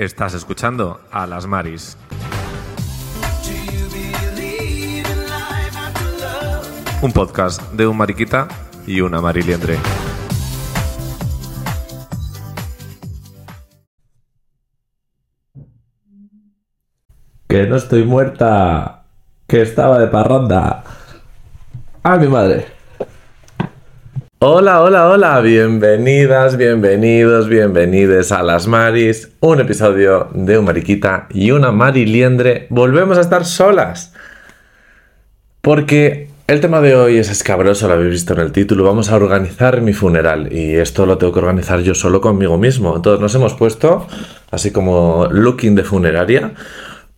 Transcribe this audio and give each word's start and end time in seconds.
Estás 0.00 0.32
escuchando 0.32 0.98
a 1.10 1.26
las 1.26 1.46
Maris. 1.46 1.98
Un 7.02 7.12
podcast 7.12 7.60
de 7.72 7.86
un 7.86 7.98
mariquita 7.98 8.48
y 8.86 9.02
una 9.02 9.20
mariliendre. 9.20 9.76
Que 17.46 17.66
no 17.66 17.76
estoy 17.76 18.04
muerta. 18.04 19.04
Que 19.46 19.60
estaba 19.60 19.98
de 19.98 20.06
parranda. 20.06 20.82
¡A 22.02 22.16
mi 22.16 22.26
madre! 22.26 22.79
Hola, 24.42 24.80
hola, 24.80 25.06
hola. 25.10 25.38
Bienvenidas, 25.42 26.56
bienvenidos, 26.56 27.46
bienvenides 27.46 28.32
a 28.32 28.42
Las 28.42 28.66
Maris. 28.66 29.32
Un 29.40 29.60
episodio 29.60 30.30
de 30.32 30.56
un 30.56 30.64
mariquita 30.64 31.26
y 31.28 31.50
una 31.50 31.72
mariliendre. 31.72 32.66
Volvemos 32.70 33.18
a 33.18 33.20
estar 33.20 33.44
solas. 33.44 34.14
Porque 35.60 36.30
el 36.46 36.62
tema 36.62 36.80
de 36.80 36.94
hoy 36.94 37.18
es 37.18 37.30
escabroso, 37.30 37.86
lo 37.86 37.92
habéis 37.92 38.12
visto 38.12 38.32
en 38.32 38.40
el 38.40 38.50
título. 38.50 38.84
Vamos 38.84 39.10
a 39.10 39.16
organizar 39.16 39.82
mi 39.82 39.92
funeral 39.92 40.50
y 40.50 40.76
esto 40.76 41.04
lo 41.04 41.18
tengo 41.18 41.34
que 41.34 41.40
organizar 41.40 41.80
yo 41.80 41.94
solo 41.94 42.22
conmigo 42.22 42.56
mismo. 42.56 42.96
Entonces 42.96 43.20
nos 43.20 43.34
hemos 43.34 43.52
puesto, 43.52 44.06
así 44.50 44.70
como 44.70 45.28
looking 45.30 45.74
de 45.74 45.84
funeraria, 45.84 46.54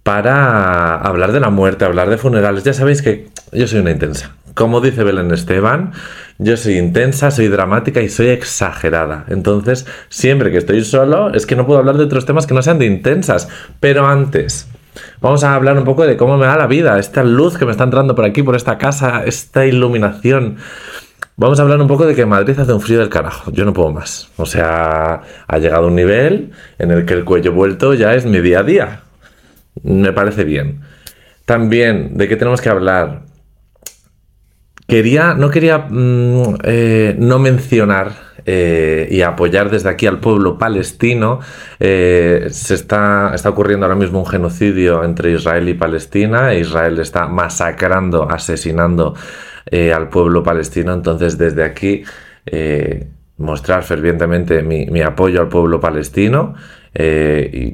para 0.03 0.97
hablar 0.97 1.31
de 1.31 1.39
la 1.39 1.51
muerte, 1.51 1.85
hablar 1.85 2.11
de 2.11 2.19
funerales. 2.19 2.65
Ya 2.65 2.73
sabéis 2.73 3.01
que 3.01 3.29
yo 3.53 3.69
soy 3.69 3.79
una 3.79 3.93
intensa. 3.93 4.35
Como 4.55 4.81
dice 4.81 5.03
Belén 5.03 5.31
Esteban, 5.33 5.93
yo 6.43 6.57
soy 6.57 6.79
intensa, 6.79 7.31
soy 7.31 7.49
dramática 7.49 8.01
y 8.01 8.09
soy 8.09 8.29
exagerada. 8.29 9.25
Entonces, 9.29 9.87
siempre 10.09 10.51
que 10.51 10.59
estoy 10.59 10.85
solo, 10.85 11.33
es 11.33 11.47
que 11.47 11.57
no 11.57 11.67
puedo 11.67 11.79
hablar 11.79 11.97
de 11.97 12.05
otros 12.05 12.27
temas 12.27 12.47
que 12.47 12.55
no 12.55 12.63
sean 12.63 12.79
de 12.79 12.87
intensas. 12.87 13.49
Pero 13.81 14.07
antes, 14.07 14.69
vamos 15.21 15.45
a 15.45 15.55
hablar 15.55 15.79
un 15.79 15.85
poco 15.85 16.07
de 16.07 16.17
cómo 16.17 16.37
me 16.37 16.47
da 16.47 16.57
la 16.57 16.67
vida, 16.67 16.99
esta 16.99 17.23
luz 17.23 17.57
que 17.57 17.65
me 17.65 17.71
está 17.71 17.85
entrando 17.85 18.15
por 18.15 18.25
aquí, 18.25 18.43
por 18.43 18.57
esta 18.57 18.79
casa, 18.79 19.23
esta 19.25 19.67
iluminación. 19.67 20.57
Vamos 21.37 21.59
a 21.59 21.63
hablar 21.63 21.81
un 21.81 21.89
poco 21.89 22.07
de 22.07 22.15
que 22.15 22.27
Madrid 22.27 22.59
hace 22.59 22.73
un 22.73 22.81
frío 22.81 22.99
del 22.99 23.09
carajo. 23.09 23.51
Yo 23.53 23.65
no 23.65 23.73
puedo 23.73 23.91
más. 23.91 24.29
O 24.37 24.47
sea, 24.47 25.23
ha 25.47 25.59
llegado 25.59 25.87
un 25.87 25.95
nivel 25.95 26.53
en 26.79 26.91
el 26.91 27.07
que 27.07 27.15
el 27.15 27.25
cuello 27.25 27.53
vuelto 27.53 27.95
ya 27.95 28.15
es 28.15 28.27
mi 28.27 28.41
día 28.41 28.61
a 28.61 28.63
día. 28.63 29.01
Me 29.83 30.13
parece 30.13 30.45
bien. 30.45 30.83
También, 31.47 32.17
¿de 32.17 32.29
qué 32.29 32.37
tenemos 32.37 32.61
que 32.61 32.69
hablar? 32.69 33.23
Quería, 34.93 35.33
no 35.33 35.49
quería 35.49 35.87
mm, 35.89 36.57
eh, 36.65 37.17
no 37.19 37.39
mencionar 37.39 38.13
eh, 38.45 39.09
y 39.11 39.23
apoyar 39.23 39.71
desde 39.71 39.89
aquí 39.89 40.07
al 40.07 40.21
pueblo 40.21 40.59
palestino. 40.59 41.41
Eh, 41.81 42.49
se 42.51 42.75
está, 42.75 43.33
está 43.35 43.49
ocurriendo 43.49 43.87
ahora 43.87 43.97
mismo 43.97 44.19
un 44.19 44.27
genocidio 44.27 45.03
entre 45.03 45.33
Israel 45.33 45.67
y 45.67 45.73
Palestina. 45.73 46.53
Israel 46.53 46.99
está 46.99 47.27
masacrando, 47.27 48.31
asesinando 48.31 49.15
al 49.73 50.11
pueblo 50.11 50.43
palestino. 50.43 50.93
Entonces, 50.93 51.39
desde 51.39 51.65
aquí, 51.65 52.05
mostrar 53.39 53.85
fervientemente 53.85 54.63
mi, 54.63 54.85
mi 54.85 55.01
apoyo 55.01 55.41
al 55.41 55.49
pueblo 55.49 55.81
palestino. 55.81 56.55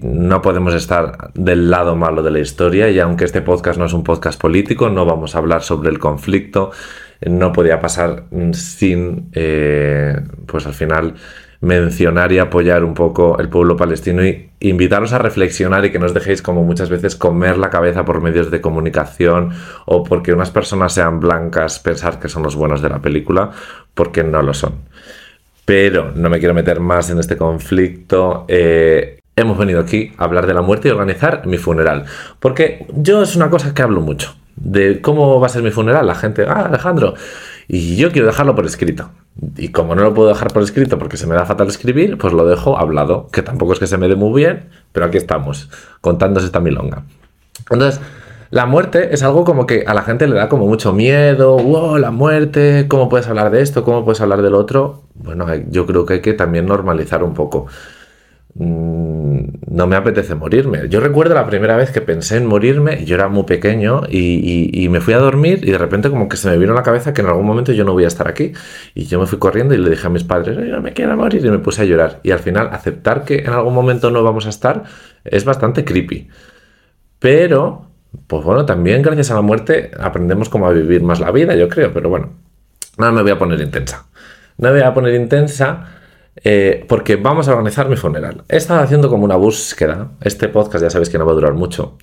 No 0.02 0.40
podemos 0.40 0.72
estar 0.72 1.32
del 1.34 1.68
lado 1.68 1.96
malo 1.96 2.22
de 2.22 2.30
la 2.30 2.38
historia 2.38 2.88
y 2.90 3.00
aunque 3.00 3.24
este 3.24 3.42
podcast 3.42 3.76
no 3.76 3.86
es 3.86 3.92
un 3.92 4.04
podcast 4.04 4.40
político, 4.40 4.88
no 4.88 5.04
vamos 5.04 5.34
a 5.34 5.38
hablar 5.38 5.64
sobre 5.64 5.90
el 5.90 5.98
conflicto, 5.98 6.70
no 7.20 7.52
podía 7.52 7.80
pasar 7.80 8.24
sin, 8.52 9.30
eh, 9.32 10.20
pues 10.46 10.66
al 10.66 10.74
final, 10.74 11.14
mencionar 11.60 12.30
y 12.30 12.38
apoyar 12.38 12.84
un 12.84 12.94
poco 12.94 13.38
el 13.40 13.48
pueblo 13.48 13.76
palestino 13.76 14.24
y 14.24 14.50
invitaros 14.60 15.12
a 15.12 15.18
reflexionar 15.18 15.84
y 15.84 15.90
que 15.90 15.98
no 15.98 16.06
os 16.06 16.14
dejéis 16.14 16.40
como 16.40 16.62
muchas 16.62 16.88
veces 16.88 17.16
comer 17.16 17.58
la 17.58 17.70
cabeza 17.70 18.04
por 18.04 18.20
medios 18.20 18.50
de 18.50 18.60
comunicación 18.60 19.50
o 19.86 20.04
porque 20.04 20.32
unas 20.32 20.50
personas 20.50 20.92
sean 20.92 21.18
blancas 21.18 21.80
pensar 21.80 22.20
que 22.20 22.28
son 22.28 22.44
los 22.44 22.54
buenos 22.54 22.80
de 22.80 22.90
la 22.90 23.00
película, 23.00 23.50
porque 23.94 24.22
no 24.22 24.42
lo 24.42 24.54
son 24.54 24.88
pero 25.68 26.12
no 26.14 26.30
me 26.30 26.38
quiero 26.38 26.54
meter 26.54 26.80
más 26.80 27.10
en 27.10 27.18
este 27.18 27.36
conflicto. 27.36 28.46
Eh, 28.48 29.20
hemos 29.36 29.58
venido 29.58 29.80
aquí 29.80 30.12
a 30.16 30.24
hablar 30.24 30.46
de 30.46 30.54
la 30.54 30.62
muerte 30.62 30.88
y 30.88 30.90
organizar 30.90 31.46
mi 31.46 31.58
funeral. 31.58 32.06
Porque 32.40 32.86
yo 32.94 33.20
es 33.20 33.36
una 33.36 33.50
cosa 33.50 33.74
que 33.74 33.82
hablo 33.82 34.00
mucho. 34.00 34.34
De 34.60 35.00
cómo 35.00 35.40
va 35.40 35.46
a 35.46 35.50
ser 35.50 35.62
mi 35.62 35.70
funeral. 35.70 36.06
La 36.06 36.14
gente, 36.14 36.44
ah, 36.48 36.66
Alejandro. 36.66 37.14
Y 37.68 37.96
yo 37.96 38.10
quiero 38.10 38.26
dejarlo 38.26 38.54
por 38.54 38.64
escrito. 38.66 39.10
Y 39.56 39.68
como 39.68 39.94
no 39.94 40.02
lo 40.02 40.14
puedo 40.14 40.28
dejar 40.28 40.52
por 40.52 40.62
escrito 40.62 40.98
porque 40.98 41.16
se 41.16 41.26
me 41.26 41.34
da 41.34 41.44
fatal 41.44 41.68
escribir, 41.68 42.16
pues 42.18 42.32
lo 42.32 42.46
dejo 42.46 42.78
hablado. 42.78 43.28
Que 43.32 43.42
tampoco 43.42 43.74
es 43.74 43.78
que 43.78 43.86
se 43.86 43.98
me 43.98 44.08
dé 44.08 44.16
muy 44.16 44.40
bien, 44.40 44.70
pero 44.92 45.06
aquí 45.06 45.18
estamos, 45.18 45.70
contándose 46.00 46.46
esta 46.46 46.60
milonga. 46.60 47.04
Entonces, 47.70 48.00
la 48.50 48.64
muerte 48.64 49.12
es 49.12 49.22
algo 49.22 49.44
como 49.44 49.66
que 49.66 49.84
a 49.86 49.92
la 49.92 50.02
gente 50.02 50.26
le 50.26 50.34
da 50.34 50.48
como 50.48 50.66
mucho 50.66 50.94
miedo, 50.94 51.58
wow, 51.58 51.98
la 51.98 52.10
muerte, 52.10 52.86
¿cómo 52.88 53.10
puedes 53.10 53.28
hablar 53.28 53.50
de 53.50 53.60
esto? 53.60 53.84
¿Cómo 53.84 54.04
puedes 54.04 54.22
hablar 54.22 54.40
del 54.40 54.54
otro? 54.54 55.02
Bueno, 55.14 55.46
yo 55.68 55.84
creo 55.84 56.06
que 56.06 56.14
hay 56.14 56.20
que 56.22 56.32
también 56.32 56.64
normalizar 56.64 57.22
un 57.22 57.34
poco. 57.34 57.66
Mm, 58.60 59.38
no 59.70 59.86
me 59.86 59.94
apetece 59.94 60.34
morirme. 60.34 60.88
Yo 60.88 60.98
recuerdo 60.98 61.32
la 61.34 61.46
primera 61.46 61.76
vez 61.76 61.92
que 61.92 62.00
pensé 62.00 62.38
en 62.38 62.46
morirme, 62.46 63.04
yo 63.04 63.14
era 63.14 63.28
muy 63.28 63.44
pequeño 63.44 64.02
y, 64.08 64.88
me 64.90 65.00
fui 65.00 65.14
a 65.14 65.18
dormir 65.18 65.60
y 65.62 65.70
de 65.70 65.78
repente 65.78 66.10
como 66.10 66.28
que 66.28 66.36
se 66.36 66.50
me 66.50 66.58
vino 66.58 66.72
a 66.72 66.74
la 66.74 66.82
cabeza 66.82 67.14
que 67.14 67.20
en 67.20 67.28
algún 67.28 67.46
momento 67.46 67.72
yo 67.72 67.84
no 67.84 67.92
voy 67.92 68.04
a 68.04 68.08
estar 68.08 68.26
aquí. 68.26 68.52
Y 68.94 69.04
yo 69.04 69.20
me 69.20 69.26
fui 69.26 69.38
corriendo 69.38 69.74
y 69.74 69.78
le 69.78 69.90
dije 69.90 70.06
a 70.06 70.10
mis 70.10 70.24
padres, 70.24 70.56
yo 70.56 70.64
no 70.74 70.82
me 70.82 70.92
quiero 70.92 71.16
morir 71.16 71.44
y 71.44 71.50
me 71.50 71.58
puse 71.58 71.82
a 71.82 71.84
llorar. 71.84 72.20
Y 72.24 72.32
al 72.32 72.40
final 72.40 72.70
aceptar 72.72 73.24
que 73.24 73.40
en 73.40 73.50
algún 73.50 73.74
momento 73.74 74.10
no 74.10 74.22
vamos 74.24 74.46
a 74.46 74.48
estar 74.48 74.84
es 75.24 75.44
bastante 75.44 75.84
creepy. 75.84 76.28
Pero 77.20 77.86
pues 78.26 78.42
bueno, 78.44 78.66
también 78.66 79.02
gracias 79.02 79.30
a 79.30 79.34
la 79.34 79.42
muerte 79.42 79.92
aprendemos 80.00 80.48
cómo 80.48 80.66
a 80.66 80.72
vivir 80.72 81.02
más 81.02 81.20
la 81.20 81.30
vida, 81.30 81.54
yo 81.54 81.68
creo, 81.68 81.92
pero 81.92 82.08
bueno, 82.08 82.32
no 82.96 83.12
me 83.12 83.22
voy 83.22 83.30
a 83.30 83.38
poner 83.38 83.60
intensa. 83.60 84.06
No 84.56 84.70
me 84.70 84.80
voy 84.80 84.88
a 84.88 84.94
poner 84.94 85.14
intensa 85.14 85.97
eh, 86.44 86.84
porque 86.88 87.16
vamos 87.16 87.48
a 87.48 87.52
organizar 87.52 87.88
mi 87.88 87.96
funeral. 87.96 88.44
He 88.48 88.56
estado 88.56 88.80
haciendo 88.80 89.08
como 89.08 89.24
una 89.24 89.36
búsqueda, 89.36 90.12
este 90.20 90.48
podcast 90.48 90.82
ya 90.84 90.90
sabéis 90.90 91.10
que 91.10 91.18
no 91.18 91.26
va 91.26 91.32
a 91.32 91.34
durar 91.34 91.54
mucho, 91.54 91.98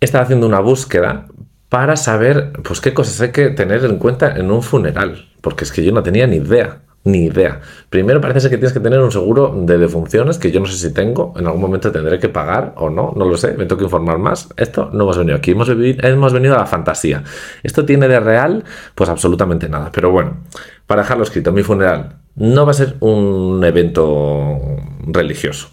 he 0.00 0.04
estado 0.04 0.24
haciendo 0.24 0.46
una 0.46 0.60
búsqueda 0.60 1.26
para 1.68 1.96
saber 1.96 2.52
pues 2.64 2.80
qué 2.80 2.94
cosas 2.94 3.20
hay 3.20 3.30
que 3.30 3.50
tener 3.50 3.84
en 3.84 3.98
cuenta 3.98 4.36
en 4.36 4.50
un 4.50 4.62
funeral, 4.62 5.28
porque 5.40 5.64
es 5.64 5.72
que 5.72 5.84
yo 5.84 5.92
no 5.92 6.02
tenía 6.02 6.26
ni 6.26 6.36
idea. 6.36 6.82
Ni 7.04 7.26
idea. 7.26 7.60
Primero 7.88 8.20
parece 8.20 8.40
ser 8.40 8.50
que 8.50 8.58
tienes 8.58 8.72
que 8.72 8.80
tener 8.80 8.98
un 8.98 9.12
seguro 9.12 9.54
de 9.56 9.78
defunciones 9.78 10.36
que 10.36 10.50
yo 10.50 10.60
no 10.60 10.66
sé 10.66 10.76
si 10.76 10.92
tengo. 10.92 11.32
En 11.36 11.46
algún 11.46 11.62
momento 11.62 11.90
tendré 11.92 12.18
que 12.18 12.28
pagar 12.28 12.74
o 12.76 12.90
no, 12.90 13.14
no 13.16 13.24
lo 13.24 13.36
sé. 13.36 13.52
Me 13.52 13.64
tengo 13.64 13.78
que 13.78 13.84
informar 13.84 14.18
más. 14.18 14.48
Esto 14.56 14.90
no 14.92 15.04
hemos 15.04 15.16
venido 15.16 15.36
aquí. 15.36 15.52
Hemos, 15.52 15.70
hemos 15.70 16.32
venido 16.32 16.56
a 16.56 16.58
la 16.58 16.66
fantasía. 16.66 17.22
¿Esto 17.62 17.86
tiene 17.86 18.08
de 18.08 18.20
real? 18.20 18.64
Pues 18.94 19.08
absolutamente 19.08 19.68
nada. 19.68 19.90
Pero 19.92 20.10
bueno, 20.10 20.38
para 20.86 21.02
dejarlo 21.02 21.22
escrito, 21.22 21.50
mi 21.52 21.62
funeral 21.62 22.16
no 22.38 22.64
va 22.64 22.70
a 22.70 22.74
ser 22.74 22.96
un 23.00 23.62
evento 23.64 24.58
religioso. 25.06 25.70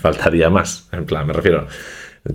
Faltaría 0.00 0.50
más. 0.50 0.88
En 0.92 1.04
plan, 1.04 1.26
me 1.26 1.32
refiero 1.32 1.66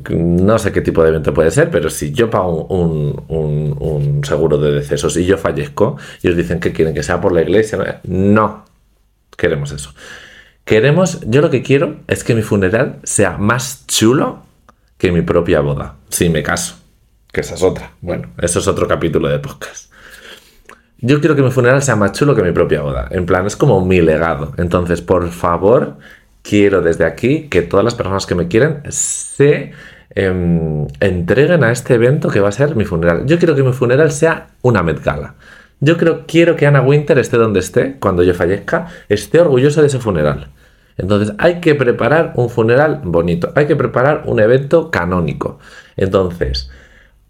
no 0.09 0.57
sé 0.57 0.71
qué 0.71 0.81
tipo 0.81 1.03
de 1.03 1.09
evento 1.09 1.33
puede 1.33 1.51
ser, 1.51 1.69
pero 1.69 1.89
si 1.89 2.11
yo 2.11 2.29
pago 2.29 2.65
un, 2.65 4.21
seguro 4.23 4.57
de 4.57 4.71
decesos 4.71 5.15
y 5.17 5.25
yo 5.25 5.37
fallezco 5.37 5.97
y 6.23 6.29
os 6.29 6.35
dicen 6.35 6.59
que 6.59 6.73
quieren 6.73 6.93
que 6.93 7.03
sea 7.03 7.21
por 7.21 7.31
la 7.31 7.41
iglesia, 7.41 8.01
no 8.03 8.65
queremos 9.37 9.71
eso. 9.71 9.93
Queremos, 10.63 11.21
yo 11.27 11.41
lo 11.41 11.51
que 11.51 11.61
quiero 11.61 11.97
es 12.07 12.23
que 12.23 12.33
mi 12.33 12.41
funeral 12.41 12.99
sea 13.03 13.37
más 13.37 13.85
chulo 13.85 14.43
que 14.97 15.11
mi 15.11 15.21
propia 15.21 15.59
boda, 15.59 15.97
si 16.09 16.29
me 16.29 16.41
caso, 16.41 16.77
que 17.31 17.41
esa 17.41 17.53
es 17.53 17.61
otra. 17.61 17.91
Bueno, 18.01 18.29
eso 18.39 18.59
es 18.59 18.67
otro 18.67 18.87
capítulo 18.87 19.29
de 19.29 19.37
podcast. 19.37 19.91
Yo 20.99 21.19
quiero 21.19 21.35
que 21.35 21.41
mi 21.41 21.51
funeral 21.51 21.81
sea 21.81 21.95
más 21.95 22.13
chulo 22.13 22.35
que 22.35 22.41
mi 22.41 22.51
propia 22.51 22.81
boda. 22.81 23.07
En 23.11 23.25
plan, 23.25 23.45
es 23.45 23.55
como 23.55 23.85
mi 23.85 24.01
legado. 24.01 24.53
Entonces, 24.57 25.01
por 25.01 25.29
favor, 25.29 25.97
quiero 26.41 26.81
desde 26.81 27.05
aquí 27.05 27.47
que 27.49 27.61
todas 27.61 27.83
las 27.83 27.95
personas 27.95 28.25
que 28.25 28.35
me 28.35 28.47
quieren 28.47 28.81
se 28.89 29.73
em, 30.11 30.87
entreguen 30.99 31.63
a 31.63 31.71
este 31.71 31.95
evento 31.95 32.29
que 32.29 32.39
va 32.39 32.49
a 32.49 32.53
ser 32.53 32.75
mi 32.75 32.85
funeral. 32.85 33.25
Yo 33.25 33.37
quiero 33.37 33.55
que 33.55 33.63
mi 33.63 33.73
funeral 33.73 34.11
sea 34.11 34.47
una 34.61 34.83
Met 34.83 35.03
Gala. 35.03 35.35
Yo 35.81 35.97
creo, 35.97 36.25
quiero 36.25 36.55
que 36.55 36.65
Ana 36.65 36.81
Winter 36.81 37.17
esté 37.19 37.37
donde 37.37 37.59
esté, 37.59 37.97
cuando 37.99 38.23
yo 38.23 38.33
fallezca, 38.33 38.87
esté 39.09 39.41
orgullosa 39.41 39.81
de 39.81 39.87
ese 39.87 39.99
funeral. 39.99 40.49
Entonces 40.97 41.35
hay 41.37 41.59
que 41.59 41.75
preparar 41.75 42.31
un 42.35 42.49
funeral 42.49 43.01
bonito, 43.03 43.51
hay 43.55 43.67
que 43.67 43.75
preparar 43.75 44.23
un 44.25 44.39
evento 44.39 44.89
canónico. 44.89 45.59
Entonces, 45.97 46.71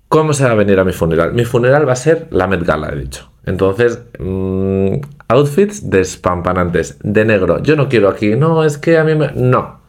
¿cómo 0.08 0.34
se 0.34 0.44
va 0.44 0.52
a 0.52 0.56
venir 0.56 0.80
a 0.80 0.84
mi 0.84 0.94
funeral? 0.94 1.34
Mi 1.34 1.46
funeral 1.46 1.88
va 1.88 1.94
a 1.94 1.98
ser 1.98 2.28
la 2.30 2.48
Met 2.48 2.62
he 2.62 2.96
dicho. 2.96 3.32
Entonces, 3.46 4.02
mm, 4.20 4.96
outfits 5.28 5.90
despampanantes, 5.90 6.98
de 7.04 7.26
negro. 7.26 7.62
Yo 7.62 7.76
no 7.76 7.90
quiero 7.90 8.10
aquí, 8.10 8.36
no, 8.36 8.64
es 8.64 8.78
que 8.78 8.98
a 8.98 9.04
mí 9.04 9.16
me... 9.16 9.32
No. 9.34 9.80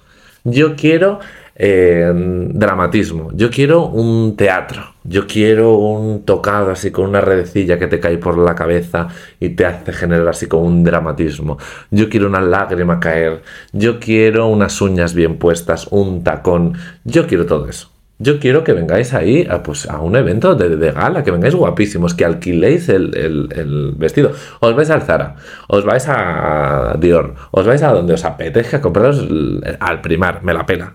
Yo 0.44 0.76
quiero 0.76 1.18
eh, 1.58 2.12
dramatismo. 2.14 3.30
Yo 3.32 3.50
quiero 3.50 3.86
un 3.86 4.36
teatro. 4.36 4.94
Yo 5.04 5.26
quiero 5.26 5.76
un 5.78 6.24
tocado 6.24 6.70
así 6.70 6.90
con 6.90 7.06
una 7.06 7.20
redecilla 7.20 7.78
que 7.78 7.86
te 7.86 7.98
cae 7.98 8.18
por 8.18 8.36
la 8.38 8.54
cabeza 8.54 9.08
y 9.40 9.50
te 9.50 9.64
hace 9.64 9.92
generar 9.92 10.28
así 10.28 10.46
como 10.46 10.64
un 10.64 10.84
dramatismo. 10.84 11.58
Yo 11.90 12.08
quiero 12.08 12.28
una 12.28 12.40
lágrima 12.40 13.00
caer. 13.00 13.42
Yo 13.72 13.98
quiero 13.98 14.48
unas 14.48 14.80
uñas 14.82 15.14
bien 15.14 15.38
puestas, 15.38 15.88
un 15.90 16.22
tacón. 16.22 16.74
Yo 17.04 17.26
quiero 17.26 17.46
todo 17.46 17.68
eso. 17.68 17.95
Yo 18.18 18.40
quiero 18.40 18.64
que 18.64 18.72
vengáis 18.72 19.12
ahí 19.12 19.46
a, 19.48 19.62
pues, 19.62 19.88
a 19.90 20.00
un 20.00 20.16
evento 20.16 20.54
de, 20.54 20.90
gala, 20.90 21.22
que 21.22 21.30
vengáis 21.30 21.54
guapísimos, 21.54 22.14
que 22.14 22.24
alquiléis 22.24 22.88
el, 22.88 23.94
vestido. 23.98 24.32
Os 24.60 24.74
vais 24.74 24.88
al 24.88 25.02
Zara, 25.02 25.36
os 25.68 25.84
vais 25.84 26.08
a 26.08 26.96
Dior, 26.98 27.34
os 27.50 27.66
vais 27.66 27.82
a 27.82 27.92
donde 27.92 28.14
os 28.14 28.24
apetezca 28.24 28.80
compraros 28.80 29.26
al 29.80 30.00
primar, 30.00 30.42
me 30.42 30.54
la 30.54 30.64
pena. 30.64 30.94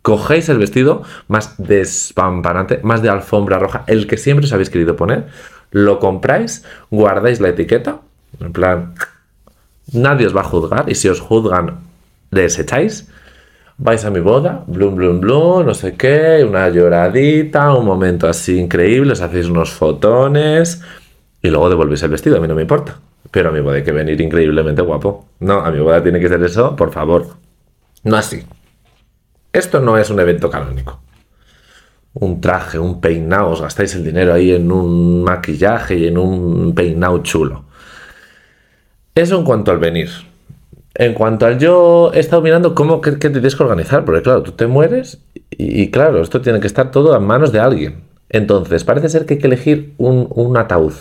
Cogéis 0.00 0.48
el 0.48 0.58
vestido 0.58 1.02
más 1.28 1.56
despampanante, 1.58 2.80
más 2.82 3.02
de 3.02 3.10
alfombra 3.10 3.58
roja, 3.58 3.84
el 3.86 4.06
que 4.06 4.16
siempre 4.16 4.46
os 4.46 4.52
habéis 4.52 4.70
querido 4.70 4.96
poner, 4.96 5.26
lo 5.72 5.98
compráis, 5.98 6.64
guardáis 6.90 7.40
la 7.40 7.48
etiqueta, 7.48 8.00
en 8.40 8.52
plan, 8.52 8.94
nadie 9.92 10.26
os 10.26 10.36
va 10.36 10.40
a 10.40 10.44
juzgar 10.44 10.88
y 10.88 10.94
si 10.94 11.08
os 11.08 11.20
juzgan, 11.20 11.80
desecháis 12.30 13.08
vais 13.78 14.04
a 14.04 14.10
mi 14.10 14.20
boda, 14.20 14.64
blum, 14.66 14.94
blum, 14.94 15.20
blum, 15.20 15.66
no 15.66 15.74
sé 15.74 15.94
qué, 15.94 16.44
una 16.48 16.68
lloradita, 16.68 17.74
un 17.74 17.86
momento 17.86 18.28
así 18.28 18.58
increíble, 18.58 19.12
os 19.12 19.20
hacéis 19.20 19.46
unos 19.46 19.72
fotones 19.72 20.82
y 21.42 21.50
luego 21.50 21.68
devolvéis 21.68 22.02
el 22.02 22.10
vestido, 22.10 22.36
a 22.36 22.40
mí 22.40 22.48
no 22.48 22.54
me 22.54 22.62
importa. 22.62 22.98
Pero 23.30 23.48
a 23.48 23.52
mi 23.52 23.60
boda 23.60 23.76
hay 23.76 23.82
que 23.82 23.92
venir 23.92 24.20
increíblemente 24.20 24.80
guapo. 24.80 25.26
No, 25.40 25.54
a 25.54 25.70
mi 25.70 25.80
boda 25.80 26.02
tiene 26.02 26.20
que 26.20 26.28
ser 26.28 26.42
eso, 26.44 26.76
por 26.76 26.92
favor. 26.92 27.26
No 28.04 28.16
así. 28.16 28.44
Esto 29.52 29.80
no 29.80 29.98
es 29.98 30.08
un 30.10 30.20
evento 30.20 30.48
canónico. 30.48 31.00
Un 32.12 32.40
traje, 32.40 32.78
un 32.78 33.00
peinado, 33.00 33.50
os 33.50 33.60
gastáis 33.60 33.94
el 33.96 34.04
dinero 34.04 34.32
ahí 34.32 34.52
en 34.52 34.70
un 34.70 35.24
maquillaje 35.24 35.96
y 35.96 36.06
en 36.06 36.16
un 36.16 36.74
peinado 36.74 37.18
chulo. 37.24 37.64
Eso 39.14 39.38
en 39.38 39.44
cuanto 39.44 39.72
al 39.72 39.78
venir. 39.78 40.10
En 40.94 41.12
cuanto 41.12 41.46
al 41.46 41.58
yo, 41.58 42.12
he 42.14 42.20
estado 42.20 42.40
mirando 42.40 42.74
cómo 42.74 43.00
que, 43.00 43.12
te 43.12 43.30
tienes 43.30 43.56
que 43.56 43.62
organizar, 43.64 44.04
porque 44.04 44.22
claro, 44.22 44.42
tú 44.42 44.52
te 44.52 44.68
mueres 44.68 45.18
y, 45.50 45.90
claro, 45.90 46.22
esto 46.22 46.40
tiene 46.40 46.60
que 46.60 46.68
estar 46.68 46.92
todo 46.92 47.16
en 47.16 47.24
manos 47.24 47.50
de 47.50 47.58
alguien. 47.58 48.04
Entonces, 48.28 48.84
parece 48.84 49.08
ser 49.08 49.26
que 49.26 49.34
hay 49.34 49.40
que 49.40 49.46
elegir 49.48 49.94
un, 49.98 50.56
ataúd. 50.56 50.94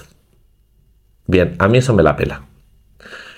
Bien, 1.27 1.55
a 1.59 1.67
mí 1.67 1.77
eso 1.77 1.93
me 1.93 2.03
la 2.03 2.15
pela. 2.15 2.43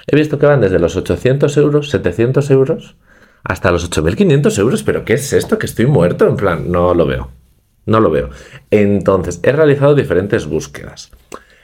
He 0.08 0.16
visto 0.16 0.40
que 0.40 0.46
van 0.46 0.62
desde 0.62 0.80
los 0.80 0.96
800 0.96 1.58
euros, 1.58 1.90
700 1.90 2.50
euros, 2.52 2.96
hasta 3.44 3.72
los 3.72 3.90
8.500 3.90 4.58
euros. 4.60 4.84
¿Pero 4.84 5.04
qué 5.04 5.14
es 5.14 5.34
esto? 5.34 5.58
¿Que 5.58 5.66
estoy 5.66 5.88
muerto? 5.88 6.28
En 6.28 6.38
plan, 6.38 6.72
no 6.72 6.94
lo 6.94 7.06
veo. 7.06 7.32
No 7.86 8.00
lo 8.00 8.10
veo. 8.10 8.30
Entonces, 8.72 9.40
he 9.44 9.52
realizado 9.52 9.94
diferentes 9.94 10.46
búsquedas. 10.48 11.12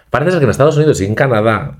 Parece 0.09 0.31
ser 0.31 0.39
que 0.39 0.45
en 0.45 0.51
Estados 0.51 0.77
Unidos 0.77 0.99
y 1.01 1.05
en 1.05 1.15
Canadá 1.15 1.79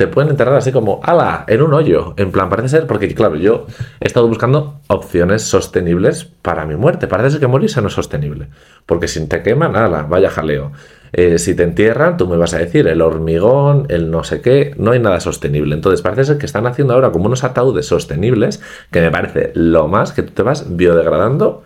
te 0.00 0.08
pueden 0.08 0.30
enterrar 0.30 0.54
así 0.54 0.72
como, 0.72 1.02
ala, 1.02 1.44
en 1.46 1.60
un 1.60 1.74
hoyo. 1.74 2.14
En 2.16 2.32
plan, 2.32 2.48
parece 2.48 2.70
ser, 2.70 2.86
porque 2.86 3.14
claro, 3.14 3.36
yo 3.36 3.66
he 4.00 4.06
estado 4.06 4.26
buscando 4.28 4.80
opciones 4.86 5.42
sostenibles 5.42 6.24
para 6.24 6.64
mi 6.64 6.74
muerte. 6.74 7.06
Parece 7.06 7.32
ser 7.32 7.40
que 7.40 7.46
morirse 7.46 7.82
no 7.82 7.88
es 7.88 7.92
sostenible. 7.92 8.48
Porque 8.86 9.08
si 9.08 9.28
te 9.28 9.42
queman, 9.42 9.76
ala, 9.76 10.04
vaya 10.04 10.30
jaleo. 10.30 10.72
Eh, 11.12 11.36
si 11.38 11.54
te 11.54 11.64
entierran, 11.64 12.16
tú 12.16 12.26
me 12.26 12.38
vas 12.38 12.54
a 12.54 12.58
decir, 12.58 12.88
el 12.88 13.02
hormigón, 13.02 13.84
el 13.90 14.10
no 14.10 14.24
sé 14.24 14.40
qué, 14.40 14.72
no 14.78 14.92
hay 14.92 15.00
nada 15.00 15.20
sostenible. 15.20 15.74
Entonces 15.74 16.00
parece 16.00 16.24
ser 16.24 16.38
que 16.38 16.46
están 16.46 16.66
haciendo 16.66 16.94
ahora 16.94 17.10
como 17.10 17.26
unos 17.26 17.44
ataúdes 17.44 17.84
sostenibles, 17.84 18.62
que 18.90 19.02
me 19.02 19.10
parece 19.10 19.52
lo 19.54 19.86
más 19.86 20.12
que 20.12 20.22
tú 20.22 20.32
te 20.32 20.42
vas 20.42 20.74
biodegradando 20.74 21.62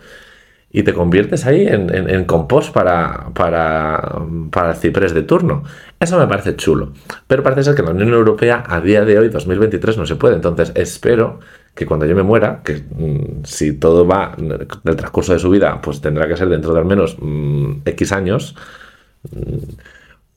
y 0.75 0.83
te 0.83 0.93
conviertes 0.93 1.45
ahí 1.45 1.65
en, 1.65 2.25
compost 2.25 2.73
para, 2.73 3.29
para, 3.33 4.21
para, 4.51 4.71
el 4.71 4.75
ciprés 4.75 5.13
de 5.13 5.23
turno. 5.23 5.63
Eso 5.97 6.19
me 6.19 6.27
parece 6.27 6.57
chulo. 6.57 6.91
Pero 7.27 7.43
parece 7.43 7.63
ser 7.63 7.75
que 7.75 7.79
en 7.79 7.85
la 7.85 7.93
Unión 7.93 8.09
Europea 8.09 8.61
a 8.67 8.81
día 8.81 9.05
de 9.05 9.17
hoy, 9.17 9.29
2023, 9.29 9.97
no 9.97 10.05
se 10.05 10.17
puede. 10.17 10.35
Entonces 10.35 10.73
espero 10.75 11.39
que 11.73 11.85
cuando 11.85 12.05
yo 12.05 12.13
me 12.13 12.23
muera, 12.23 12.61
que 12.61 12.73
mm, 12.73 13.45
si 13.45 13.71
todo 13.79 14.05
va 14.05 14.35
del 14.35 14.95
transcurso 14.97 15.31
de 15.31 15.39
su 15.39 15.49
vida, 15.49 15.79
pues 15.81 16.01
tendrá 16.01 16.27
que 16.27 16.35
ser 16.35 16.49
dentro 16.49 16.73
de 16.73 16.79
al 16.79 16.85
menos 16.85 17.15
mm, 17.21 17.75
X 17.85 18.11
años, 18.11 18.57
mm, 19.31 19.75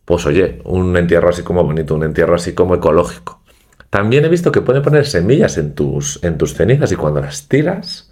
pues 0.05 0.25
oye, 0.25 0.63
un 0.67 0.97
entierro 0.97 1.31
así 1.31 1.43
como 1.43 1.65
bonito, 1.65 1.97
un 1.97 2.05
entierro 2.05 2.37
así 2.37 2.55
como 2.55 2.77
ecológico. 2.77 3.43
También 3.91 4.25
he 4.25 4.29
visto 4.29 4.53
que 4.53 4.61
pueden 4.61 4.85
poner 4.85 5.05
semillas 5.05 5.59
en 5.59 5.75
tus, 5.75 6.23
en 6.23 6.39
tus 6.39 6.55
cenizas 6.55 6.93
y 6.93 6.95
cuando 6.95 7.21
las 7.21 7.49
tiras 7.49 8.08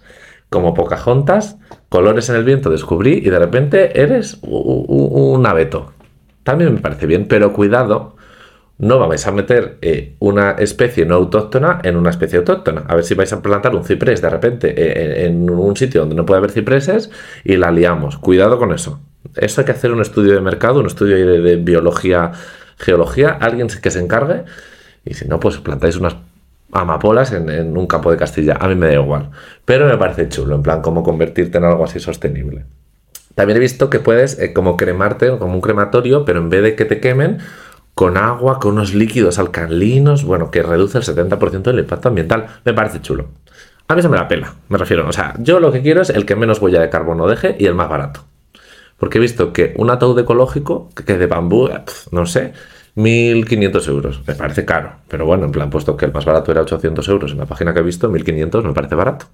como 0.49 0.73
Pocahontas, 0.73 1.57
colores 1.89 2.29
en 2.29 2.35
el 2.35 2.43
viento 2.43 2.69
descubrí 2.69 3.21
y 3.23 3.29
de 3.29 3.39
repente 3.39 4.01
eres 4.01 4.39
un 4.41 5.45
abeto. 5.45 5.91
También 6.43 6.73
me 6.73 6.79
parece 6.79 7.05
bien, 7.05 7.27
pero 7.27 7.51
cuidado, 7.51 8.15
no 8.77 8.99
vais 8.99 9.25
a 9.25 9.31
meter 9.31 9.77
eh, 9.81 10.15
una 10.19 10.51
especie 10.51 11.05
no 11.05 11.15
autóctona 11.15 11.79
en 11.83 11.95
una 11.97 12.11
especie 12.11 12.39
autóctona. 12.39 12.85
A 12.87 12.95
ver 12.95 13.03
si 13.03 13.15
vais 13.15 13.33
a 13.33 13.41
plantar 13.41 13.75
un 13.75 13.83
ciprés 13.83 14.21
de 14.21 14.29
repente 14.29 14.73
eh, 14.77 15.25
en, 15.25 15.49
un 15.49 15.75
sitio 15.75 16.01
donde 16.01 16.15
no 16.15 16.25
puede 16.25 16.39
haber 16.39 16.51
cipreses 16.51 17.09
y 17.43 17.57
la 17.57 17.71
liamos. 17.71 18.17
Cuidado 18.17 18.59
con 18.59 18.71
eso. 18.71 19.01
Eso 19.35 19.61
hay 19.61 19.65
que 19.65 19.71
hacer 19.71 19.91
un 19.91 20.01
estudio 20.01 20.33
de 20.33 20.41
mercado, 20.41 20.79
un 20.79 20.85
estudio 20.85 21.17
de, 21.17 21.41
de 21.41 21.55
biología, 21.57 22.31
geología, 22.77 23.31
alguien 23.31 23.67
que 23.67 23.91
se 23.91 23.99
encargue. 23.99 24.43
Y 25.03 25.15
si 25.15 25.27
no, 25.27 25.39
pues 25.39 25.57
plantáis 25.57 25.97
unas 25.97 26.15
amapolas 26.71 27.31
en, 27.31 27.77
un 27.77 27.87
campo 27.87 28.11
de 28.11 28.17
Castilla. 28.17 28.57
A 28.59 28.67
mí 28.67 28.75
me 28.75 28.87
da 28.87 28.93
igual. 28.93 29.31
Pero 29.65 29.87
me 29.87 29.97
parece 29.97 30.29
chulo, 30.29 30.55
en 30.55 30.63
plan, 30.63 30.81
cómo 30.81 31.03
convertirte 31.03 31.57
en 31.57 31.63
algo 31.63 31.83
así 31.83 31.99
sostenible. 31.99 32.65
También 33.35 33.57
he 33.57 33.59
visto 33.59 33.89
que 33.89 33.99
puedes 33.99 34.39
eh, 34.39 34.53
como 34.53 34.77
cremarte, 34.77 35.37
como 35.37 35.53
un 35.53 35.61
crematorio, 35.61 36.25
pero 36.25 36.39
en 36.39 36.49
vez 36.49 36.63
de 36.63 36.75
que 36.75 36.85
te 36.85 36.99
quemen, 36.99 37.37
con 37.93 38.17
agua, 38.17 38.59
con 38.59 38.73
unos 38.73 38.93
líquidos 38.93 39.39
alcalinos, 39.39 40.23
bueno, 40.23 40.51
que 40.51 40.63
reduce 40.63 40.97
el 40.97 41.03
70% 41.03 41.61
del 41.63 41.79
impacto 41.79 42.09
ambiental. 42.09 42.47
Me 42.63 42.73
parece 42.73 43.01
chulo. 43.01 43.29
A 43.87 43.95
mí 43.95 44.01
se 44.01 44.09
me 44.09 44.17
la 44.17 44.27
pela, 44.27 44.55
me 44.69 44.77
refiero. 44.77 45.07
O 45.07 45.13
sea, 45.13 45.33
yo 45.39 45.59
lo 45.59 45.71
que 45.71 45.81
quiero 45.81 46.01
es 46.01 46.09
el 46.09 46.25
que 46.25 46.35
menos 46.35 46.61
huella 46.61 46.81
de 46.81 46.89
carbono 46.89 47.27
deje 47.27 47.55
y 47.57 47.65
el 47.65 47.73
más 47.75 47.89
barato. 47.89 48.21
Porque 48.97 49.17
he 49.17 49.21
visto 49.21 49.53
que 49.53 49.73
un 49.77 49.89
ataúd 49.89 50.19
ecológico, 50.19 50.89
que 50.93 51.17
de 51.17 51.27
bambú, 51.27 51.69
no 52.11 52.25
sé, 52.25 52.53
1.500 52.97 53.87
euros. 53.89 54.21
Me 54.27 54.33
parece 54.33 54.65
caro. 54.65 54.95
Pero 55.07 55.25
bueno, 55.25 55.45
en 55.45 55.51
plan, 55.51 55.69
puesto 55.69 55.95
que 55.95 56.05
el 56.05 56.11
más 56.11 56.25
barato 56.25 56.51
era 56.51 56.61
800 56.61 57.07
euros 57.09 57.31
en 57.31 57.37
la 57.37 57.45
página 57.45 57.73
que 57.73 57.79
he 57.79 57.83
visto, 57.83 58.11
1.500 58.11 58.63
me 58.63 58.73
parece 58.73 58.95
barato. 58.95 59.27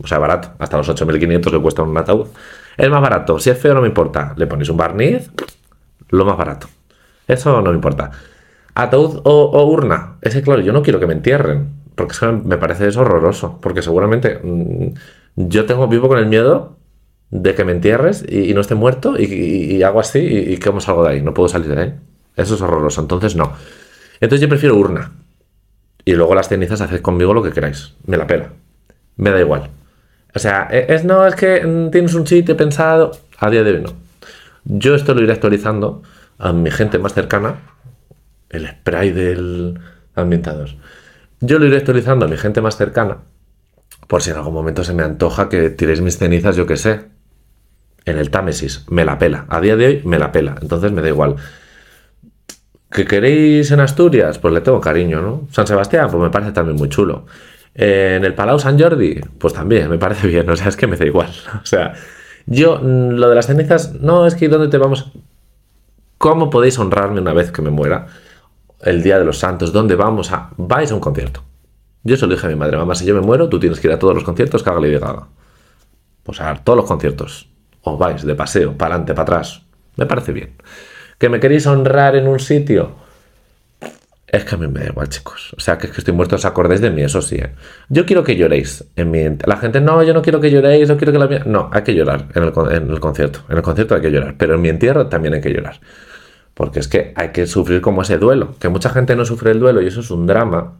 O 0.00 0.06
sea, 0.06 0.18
barato. 0.18 0.50
Hasta 0.58 0.76
los 0.76 0.88
8.500 0.88 1.50
que 1.50 1.60
cuesta 1.60 1.82
un 1.82 1.96
ataúd. 1.96 2.28
El 2.76 2.90
más 2.90 3.00
barato. 3.00 3.38
Si 3.38 3.50
es 3.50 3.58
feo 3.58 3.74
no 3.74 3.80
me 3.80 3.88
importa. 3.88 4.34
Le 4.36 4.46
ponéis 4.46 4.68
un 4.68 4.76
barniz, 4.76 5.30
lo 6.10 6.24
más 6.26 6.36
barato. 6.36 6.68
Eso 7.26 7.60
no 7.62 7.70
me 7.70 7.76
importa. 7.76 8.10
Ataúd 8.74 9.22
o, 9.24 9.66
urna. 9.66 10.18
Ese, 10.20 10.42
claro, 10.42 10.60
yo 10.60 10.72
no 10.72 10.82
quiero 10.82 11.00
que 11.00 11.06
me 11.06 11.14
entierren. 11.14 11.70
Porque 11.94 12.14
me 12.44 12.58
parece 12.58 12.88
eso 12.88 13.00
horroroso. 13.00 13.58
Porque 13.60 13.80
seguramente 13.82 14.38
mm, 14.42 14.92
yo 15.36 15.64
tengo 15.64 15.88
vivo 15.88 16.08
con 16.08 16.18
el 16.18 16.26
miedo 16.26 16.76
de 17.30 17.54
que 17.54 17.64
me 17.64 17.72
entierres 17.72 18.24
y, 18.28 18.54
no 18.54 18.60
esté 18.60 18.74
muerto 18.74 19.18
y, 19.18 19.82
hago 19.82 20.00
así 20.00 20.18
y, 20.20 20.54
y 20.54 20.58
cómo 20.58 20.80
salgo 20.80 21.04
de 21.04 21.10
ahí. 21.10 21.22
No 21.22 21.34
puedo 21.34 21.48
salir 21.48 21.74
de 21.74 21.82
ahí. 21.82 21.94
Eso 22.38 22.54
es 22.54 22.60
horroroso, 22.62 23.00
entonces 23.00 23.34
no. 23.36 23.52
Entonces 24.20 24.40
yo 24.40 24.48
prefiero 24.48 24.76
urna. 24.76 25.12
Y 26.04 26.14
luego 26.14 26.34
las 26.34 26.48
cenizas, 26.48 26.80
haced 26.80 27.02
conmigo 27.02 27.34
lo 27.34 27.42
que 27.42 27.50
queráis. 27.50 27.94
Me 28.06 28.16
la 28.16 28.26
pela. 28.26 28.50
Me 29.16 29.30
da 29.30 29.40
igual. 29.40 29.68
O 30.34 30.38
sea, 30.38 30.68
e, 30.70 30.86
es 30.88 31.04
no, 31.04 31.26
es 31.26 31.34
que 31.34 31.66
mm, 31.66 31.90
tienes 31.90 32.14
un 32.14 32.26
sitio 32.26 32.56
pensado. 32.56 33.10
A 33.38 33.50
día 33.50 33.64
de 33.64 33.72
hoy 33.72 33.82
no. 33.82 33.92
Yo 34.64 34.94
esto 34.94 35.14
lo 35.14 35.22
iré 35.22 35.32
actualizando 35.32 36.02
a 36.38 36.52
mi 36.52 36.70
gente 36.70 36.98
más 36.98 37.12
cercana. 37.12 37.56
El 38.50 38.68
spray 38.68 39.10
del 39.10 39.78
ambientador. 40.14 40.70
Yo 41.40 41.58
lo 41.58 41.66
iré 41.66 41.78
actualizando 41.78 42.24
a 42.24 42.28
mi 42.28 42.36
gente 42.36 42.60
más 42.60 42.76
cercana. 42.76 43.18
Por 44.06 44.22
si 44.22 44.30
en 44.30 44.36
algún 44.36 44.54
momento 44.54 44.84
se 44.84 44.94
me 44.94 45.02
antoja 45.02 45.48
que 45.48 45.70
tiréis 45.70 46.00
mis 46.00 46.18
cenizas, 46.18 46.54
yo 46.54 46.66
que 46.66 46.76
sé. 46.76 47.00
En 48.04 48.16
el 48.16 48.30
Támesis. 48.30 48.86
Me 48.88 49.04
la 49.04 49.18
pela. 49.18 49.44
A 49.48 49.60
día 49.60 49.76
de 49.76 49.86
hoy 49.86 50.02
me 50.04 50.20
la 50.20 50.30
pela. 50.30 50.54
Entonces 50.62 50.92
me 50.92 51.02
da 51.02 51.08
igual. 51.08 51.36
¿Que 52.90 53.04
queréis 53.04 53.70
en 53.70 53.80
Asturias? 53.80 54.38
Pues 54.38 54.54
le 54.54 54.60
tengo 54.60 54.80
cariño, 54.80 55.20
¿no? 55.20 55.48
San 55.50 55.66
Sebastián, 55.66 56.08
pues 56.10 56.22
me 56.22 56.30
parece 56.30 56.52
también 56.52 56.76
muy 56.76 56.88
chulo. 56.88 57.26
En 57.74 58.24
el 58.24 58.34
Palau 58.34 58.58
San 58.58 58.78
Jordi, 58.78 59.20
pues 59.38 59.54
también, 59.54 59.88
me 59.88 59.98
parece 59.98 60.26
bien, 60.26 60.48
o 60.48 60.56
sea, 60.56 60.68
es 60.68 60.76
que 60.76 60.86
me 60.86 60.96
da 60.96 61.06
igual. 61.06 61.30
O 61.62 61.66
sea, 61.66 61.92
yo, 62.46 62.80
mm, 62.82 63.10
lo 63.10 63.28
de 63.28 63.34
las 63.34 63.46
cenizas, 63.46 63.94
no 63.94 64.26
es 64.26 64.34
que 64.34 64.48
¿dónde 64.48 64.68
te 64.68 64.78
vamos? 64.78 65.12
¿Cómo 66.16 66.50
podéis 66.50 66.78
honrarme 66.78 67.20
una 67.20 67.32
vez 67.32 67.52
que 67.52 67.62
me 67.62 67.70
muera? 67.70 68.06
El 68.80 69.02
Día 69.02 69.18
de 69.18 69.24
los 69.24 69.38
Santos, 69.38 69.72
¿dónde 69.72 69.94
vamos 69.94 70.32
a...? 70.32 70.50
Vais 70.56 70.90
a 70.90 70.94
un 70.94 71.00
concierto. 71.00 71.42
Yo 72.02 72.16
se 72.16 72.26
lo 72.26 72.34
dije 72.34 72.46
a 72.46 72.50
mi 72.50 72.56
madre, 72.56 72.76
mamá, 72.76 72.94
si 72.94 73.04
yo 73.04 73.14
me 73.14 73.20
muero, 73.20 73.48
tú 73.48 73.60
tienes 73.60 73.80
que 73.80 73.88
ir 73.88 73.92
a 73.92 73.98
todos 73.98 74.14
los 74.14 74.24
conciertos 74.24 74.62
que 74.62 74.70
haga 74.70 74.80
Lady 74.80 74.98
Gaga. 74.98 75.28
Pues 76.22 76.40
a 76.40 76.54
todos 76.56 76.78
los 76.78 76.86
conciertos. 76.86 77.48
O 77.82 77.96
vais 77.96 78.24
de 78.24 78.34
paseo, 78.34 78.76
para 78.76 78.94
adelante, 78.94 79.14
para 79.14 79.22
atrás. 79.22 79.62
Me 79.96 80.06
parece 80.06 80.32
bien. 80.32 80.56
¿Que 81.18 81.28
me 81.28 81.40
queréis 81.40 81.66
honrar 81.66 82.16
en 82.16 82.28
un 82.28 82.38
sitio? 82.38 82.92
Es 84.26 84.44
que 84.44 84.54
a 84.54 84.58
mí 84.58 84.68
me 84.68 84.80
da 84.80 84.86
igual, 84.86 85.08
chicos. 85.08 85.54
O 85.56 85.60
sea, 85.60 85.78
que 85.78 85.86
es 85.86 85.92
que 85.92 86.00
estoy 86.00 86.12
muerto, 86.12 86.36
os 86.36 86.44
acordéis 86.44 86.80
de 86.80 86.90
mí, 86.90 87.02
eso 87.02 87.22
sí. 87.22 87.36
¿eh? 87.36 87.54
Yo 87.88 88.04
quiero 88.04 88.22
que 88.22 88.36
lloréis 88.36 88.84
en 88.94 89.10
mi... 89.10 89.24
La 89.46 89.56
gente, 89.56 89.80
no, 89.80 90.02
yo 90.02 90.12
no 90.12 90.20
quiero 90.20 90.38
que 90.40 90.50
lloréis, 90.50 90.88
no 90.88 90.98
quiero 90.98 91.12
que 91.12 91.18
la... 91.18 91.44
No, 91.46 91.70
hay 91.72 91.82
que 91.82 91.94
llorar 91.94 92.26
en 92.34 92.42
el, 92.42 92.52
en 92.72 92.90
el 92.90 93.00
concierto. 93.00 93.40
En 93.48 93.56
el 93.56 93.62
concierto 93.62 93.94
hay 93.94 94.02
que 94.02 94.10
llorar, 94.10 94.34
pero 94.36 94.54
en 94.54 94.60
mi 94.60 94.68
entierro 94.68 95.06
también 95.06 95.32
hay 95.34 95.40
que 95.40 95.50
llorar. 95.50 95.80
Porque 96.52 96.80
es 96.80 96.88
que 96.88 97.12
hay 97.16 97.30
que 97.30 97.46
sufrir 97.46 97.80
como 97.80 98.02
ese 98.02 98.18
duelo. 98.18 98.54
Que 98.60 98.68
mucha 98.68 98.90
gente 98.90 99.16
no 99.16 99.24
sufre 99.24 99.52
el 99.52 99.60
duelo 99.60 99.80
y 99.80 99.86
eso 99.86 100.00
es 100.00 100.10
un 100.10 100.26
drama. 100.26 100.74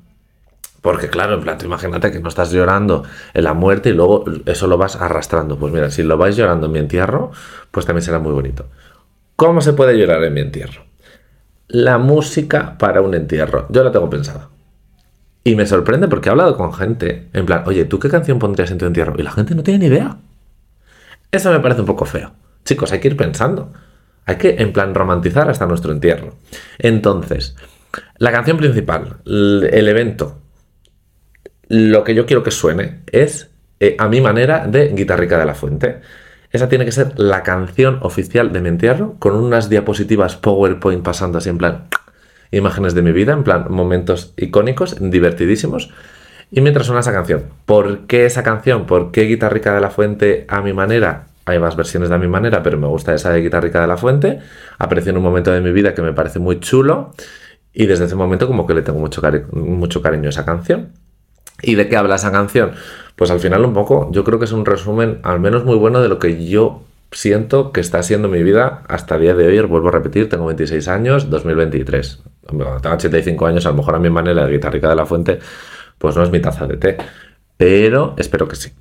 Porque 0.83 1.09
claro, 1.09 1.35
en 1.35 1.40
plan, 1.40 1.57
imagínate 1.64 2.12
que 2.12 2.21
no 2.21 2.28
estás 2.28 2.52
llorando 2.52 3.04
en 3.33 3.45
la 3.45 3.54
muerte 3.54 3.90
y 3.90 3.92
luego 3.92 4.25
eso 4.45 4.66
lo 4.66 4.76
vas 4.76 4.97
arrastrando. 4.97 5.59
Pues 5.59 5.73
mira, 5.73 5.90
si 5.90 6.02
lo 6.02 6.18
vais 6.18 6.37
llorando 6.37 6.66
en 6.66 6.73
mi 6.73 6.78
entierro, 6.80 7.33
pues 7.71 7.87
también 7.87 8.02
será 8.02 8.18
muy 8.18 8.33
bonito. 8.33 8.66
¿Cómo 9.38 9.62
se 9.62 9.73
puede 9.73 9.97
llorar 9.97 10.23
en 10.25 10.35
mi 10.35 10.40
entierro? 10.42 10.88
la 11.68 11.99
música 11.99 12.76
para 12.78 13.02
un 13.02 13.14
entierro. 13.14 13.66
Yo 13.68 13.85
la 13.85 13.92
tengo 13.92 14.11
pensada. 14.11 14.49
Y 15.45 15.54
me 15.54 15.66
sorprende 15.66 16.09
porque 16.09 16.28
he 16.28 16.33
hablado 16.33 16.57
con 16.57 16.73
gente 16.73 17.28
en 17.33 17.47
plan, 17.47 17.62
oye, 17.66 17.85
¿tú 17.85 17.99
qué 17.99 18.09
canción 18.09 18.38
pondrías 18.38 18.71
en 18.71 18.78
tu 18.78 18.87
entierro? 18.87 19.14
Y 19.18 19.23
la 19.23 19.30
gente 19.30 19.54
no 19.54 19.62
tiene 19.62 19.80
ni 19.80 19.87
idea. 19.87 20.16
Eso 21.30 21.52
me 21.52 21.61
parece 21.61 21.83
un 21.83 21.87
poco 21.87 22.07
feo. 22.07 22.33
Chicos, 22.64 22.92
hay 22.92 23.00
que 23.00 23.09
ir 23.09 23.16
pensando. 23.16 23.73
Hay 24.25 24.37
que, 24.37 24.57
en 24.59 24.73
plan, 24.73 24.95
romantizar 24.95 25.49
hasta 25.49 25.66
nuestro 25.66 25.92
entierro. 25.92 26.37
Entonces, 26.78 27.57
la 28.18 28.33
canción 28.33 28.57
principal, 28.57 29.18
el 29.25 29.88
evento, 29.88 30.38
lo 31.68 32.04
que 32.04 32.14
yo 32.14 32.26
quiero 32.26 32.42
que 32.42 32.50
suene 32.50 33.02
es, 33.11 33.50
eh, 33.80 33.97
a 33.99 34.09
mi 34.09 34.21
manera, 34.21 34.66
de 34.66 34.88
Guitarrica 34.88 35.38
de 35.38 35.47
la 35.47 35.54
Fuente. 35.54 36.00
Esa 36.50 36.69
tiene 36.69 36.85
que 36.85 36.93
ser 36.93 37.19
la 37.19 37.43
canción 37.43 37.99
oficial 38.02 38.52
de 38.52 38.61
mi 38.61 38.69
entierro, 38.69 39.17
con 39.19 39.35
unas 39.35 39.69
diapositivas 39.69 40.37
PowerPoint 40.37 41.02
pasando 41.02 41.38
así 41.38 41.50
en 41.50 41.59
plan 41.59 41.88
imágenes 42.50 42.95
de 42.95 43.02
mi 43.02 43.12
vida, 43.12 43.33
en 43.33 43.45
plan 43.45 43.67
momentos 43.69 44.33
icónicos, 44.37 44.97
divertidísimos. 44.99 45.90
Y 46.50 46.62
mientras 46.62 46.87
suena 46.87 47.00
esa 47.00 47.12
canción, 47.12 47.45
¿por 47.67 48.07
qué 48.07 48.25
esa 48.25 48.43
canción? 48.43 48.87
¿Por 48.87 49.11
qué 49.11 49.23
Guitarrica 49.23 49.75
de 49.75 49.81
la 49.81 49.90
Fuente 49.90 50.47
a 50.49 50.62
mi 50.62 50.73
manera? 50.73 51.26
Hay 51.45 51.59
más 51.59 51.76
versiones 51.76 52.09
de 52.09 52.14
a 52.14 52.19
mi 52.19 52.28
manera, 52.28 52.62
pero 52.62 52.78
me 52.78 52.87
gusta 52.87 53.14
esa 53.14 53.31
de 53.31 53.43
Guitarrica 53.43 53.81
de 53.81 53.87
la 53.87 53.97
Fuente. 53.97 54.38
Apareció 54.78 55.11
en 55.11 55.19
un 55.19 55.23
momento 55.23 55.50
de 55.50 55.61
mi 55.61 55.73
vida 55.73 55.95
que 55.95 56.02
me 56.02 56.12
parece 56.12 56.38
muy 56.38 56.61
chulo. 56.61 57.12
Y 57.73 57.87
desde 57.87 58.07
ese 58.07 58.17
momento 58.17 58.47
como 58.47 58.67
que 58.67 58.75
le 58.75 58.83
tengo 58.83 58.99
mucho, 58.99 59.23
mucho 59.52 60.02
cariño 60.02 60.26
a 60.26 60.31
esa 60.31 60.45
canción. 60.45 60.93
¿Y 61.62 61.74
de 61.74 61.88
qué 61.88 61.96
habla 61.96 62.16
esa 62.16 62.30
canción? 62.30 62.72
Pues 63.16 63.30
al 63.30 63.40
final 63.40 63.64
un 63.64 63.74
poco, 63.74 64.10
yo 64.12 64.24
creo 64.24 64.38
que 64.38 64.44
es 64.44 64.52
un 64.52 64.64
resumen 64.64 65.18
al 65.22 65.40
menos 65.40 65.64
muy 65.64 65.76
bueno 65.76 66.00
de 66.00 66.08
lo 66.08 66.18
que 66.18 66.46
yo 66.46 66.84
siento 67.10 67.72
que 67.72 67.80
está 67.80 68.02
siendo 68.02 68.28
mi 68.28 68.42
vida 68.42 68.82
hasta 68.88 69.16
el 69.16 69.22
día 69.22 69.34
de 69.34 69.46
hoy. 69.48 69.60
Vuelvo 69.66 69.88
a 69.88 69.92
repetir, 69.92 70.28
tengo 70.28 70.46
26 70.46 70.86
años, 70.88 71.30
2023. 71.30 72.22
tengo 72.46 72.76
85 72.82 73.46
años, 73.46 73.66
a 73.66 73.70
lo 73.70 73.76
mejor 73.76 73.94
a 73.94 73.98
mi 73.98 74.10
manera 74.10 74.46
de 74.46 74.52
guitarrica 74.52 74.88
de 74.88 74.94
la 74.94 75.06
fuente, 75.06 75.38
pues 75.98 76.16
no 76.16 76.22
es 76.22 76.30
mi 76.30 76.40
taza 76.40 76.66
de 76.66 76.76
té. 76.76 76.96
Pero 77.56 78.14
espero 78.18 78.46
que 78.46 78.56
sí. 78.56 78.72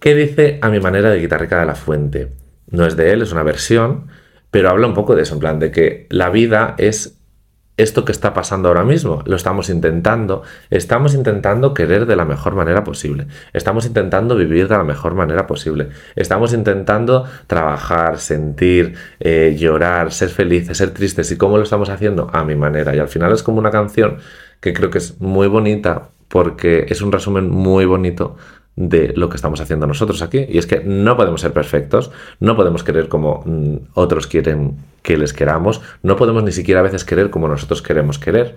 ¿Qué 0.00 0.14
dice 0.14 0.58
a 0.62 0.70
mi 0.70 0.80
manera 0.80 1.10
de 1.10 1.18
guitarrica 1.18 1.60
de 1.60 1.66
la 1.66 1.74
fuente? 1.74 2.32
No 2.70 2.86
es 2.86 2.96
de 2.96 3.12
él, 3.12 3.22
es 3.22 3.32
una 3.32 3.42
versión, 3.42 4.08
pero 4.50 4.70
habla 4.70 4.86
un 4.86 4.94
poco 4.94 5.14
de 5.14 5.22
eso, 5.22 5.34
en 5.34 5.40
plan 5.40 5.58
de 5.58 5.70
que 5.70 6.06
la 6.10 6.30
vida 6.30 6.74
es 6.78 7.18
esto 7.76 8.04
que 8.04 8.12
está 8.12 8.32
pasando 8.32 8.68
ahora 8.68 8.84
mismo. 8.84 9.22
Lo 9.26 9.36
estamos 9.36 9.68
intentando. 9.68 10.42
Estamos 10.70 11.14
intentando 11.14 11.74
querer 11.74 12.06
de 12.06 12.16
la 12.16 12.24
mejor 12.24 12.54
manera 12.54 12.84
posible. 12.84 13.26
Estamos 13.52 13.86
intentando 13.86 14.36
vivir 14.36 14.68
de 14.68 14.76
la 14.76 14.84
mejor 14.84 15.14
manera 15.14 15.46
posible. 15.46 15.88
Estamos 16.14 16.52
intentando 16.52 17.24
trabajar, 17.46 18.18
sentir, 18.18 18.94
eh, 19.20 19.56
llorar, 19.58 20.12
ser 20.12 20.30
felices, 20.30 20.78
ser 20.78 20.90
tristes. 20.90 21.30
¿Y 21.32 21.36
cómo 21.36 21.56
lo 21.58 21.64
estamos 21.64 21.90
haciendo? 21.90 22.30
A 22.32 22.44
mi 22.44 22.56
manera. 22.56 22.94
Y 22.94 22.98
al 22.98 23.08
final 23.08 23.32
es 23.32 23.42
como 23.42 23.58
una 23.58 23.70
canción 23.70 24.18
que 24.60 24.72
creo 24.72 24.90
que 24.90 24.98
es 24.98 25.20
muy 25.20 25.46
bonita 25.48 26.10
porque 26.28 26.86
es 26.88 27.02
un 27.02 27.12
resumen 27.12 27.48
muy 27.48 27.84
bonito 27.84 28.36
de 28.76 29.14
lo 29.16 29.28
que 29.30 29.36
estamos 29.36 29.60
haciendo 29.60 29.86
nosotros 29.86 30.22
aquí. 30.22 30.46
Y 30.48 30.58
es 30.58 30.66
que 30.66 30.82
no 30.84 31.16
podemos 31.16 31.40
ser 31.40 31.52
perfectos, 31.52 32.12
no 32.40 32.56
podemos 32.56 32.84
querer 32.84 33.08
como 33.08 33.42
mm, 33.44 33.76
otros 33.94 34.26
quieren 34.26 34.76
que 35.02 35.16
les 35.16 35.32
queramos, 35.32 35.80
no 36.02 36.16
podemos 36.16 36.44
ni 36.44 36.52
siquiera 36.52 36.80
a 36.80 36.82
veces 36.84 37.04
querer 37.04 37.30
como 37.30 37.48
nosotros 37.48 37.82
queremos 37.82 38.18
querer. 38.18 38.54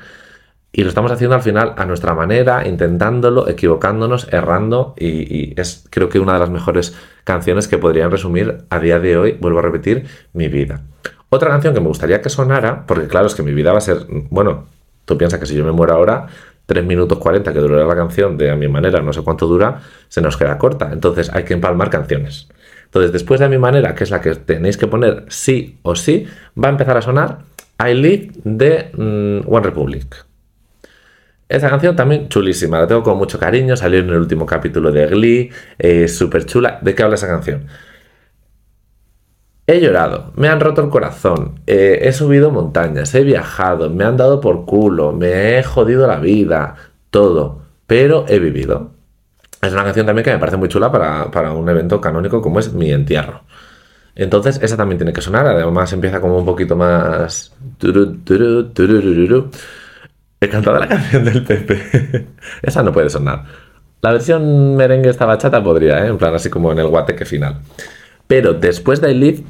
Y 0.71 0.83
lo 0.83 0.89
estamos 0.89 1.11
haciendo 1.11 1.35
al 1.35 1.41
final 1.41 1.73
a 1.77 1.85
nuestra 1.85 2.13
manera, 2.13 2.67
intentándolo, 2.67 3.47
equivocándonos, 3.47 4.31
errando. 4.31 4.93
Y, 4.99 5.59
es 5.59 5.85
creo 5.89 6.09
que 6.09 6.19
una 6.19 6.33
de 6.33 6.39
las 6.39 6.49
mejores 6.51 6.95
canciones 7.23 7.67
que 7.67 7.79
podrían 7.79 8.11
resumir 8.11 8.65
a 8.69 8.79
día 8.79 8.99
de 8.99 9.17
hoy, 9.17 9.37
vuelvo 9.39 9.59
a 9.59 9.61
repetir, 9.63 10.05
mi 10.33 10.47
vida. 10.47 10.81
Otra 11.29 11.49
canción 11.49 11.73
que 11.73 11.79
me 11.79 11.87
gustaría 11.87 12.21
que 12.21 12.29
sonara, 12.29 12.85
porque 12.85 13.07
claro, 13.07 13.27
es 13.27 13.35
que 13.35 13.43
mi 13.43 13.53
vida 13.53 13.71
va 13.71 13.79
a 13.79 13.81
ser, 13.81 14.05
bueno, 14.29 14.65
tú 15.05 15.17
piensas 15.17 15.39
que 15.39 15.47
si 15.47 15.55
yo 15.55 15.65
me 15.65 15.71
muero 15.71 15.93
ahora, 15.93 16.27
3 16.69 16.85
minutos 16.85 17.17
40 17.17 17.51
que 17.51 17.59
durará 17.59 17.85
la 17.85 17.95
canción 17.95 18.37
de 18.37 18.51
a 18.51 18.55
mi 18.55 18.67
manera, 18.67 19.01
no 19.01 19.11
sé 19.11 19.23
cuánto 19.23 19.47
dura, 19.47 19.81
se 20.07 20.21
nos 20.21 20.37
queda 20.37 20.57
corta. 20.59 20.91
Entonces 20.93 21.31
hay 21.33 21.43
que 21.43 21.55
empalmar 21.55 21.89
canciones. 21.89 22.47
Entonces, 22.85 23.11
después 23.11 23.39
de 23.39 23.47
a 23.47 23.49
mi 23.49 23.57
manera, 23.57 23.95
que 23.95 24.03
es 24.03 24.11
la 24.11 24.21
que 24.21 24.35
tenéis 24.35 24.77
que 24.77 24.87
poner 24.87 25.25
sí 25.27 25.79
o 25.81 25.95
sí, 25.95 26.27
va 26.55 26.67
a 26.67 26.71
empezar 26.71 26.95
a 26.95 27.01
sonar 27.01 27.39
I 27.79 27.93
Live 27.95 28.31
de 28.43 28.91
mm, 28.93 29.51
One 29.51 29.65
Republic. 29.65 30.25
Esa 31.49 31.69
canción 31.71 31.95
también 31.95 32.29
chulísima, 32.29 32.79
la 32.79 32.85
tengo 32.85 33.01
con 33.01 33.17
mucho 33.17 33.39
cariño, 33.39 33.75
salió 33.75 33.99
en 33.99 34.09
el 34.09 34.17
último 34.17 34.45
capítulo 34.45 34.91
de 34.91 35.07
Glee, 35.07 35.49
es 35.79 36.15
súper 36.15 36.45
chula. 36.45 36.77
¿De 36.83 36.93
qué 36.93 37.01
habla 37.01 37.15
esa 37.15 37.27
canción? 37.27 37.65
He 39.71 39.79
llorado, 39.79 40.31
me 40.35 40.47
han 40.47 40.59
roto 40.59 40.81
el 40.81 40.89
corazón, 40.89 41.61
eh, 41.67 41.99
he 42.01 42.11
subido 42.11 42.49
montañas, 42.49 43.13
he 43.13 43.23
viajado, 43.23 43.91
me 43.91 44.03
han 44.03 44.17
dado 44.17 44.41
por 44.41 44.65
culo, 44.65 45.11
me 45.11 45.59
he 45.59 45.63
jodido 45.63 46.07
la 46.07 46.17
vida, 46.17 46.73
todo, 47.11 47.61
pero 47.85 48.25
he 48.27 48.39
vivido. 48.39 48.89
Es 49.61 49.71
una 49.71 49.83
canción 49.83 50.07
también 50.07 50.23
que 50.23 50.31
me 50.31 50.39
parece 50.39 50.57
muy 50.57 50.69
chula 50.69 50.91
para, 50.91 51.51
un 51.51 51.69
evento 51.69 52.01
canónico 52.01 52.41
como 52.41 52.57
es 52.57 52.73
mi 52.73 52.91
entierro. 52.91 53.43
Entonces, 54.15 54.59
esa 54.63 54.75
también 54.75 54.97
tiene 54.97 55.13
que 55.13 55.21
sonar. 55.21 55.45
Además, 55.45 55.93
empieza 55.93 56.19
como 56.19 56.39
un 56.39 56.45
poquito 56.45 56.75
más. 56.75 57.55
He 60.41 60.49
cantado 60.49 60.79
la 60.79 60.87
canción 60.89 61.25
del 61.25 61.43
Pepe. 61.43 62.27
esa 62.63 62.81
no 62.81 62.91
puede 62.91 63.11
sonar. 63.11 63.45
La 64.01 64.13
versión 64.13 64.75
merengue 64.75 65.09
esta 65.11 65.25
bachata 65.27 65.63
podría, 65.63 66.03
¿eh? 66.05 66.07
en 66.07 66.17
plan 66.17 66.33
así 66.33 66.49
como 66.49 66.71
en 66.71 66.79
el 66.79 66.87
guateque 66.87 67.25
final. 67.25 67.59
Pero 68.29 68.53
después 68.53 69.01
de 69.01 69.13
Live, 69.15 69.43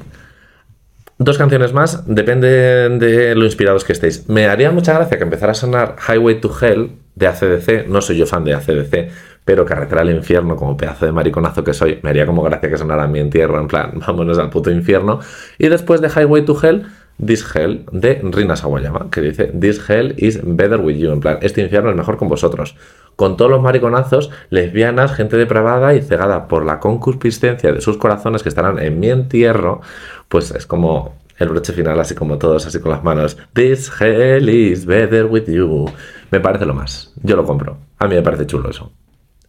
dos 1.20 1.36
canciones 1.36 1.74
más, 1.74 2.02
depende 2.06 2.48
de 2.48 3.34
lo 3.34 3.44
inspirados 3.44 3.84
que 3.84 3.92
estéis. 3.92 4.26
Me 4.28 4.46
haría 4.46 4.70
mucha 4.70 4.94
gracia 4.94 5.18
que 5.18 5.24
empezara 5.24 5.52
a 5.52 5.54
sonar 5.54 5.96
Highway 6.08 6.40
to 6.40 6.50
Hell 6.60 6.92
de 7.14 7.26
ACDC. 7.26 7.86
No 7.88 8.00
soy 8.00 8.16
yo 8.16 8.26
fan 8.26 8.42
de 8.42 8.54
ACDC, 8.54 9.10
pero 9.44 9.66
Carretera 9.66 10.00
al 10.00 10.10
Infierno, 10.10 10.56
como 10.56 10.78
pedazo 10.78 11.04
de 11.04 11.12
mariconazo 11.12 11.62
que 11.62 11.74
soy, 11.74 12.00
me 12.02 12.08
haría 12.08 12.24
como 12.24 12.42
gracia 12.42 12.70
que 12.70 12.78
sonara 12.78 13.06
mi 13.06 13.20
entierro, 13.20 13.60
en 13.60 13.68
plan, 13.68 13.92
vámonos 14.06 14.38
al 14.38 14.48
puto 14.48 14.70
infierno. 14.70 15.20
Y 15.58 15.68
después 15.68 16.00
de 16.00 16.08
Highway 16.08 16.46
to 16.46 16.58
Hell, 16.60 16.86
This 17.24 17.44
Hell 17.54 17.84
de 17.92 18.22
Rina 18.22 18.56
Sawayama, 18.56 19.08
que 19.10 19.20
dice 19.20 19.52
This 19.60 19.90
Hell 19.90 20.14
is 20.16 20.40
better 20.42 20.80
with 20.80 20.96
you, 20.96 21.12
en 21.12 21.20
plan, 21.20 21.38
este 21.42 21.60
infierno 21.60 21.90
es 21.90 21.96
mejor 21.96 22.16
con 22.16 22.28
vosotros. 22.28 22.76
Con 23.16 23.36
todos 23.36 23.50
los 23.50 23.60
mariconazos, 23.60 24.30
lesbianas, 24.48 25.12
gente 25.12 25.36
depravada 25.36 25.94
y 25.94 26.00
cegada 26.00 26.48
por 26.48 26.64
la 26.64 26.80
concupiscencia 26.80 27.72
de 27.72 27.82
sus 27.82 27.98
corazones 27.98 28.42
que 28.42 28.48
estarán 28.48 28.78
en 28.78 28.98
mi 28.98 29.10
entierro, 29.10 29.82
pues 30.30 30.52
es 30.52 30.64
como 30.64 31.16
el 31.38 31.48
broche 31.48 31.72
final, 31.72 31.98
así 31.98 32.14
como 32.14 32.38
todos, 32.38 32.64
así 32.64 32.78
con 32.78 32.92
las 32.92 33.02
manos. 33.02 33.36
This 33.52 33.90
hell 34.00 34.48
is 34.48 34.86
better 34.86 35.26
with 35.26 35.46
you. 35.46 35.90
Me 36.30 36.38
parece 36.38 36.64
lo 36.66 36.72
más. 36.72 37.12
Yo 37.22 37.34
lo 37.34 37.44
compro. 37.44 37.78
A 37.98 38.06
mí 38.06 38.14
me 38.14 38.22
parece 38.22 38.46
chulo 38.46 38.70
eso. 38.70 38.92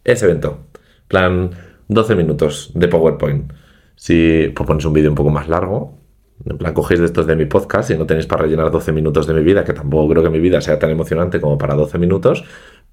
Ese 0.04 0.26
evento. 0.26 0.66
plan, 1.08 1.52
12 1.88 2.16
minutos 2.16 2.72
de 2.74 2.88
PowerPoint. 2.88 3.54
Si 3.96 4.52
pues 4.56 4.66
pones 4.66 4.84
un 4.84 4.94
vídeo 4.94 5.12
un 5.12 5.16
poco 5.16 5.30
más 5.30 5.48
largo, 5.48 6.00
en 6.46 6.58
plan, 6.58 6.74
cogéis 6.74 7.00
de 7.00 7.06
estos 7.06 7.28
de 7.28 7.36
mi 7.36 7.46
podcast 7.46 7.92
y 7.92 7.98
no 7.98 8.08
tenéis 8.08 8.26
para 8.26 8.42
rellenar 8.42 8.72
12 8.72 8.92
minutos 8.92 9.28
de 9.28 9.36
mi 9.36 9.44
vida, 9.44 9.64
que 9.64 9.74
tampoco 9.74 10.10
creo 10.10 10.24
que 10.24 10.32
mi 10.32 10.40
vida 10.40 10.62
sea 10.62 10.80
tan 10.80 10.90
emocionante 10.90 11.40
como 11.40 11.60
para 11.60 11.76
12 11.76 12.00
minutos, 12.00 12.44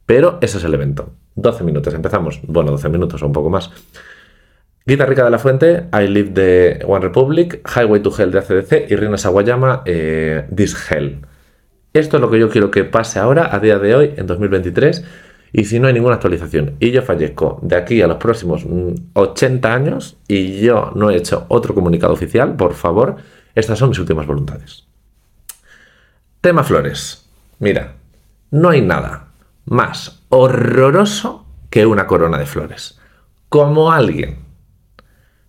pero 0.05 0.37
ese 0.43 0.59
es 0.59 0.65
el 0.65 0.75
evento. 0.75 1.15
12 1.37 1.65
minutos, 1.65 1.95
empezamos. 1.95 2.41
Bueno, 2.47 2.73
12 2.73 2.91
minutos 2.91 3.23
o 3.23 3.27
un 3.27 3.33
poco 3.33 3.49
más. 3.49 3.71
Rica 4.97 5.25
de 5.25 5.31
la 5.31 5.39
Fuente, 5.39 5.85
I 5.93 6.07
Live 6.07 6.31
de 6.31 6.85
One 6.87 7.01
Republic, 7.01 7.61
Highway 7.77 8.01
to 8.01 8.13
Hell 8.17 8.31
de 8.31 8.39
ACDC 8.39 8.91
y 8.91 8.97
Rina 8.97 9.19
Sawayama, 9.19 9.83
eh, 9.85 10.47
This 10.55 10.91
Hell. 10.91 11.21
Esto 11.93 12.17
es 12.17 12.21
lo 12.21 12.31
que 12.31 12.39
yo 12.39 12.49
quiero 12.49 12.71
que 12.71 12.85
pase 12.85 13.19
ahora, 13.19 13.55
a 13.55 13.59
día 13.61 13.79
de 13.79 13.95
hoy, 13.95 14.15
en 14.17 14.27
2023, 14.27 15.05
y 15.53 15.65
si 15.65 15.79
no 15.79 15.89
hay 15.89 15.95
ninguna 15.95 16.15
actualización 16.15 16.77
y 16.79 16.91
yo 16.91 17.03
fallezco 17.03 17.59
de 17.63 17.77
aquí 17.77 18.03
a 18.03 18.07
los 18.07 18.19
próximos 18.19 18.67
80 19.15 19.69
mm, 19.69 19.73
años 19.73 20.17
y 20.29 20.61
yo 20.61 20.93
no 20.95 21.11
he 21.11 21.17
hecho 21.17 21.47
otro 21.49 21.75
comunicado 21.75 22.13
oficial, 22.13 22.57
por 22.57 22.75
favor, 22.75 23.17
estas 23.55 23.79
son 23.79 23.91
mis 23.91 23.99
últimas 23.99 24.27
voluntades. 24.27 24.87
Tema 26.41 26.63
flores. 26.63 27.29
Mira, 27.59 27.95
no 28.51 28.71
hay 28.71 28.83
nada 28.83 29.29
más 29.65 30.23
horroroso 30.29 31.47
que 31.71 31.87
una 31.87 32.07
corona 32.07 32.39
de 32.39 32.47
flores. 32.47 32.99
Como 33.49 33.91
alguien 33.91 34.48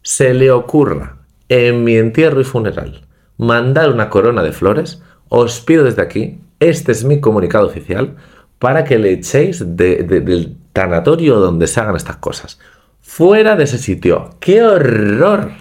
se 0.09 0.33
le 0.33 0.49
ocurra 0.49 1.17
en 1.49 1.83
mi 1.83 1.95
entierro 1.95 2.41
y 2.41 2.43
funeral 2.43 3.05
mandar 3.37 3.91
una 3.91 4.09
corona 4.09 4.41
de 4.41 4.51
flores, 4.51 5.03
os 5.29 5.61
pido 5.61 5.83
desde 5.83 6.01
aquí 6.01 6.39
Este 6.59 6.91
es 6.91 7.03
mi 7.03 7.21
comunicado 7.21 7.67
oficial 7.67 8.15
para 8.57 8.85
que 8.85 8.97
le 8.97 9.11
echéis 9.11 9.63
del 9.77 10.57
tanatorio 10.73 11.35
donde 11.35 11.67
se 11.67 11.79
hagan 11.79 11.95
estas 11.95 12.17
cosas. 12.17 12.59
Fuera 13.01 13.55
de 13.55 13.65
ese 13.65 13.77
sitio. 13.77 14.31
¡Qué 14.39 14.63
horror! 14.63 15.51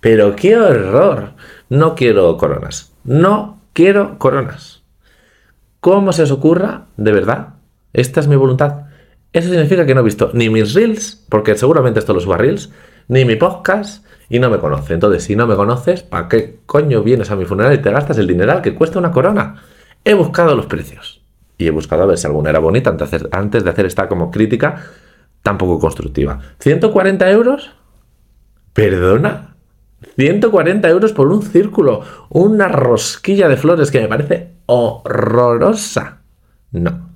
Pero 0.00 0.34
qué 0.34 0.58
horror. 0.58 1.34
No 1.68 1.94
quiero 1.94 2.36
coronas. 2.36 2.92
No 3.04 3.60
quiero 3.72 4.18
coronas. 4.18 4.82
¿Cómo 5.78 6.12
se 6.12 6.24
os 6.24 6.32
ocurra? 6.32 6.86
De 6.96 7.12
verdad. 7.12 7.50
Esta 7.92 8.18
es 8.18 8.26
mi 8.26 8.34
voluntad. 8.34 8.86
Eso 9.32 9.48
significa 9.48 9.86
que 9.86 9.94
no 9.94 10.00
he 10.00 10.04
visto 10.04 10.32
ni 10.34 10.50
mis 10.50 10.74
reels, 10.74 11.24
porque 11.28 11.56
seguramente 11.56 12.00
esto 12.00 12.12
lo 12.12 12.20
subo 12.20 12.34
a 12.34 12.38
reels, 12.38 12.70
ni 13.10 13.24
mi 13.24 13.34
podcast, 13.34 14.06
y 14.28 14.38
no 14.38 14.50
me 14.50 14.58
conoce. 14.58 14.94
Entonces, 14.94 15.24
si 15.24 15.34
no 15.34 15.48
me 15.48 15.56
conoces, 15.56 16.04
¿para 16.04 16.28
qué 16.28 16.60
coño 16.64 17.02
vienes 17.02 17.32
a 17.32 17.36
mi 17.36 17.44
funeral 17.44 17.74
y 17.74 17.78
te 17.78 17.90
gastas 17.90 18.18
el 18.18 18.28
dineral 18.28 18.62
que 18.62 18.76
cuesta 18.76 19.00
una 19.00 19.10
corona? 19.10 19.64
He 20.04 20.14
buscado 20.14 20.54
los 20.54 20.66
precios. 20.66 21.20
Y 21.58 21.66
he 21.66 21.70
buscado 21.72 22.04
a 22.04 22.06
ver 22.06 22.18
si 22.18 22.28
alguna 22.28 22.50
era 22.50 22.60
bonita 22.60 22.88
antes 22.88 23.64
de 23.64 23.70
hacer, 23.70 23.84
esta 23.84 24.08
como 24.08 24.30
crítica 24.30 24.84
tan 25.42 25.58
poco 25.58 25.80
constructiva. 25.80 26.38
¿140 26.62 27.28
euros? 27.32 27.72
¿Perdona? 28.72 29.56
140 30.16 30.88
euros 30.88 31.12
por 31.12 31.26
un 31.32 31.42
círculo, 31.42 32.02
una 32.28 32.68
rosquilla 32.68 33.48
de 33.48 33.56
flores 33.56 33.90
que 33.90 34.02
me 34.02 34.08
parece 34.08 34.52
horrorosa. 34.66 36.18
No. 36.70 37.10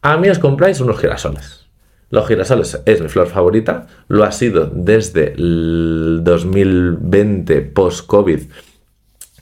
A 0.00 0.16
mí 0.16 0.30
os 0.30 0.38
compráis 0.38 0.80
unos 0.80 0.98
girasoles. 0.98 1.61
Los 2.12 2.28
girasoles 2.28 2.78
es 2.84 3.00
mi 3.00 3.08
flor 3.08 3.26
favorita, 3.26 3.86
lo 4.08 4.24
ha 4.24 4.32
sido 4.32 4.70
desde 4.70 5.32
el 5.32 6.20
2020 6.22 7.62
post-COVID 7.62 8.40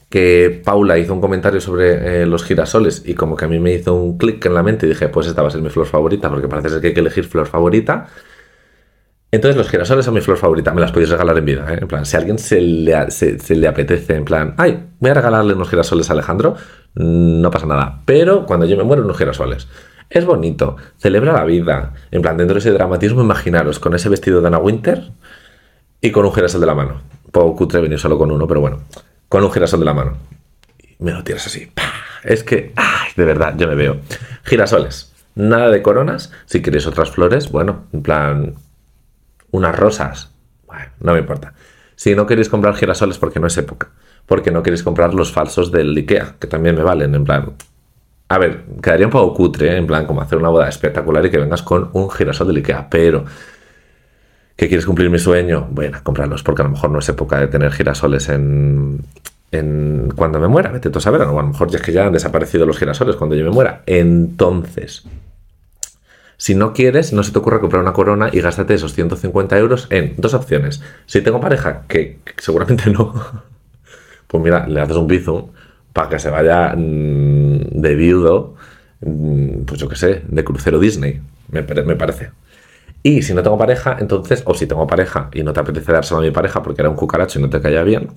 que 0.09 0.62
Paula 0.65 0.97
hizo 0.97 1.12
un 1.12 1.21
comentario 1.21 1.61
sobre 1.61 2.23
eh, 2.23 2.27
los 2.27 2.45
girasoles 2.45 3.03
y 3.05 3.15
como 3.15 3.35
que 3.35 3.47
a 3.47 3.49
mí 3.49 3.59
me 3.59 3.73
hizo 3.73 3.97
un 3.97 4.17
clic 4.19 4.47
en 4.47 4.55
la 4.55 4.62
mente 4.62 4.87
y 4.87 4.91
dije, 4.91 5.09
pues 5.09 5.27
esta 5.27 5.43
va 5.43 5.49
a 5.49 5.50
ser 5.50 5.62
mi 5.62 5.69
flor 5.69 5.87
favorita 5.87 6.31
porque 6.31 6.47
parece 6.47 6.69
ser 6.69 6.81
que 6.81 6.87
hay 6.87 6.95
que 6.95 7.00
elegir 7.00 7.25
flor 7.25 7.49
favorita. 7.49 8.07
Entonces 9.33 9.57
los 9.57 9.69
girasoles 9.69 10.05
son 10.05 10.15
mi 10.15 10.21
flor 10.21 10.37
favorita, 10.37 10.73
me 10.73 10.81
las 10.81 10.93
podéis 10.93 11.11
regalar 11.11 11.39
en 11.39 11.45
vida, 11.45 11.75
¿eh? 11.75 11.79
en 11.81 11.89
plan, 11.89 12.07
si 12.07 12.17
a 12.17 12.21
alguien 12.21 12.39
se 12.39 12.61
le, 12.61 13.11
se, 13.11 13.57
le 13.57 13.67
apetece, 13.67 14.15
en 14.15 14.25
plan, 14.25 14.55
ay, 14.59 14.91
voy 15.00 15.11
a 15.11 15.15
regalarle 15.15 15.55
unos 15.55 15.69
girasoles 15.69 16.09
a 16.09 16.12
Alejandro, 16.12 16.55
no 16.95 17.50
pasa 17.50 17.67
nada, 17.67 18.03
pero 18.05 18.47
cuando 18.47 18.65
yo 18.67 18.77
me 18.77 18.85
muero 18.85 19.03
unos 19.03 19.19
girasoles. 19.19 19.67
Es 20.11 20.26
bonito, 20.26 20.76
celebra 20.99 21.33
la 21.33 21.45
vida, 21.45 21.95
en 22.11 22.21
plan, 22.21 22.37
dentro 22.37 22.55
de 22.55 22.59
ese 22.59 22.73
dramatismo, 22.73 23.23
imaginaros 23.23 23.79
con 23.79 23.95
ese 23.95 24.09
vestido 24.09 24.40
de 24.40 24.49
Anna 24.49 24.59
Winter 24.59 25.12
y 26.00 26.11
con 26.11 26.26
un 26.26 26.35
girasol 26.35 26.61
de 26.61 26.67
la 26.67 26.75
mano. 26.75 27.00
Puedo 27.31 27.55
cutre 27.55 27.81
venir 27.81 28.00
solo 28.00 28.19
con 28.19 28.33
uno, 28.33 28.49
pero 28.49 28.61
bueno, 28.61 28.81
con 29.29 29.45
un 29.45 29.52
girasol 29.52 29.79
de 29.79 29.87
la 29.87 29.95
mano. 29.95 30.17
Y 30.79 30.97
me 30.99 31.12
lo 31.12 31.23
tiras 31.23 31.47
así. 31.47 31.71
Es 32.25 32.43
que, 32.43 32.73
ay, 32.75 33.11
de 33.17 33.25
verdad, 33.25 33.55
yo 33.57 33.69
me 33.69 33.76
veo. 33.76 34.00
Girasoles, 34.43 35.14
nada 35.37 35.71
de 35.71 35.81
coronas. 35.81 36.33
Si 36.45 36.61
queréis 36.61 36.88
otras 36.88 37.12
flores, 37.12 37.52
bueno, 37.52 37.85
en 37.93 38.02
plan, 38.02 38.55
unas 39.52 39.79
rosas. 39.79 40.33
Bueno, 40.67 40.90
no 40.99 41.12
me 41.12 41.21
importa. 41.21 41.55
Si 41.95 42.17
no 42.17 42.26
queréis 42.26 42.49
comprar 42.49 42.75
girasoles 42.75 43.17
porque 43.17 43.38
no 43.38 43.47
es 43.47 43.57
época, 43.59 43.90
porque 44.26 44.50
no 44.50 44.64
queréis 44.64 44.83
comprar 44.83 45.14
los 45.14 45.31
falsos 45.31 45.71
del 45.71 45.97
IKEA, 45.97 46.35
que 46.40 46.49
también 46.49 46.75
me 46.75 46.83
valen, 46.83 47.14
en 47.14 47.25
plan. 47.25 47.52
A 48.31 48.39
ver, 48.39 48.63
quedaría 48.81 49.07
un 49.07 49.13
poco 49.13 49.35
cutre, 49.35 49.77
en 49.77 49.89
plan, 49.89 50.07
como 50.07 50.21
hacer 50.21 50.39
una 50.39 50.51
boda 50.51 50.69
espectacular 50.69 51.27
y 51.27 51.31
que 51.31 51.39
vengas 51.39 51.65
con 51.65 51.91
un 51.95 52.09
girasol 52.09 52.47
del 52.47 52.59
IKEA, 52.59 52.89
pero. 52.89 53.25
¿Que 54.55 54.69
quieres 54.69 54.87
cumplir 54.87 55.11
mi 55.11 55.19
sueño? 55.19 55.67
Bueno, 55.69 55.99
comprarlos, 56.05 56.45
porque 56.45 56.63
a 56.63 56.65
lo 56.67 56.71
mejor 56.71 56.91
no 56.91 57.01
es 57.01 57.09
época 57.09 57.41
de 57.41 57.49
tener 57.49 57.73
girasoles 57.73 58.29
en, 58.29 59.01
en 59.51 60.13
cuando 60.15 60.39
me 60.39 60.47
muera, 60.47 60.71
vete 60.71 60.91
tú 60.91 61.01
a 61.01 61.03
saber, 61.03 61.23
a 61.23 61.25
lo 61.25 61.43
mejor 61.43 61.71
ya 61.71 61.79
es 61.79 61.83
que 61.83 61.91
ya 61.91 62.07
han 62.07 62.13
desaparecido 62.13 62.67
los 62.67 62.79
girasoles 62.79 63.17
cuando 63.17 63.35
yo 63.35 63.45
me 63.45 63.51
muera. 63.51 63.83
Entonces, 63.87 65.03
si 66.37 66.55
no 66.55 66.73
quieres, 66.73 67.13
no 67.13 67.25
se 67.25 67.33
te 67.33 67.39
ocurra 67.41 67.59
comprar 67.59 67.83
una 67.83 67.95
corona 67.95 68.31
y 68.33 68.41
gástate 68.41 68.75
esos 68.75 68.95
150 68.95 69.59
euros 69.59 69.89
en 69.91 70.15
dos 70.19 70.35
opciones. 70.35 70.81
Si 71.07 71.21
tengo 71.21 71.41
pareja, 71.41 71.83
que, 71.89 72.21
seguramente 72.37 72.91
no, 72.93 73.13
pues 74.29 74.41
mira, 74.41 74.69
le 74.69 74.81
haces 74.81 74.97
un 74.97 75.09
bizum 75.09 75.49
para 75.93 76.09
que 76.09 76.19
se 76.19 76.31
vaya 76.31 76.75
mm, 76.77 77.81
de 77.81 77.95
viudo, 77.95 78.55
mm, 79.01 79.63
pues 79.67 79.81
yo 79.81 79.89
qué 79.89 79.97
sé, 79.97 80.23
de 80.29 80.45
crucero 80.45 80.79
Disney, 80.79 81.21
me, 81.51 81.63
parece. 81.63 82.31
Y 83.03 83.23
si 83.23 83.35
no 83.35 83.43
tengo 83.43 83.59
pareja, 83.59 83.97
entonces, 83.99 84.43
o 84.47 84.55
si 84.55 84.67
tengo 84.67 84.87
pareja 84.87 85.31
y 85.33 85.43
no 85.43 85.53
te 85.53 85.61
apetece 85.61 85.93
dárselo 85.93 86.21
a 86.21 86.23
mi 86.23 86.31
pareja 86.31 86.63
porque 86.63 86.83
era 86.83 86.91
un 86.91 86.97
cucaracho 86.97 87.39
y 87.39 87.43
no 87.43 87.51
te 87.51 87.61
caía 87.61 87.83
bien, 87.83 88.11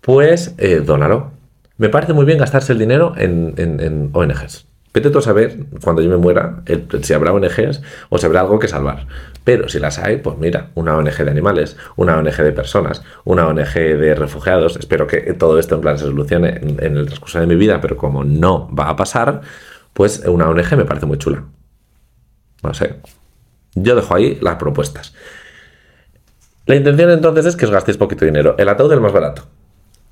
pues 0.00 0.54
eh, 0.58 0.82
dónalo. 0.84 1.32
Me 1.78 1.88
parece 1.90 2.12
muy 2.14 2.24
bien 2.24 2.38
gastarse 2.38 2.72
el 2.72 2.78
dinero 2.78 3.14
en, 3.16 3.54
en, 3.58 3.80
en 3.80 4.10
ONGs. 4.12 4.66
Vete 4.96 5.10
tú 5.10 5.18
a 5.18 5.22
saber, 5.22 5.58
cuando 5.84 6.00
yo 6.00 6.08
me 6.08 6.16
muera, 6.16 6.62
si 7.02 7.12
habrá 7.12 7.30
ONGs 7.30 7.82
o 8.08 8.16
si 8.16 8.24
habrá 8.24 8.40
algo 8.40 8.58
que 8.58 8.66
salvar. 8.66 9.06
Pero 9.44 9.68
si 9.68 9.78
las 9.78 9.98
hay, 9.98 10.16
pues 10.16 10.38
mira, 10.38 10.70
una 10.74 10.96
ONG 10.96 11.18
de 11.18 11.30
animales, 11.30 11.76
una 11.96 12.16
ONG 12.16 12.34
de 12.38 12.52
personas, 12.52 13.02
una 13.26 13.46
ONG 13.46 13.74
de 13.74 14.14
refugiados. 14.14 14.78
Espero 14.78 15.06
que 15.06 15.34
todo 15.34 15.58
esto 15.58 15.74
en 15.74 15.82
plan 15.82 15.98
se 15.98 16.06
solucione 16.06 16.60
en, 16.62 16.96
el 16.96 17.04
transcurso 17.04 17.38
de 17.38 17.46
mi 17.46 17.56
vida, 17.56 17.78
pero 17.82 17.98
como 17.98 18.24
no 18.24 18.74
va 18.74 18.88
a 18.88 18.96
pasar, 18.96 19.42
pues 19.92 20.20
una 20.20 20.48
ONG 20.48 20.78
me 20.78 20.86
parece 20.86 21.04
muy 21.04 21.18
chula. 21.18 21.44
No 22.62 22.72
sé. 22.72 22.96
Yo 23.74 23.96
dejo 23.96 24.14
ahí 24.14 24.38
las 24.40 24.56
propuestas. 24.56 25.12
La 26.64 26.74
intención 26.74 27.10
entonces 27.10 27.44
es 27.44 27.54
que 27.54 27.66
os 27.66 27.70
gastéis 27.70 27.98
poquito 27.98 28.24
dinero. 28.24 28.54
El 28.56 28.70
ataúd 28.70 28.92
es 28.92 28.94
el 28.96 29.02
más 29.02 29.12
barato 29.12 29.42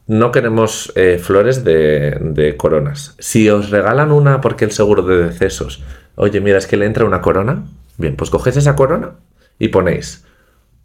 no 0.06 0.32
queremos 0.32 0.92
eh, 0.96 1.18
flores 1.22 1.64
de, 1.64 2.54
coronas. 2.58 3.14
Si 3.18 3.48
os 3.48 3.70
regalan 3.70 4.12
una 4.12 4.40
porque 4.40 4.64
el 4.64 4.72
seguro 4.72 5.02
de 5.02 5.24
decesos, 5.24 5.82
oye, 6.14 6.40
mira, 6.40 6.58
es 6.58 6.66
que 6.66 6.76
le 6.76 6.86
entra 6.86 7.04
una 7.04 7.20
corona, 7.20 7.64
bien, 7.96 8.16
pues 8.16 8.30
cogéis 8.30 8.56
esa 8.56 8.76
corona 8.76 9.12
y 9.58 9.68
ponéis 9.68 10.24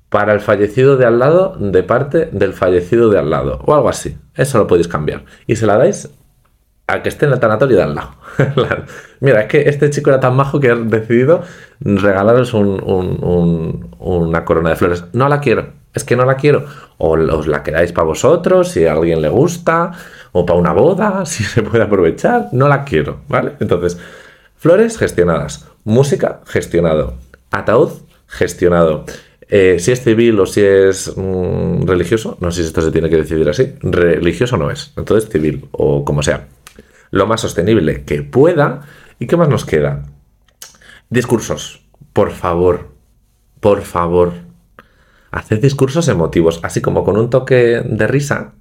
para 0.09 0.33
el 0.33 0.39
fallecido 0.39 0.97
de 0.97 1.05
al 1.05 1.19
lado 1.19 1.55
de 1.59 1.83
parte 1.83 2.29
del 2.31 2.53
fallecido 2.53 3.09
de 3.09 3.19
al 3.19 3.29
lado, 3.29 3.59
o 3.65 3.75
algo 3.75 3.89
así. 3.89 4.17
Eso 4.35 4.57
lo 4.57 4.67
podéis 4.67 4.87
cambiar. 4.87 5.25
Y 5.45 5.55
se 5.55 5.67
la 5.67 5.77
dais 5.77 6.09
a 6.87 7.03
que 7.03 7.09
esté 7.09 7.27
en 7.27 7.33
el 7.33 7.39
tanatorio 7.39 7.77
de 7.77 7.83
al 7.83 7.95
lado. 7.95 8.11
Mira, 9.19 9.41
es 9.41 9.47
que 9.47 9.69
este 9.69 9.91
chico 9.91 10.09
era 10.09 10.19
tan 10.19 10.35
majo 10.35 10.59
que 10.59 10.71
ha 10.71 10.75
decidido 10.75 11.43
regalaros 11.79 12.55
una 12.55 14.45
corona 14.45 14.69
de 14.71 14.75
flores. 14.75 15.03
No 15.13 15.29
la 15.29 15.39
quiero 15.41 15.78
es 15.93 16.03
que 16.03 16.15
no 16.15 16.25
la 16.25 16.35
quiero. 16.35 16.65
O 16.97 17.17
os 17.17 17.47
la 17.47 17.63
queráis 17.63 17.91
para 17.91 18.07
vosotros, 18.07 18.69
si 18.69 18.85
a 18.85 18.93
alguien 18.93 19.21
le 19.21 19.29
gusta, 19.29 19.91
o 20.31 20.45
para 20.45 20.59
una 20.59 20.73
boda, 20.73 21.25
si 21.25 21.43
se 21.43 21.61
puede 21.61 21.83
aprovechar, 21.83 22.49
no 22.51 22.67
la 22.67 22.83
quiero, 22.83 23.21
¿vale? 23.27 23.53
Entonces, 23.59 23.97
flores 24.57 24.97
gestionadas, 24.97 25.67
música 25.83 26.41
gestionado, 26.45 27.15
ataúd 27.51 27.91
gestionado. 28.27 29.05
Eh, 29.51 29.77
si 29.79 29.91
es 29.91 30.03
civil 30.03 30.39
o 30.39 30.45
si 30.45 30.61
es 30.61 31.11
mm, 31.15 31.87
religioso, 31.87 32.37
no 32.39 32.51
sé 32.51 32.61
si 32.61 32.67
esto 32.67 32.81
se 32.81 32.91
tiene 32.91 33.09
que 33.09 33.17
decidir 33.17 33.49
así, 33.49 33.73
religioso 33.81 34.57
no 34.57 34.69
es, 34.69 34.93
entonces 34.95 35.27
civil 35.29 35.67
o 35.71 36.05
como 36.05 36.21
sea. 36.21 36.47
Lo 37.11 37.25
más 37.25 37.41
sostenible 37.41 38.03
que 38.03 38.21
pueda. 38.21 38.81
¿Y 39.19 39.27
qué 39.27 39.35
más 39.35 39.49
nos 39.49 39.65
queda? 39.65 40.03
Discursos. 41.09 41.81
Por 42.13 42.31
favor, 42.31 42.89
por 43.59 43.81
favor, 43.81 44.33
Haced 45.31 45.61
discursos 45.61 46.07
emotivos, 46.07 46.59
así 46.63 46.81
como 46.81 47.03
con 47.03 47.17
un 47.17 47.29
toque 47.29 47.81
de 47.85 48.07
risa, 48.07 48.53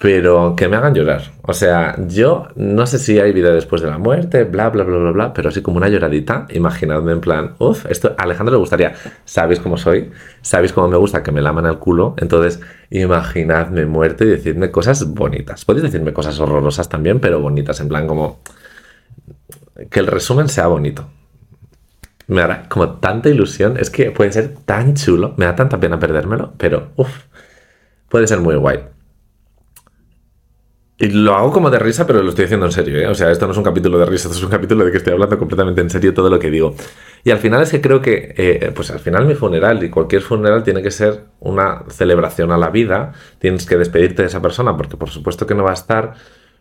pero 0.00 0.54
que 0.56 0.68
me 0.68 0.76
hagan 0.76 0.94
llorar. 0.94 1.22
O 1.42 1.52
sea, 1.52 1.96
yo 2.06 2.48
no 2.54 2.86
sé 2.86 2.98
si 2.98 3.18
hay 3.18 3.32
vida 3.32 3.50
después 3.50 3.82
de 3.82 3.88
la 3.88 3.98
muerte, 3.98 4.44
bla, 4.44 4.70
bla, 4.70 4.84
bla, 4.84 4.96
bla, 4.98 5.10
bla, 5.10 5.32
pero 5.32 5.48
así 5.48 5.60
como 5.60 5.78
una 5.78 5.88
lloradita, 5.88 6.46
imaginadme 6.50 7.12
en 7.12 7.20
plan, 7.20 7.54
uff, 7.58 7.86
esto 7.86 8.14
a 8.16 8.22
Alejandro 8.22 8.54
le 8.54 8.60
gustaría, 8.60 8.94
sabéis 9.24 9.58
cómo 9.60 9.76
soy, 9.76 10.10
sabéis 10.40 10.72
cómo 10.72 10.88
me 10.88 10.96
gusta 10.96 11.22
que 11.22 11.32
me 11.32 11.42
laman 11.42 11.66
el 11.66 11.78
culo, 11.78 12.14
entonces 12.18 12.60
imaginadme 12.90 13.86
muerte 13.86 14.24
y 14.24 14.28
decidme 14.28 14.70
cosas 14.70 15.12
bonitas. 15.12 15.64
Podéis 15.64 15.82
decirme 15.82 16.12
cosas 16.12 16.38
horrorosas 16.38 16.88
también, 16.88 17.18
pero 17.18 17.40
bonitas, 17.40 17.80
en 17.80 17.88
plan 17.88 18.06
como 18.06 18.40
que 19.90 20.00
el 20.00 20.06
resumen 20.06 20.48
sea 20.48 20.68
bonito 20.68 21.08
me 22.28 22.42
hará 22.42 22.68
como 22.68 22.98
tanta 22.98 23.28
ilusión. 23.28 23.76
Es 23.78 23.90
que 23.90 24.10
puede 24.12 24.32
ser 24.32 24.54
tan 24.64 24.94
chulo. 24.94 25.34
Me 25.36 25.46
da 25.46 25.56
tanta 25.56 25.80
pena 25.80 25.98
perdérmelo, 25.98 26.54
pero 26.56 26.92
uff, 26.96 27.24
puede 28.08 28.26
ser 28.26 28.40
muy 28.40 28.54
guay. 28.56 28.80
Y 31.00 31.10
lo 31.10 31.36
hago 31.36 31.52
como 31.52 31.70
de 31.70 31.78
risa, 31.78 32.06
pero 32.08 32.22
lo 32.22 32.30
estoy 32.30 32.46
diciendo 32.46 32.66
en 32.66 32.72
serio, 32.72 32.98
¿eh? 32.98 33.06
O 33.06 33.14
sea, 33.14 33.30
esto 33.30 33.46
no 33.46 33.52
es 33.52 33.58
un 33.58 33.62
capítulo 33.62 34.00
de 34.00 34.04
risa, 34.04 34.26
esto 34.26 34.36
es 34.36 34.42
un 34.42 34.50
capítulo 34.50 34.84
de 34.84 34.90
que 34.90 34.96
estoy 34.98 35.12
hablando 35.12 35.38
completamente 35.38 35.80
en 35.80 35.90
serio 35.90 36.12
todo 36.12 36.28
lo 36.28 36.40
que 36.40 36.50
digo. 36.50 36.74
Y 37.22 37.30
al 37.30 37.38
final 37.38 37.62
es 37.62 37.70
que 37.70 37.80
creo 37.80 38.02
que, 38.02 38.34
eh, 38.36 38.72
pues 38.74 38.90
al 38.90 38.98
final 38.98 39.24
mi 39.24 39.36
funeral 39.36 39.82
y 39.84 39.90
cualquier 39.90 40.22
funeral 40.22 40.64
tiene 40.64 40.82
que 40.82 40.90
ser 40.90 41.26
una 41.38 41.84
celebración 41.88 42.50
a 42.50 42.58
la 42.58 42.70
vida. 42.70 43.12
Tienes 43.38 43.64
que 43.64 43.76
despedirte 43.76 44.22
de 44.22 44.28
esa 44.28 44.42
persona, 44.42 44.76
porque 44.76 44.96
por 44.96 45.08
supuesto 45.08 45.46
que 45.46 45.54
no 45.54 45.62
va 45.62 45.70
a 45.70 45.74
estar 45.74 46.14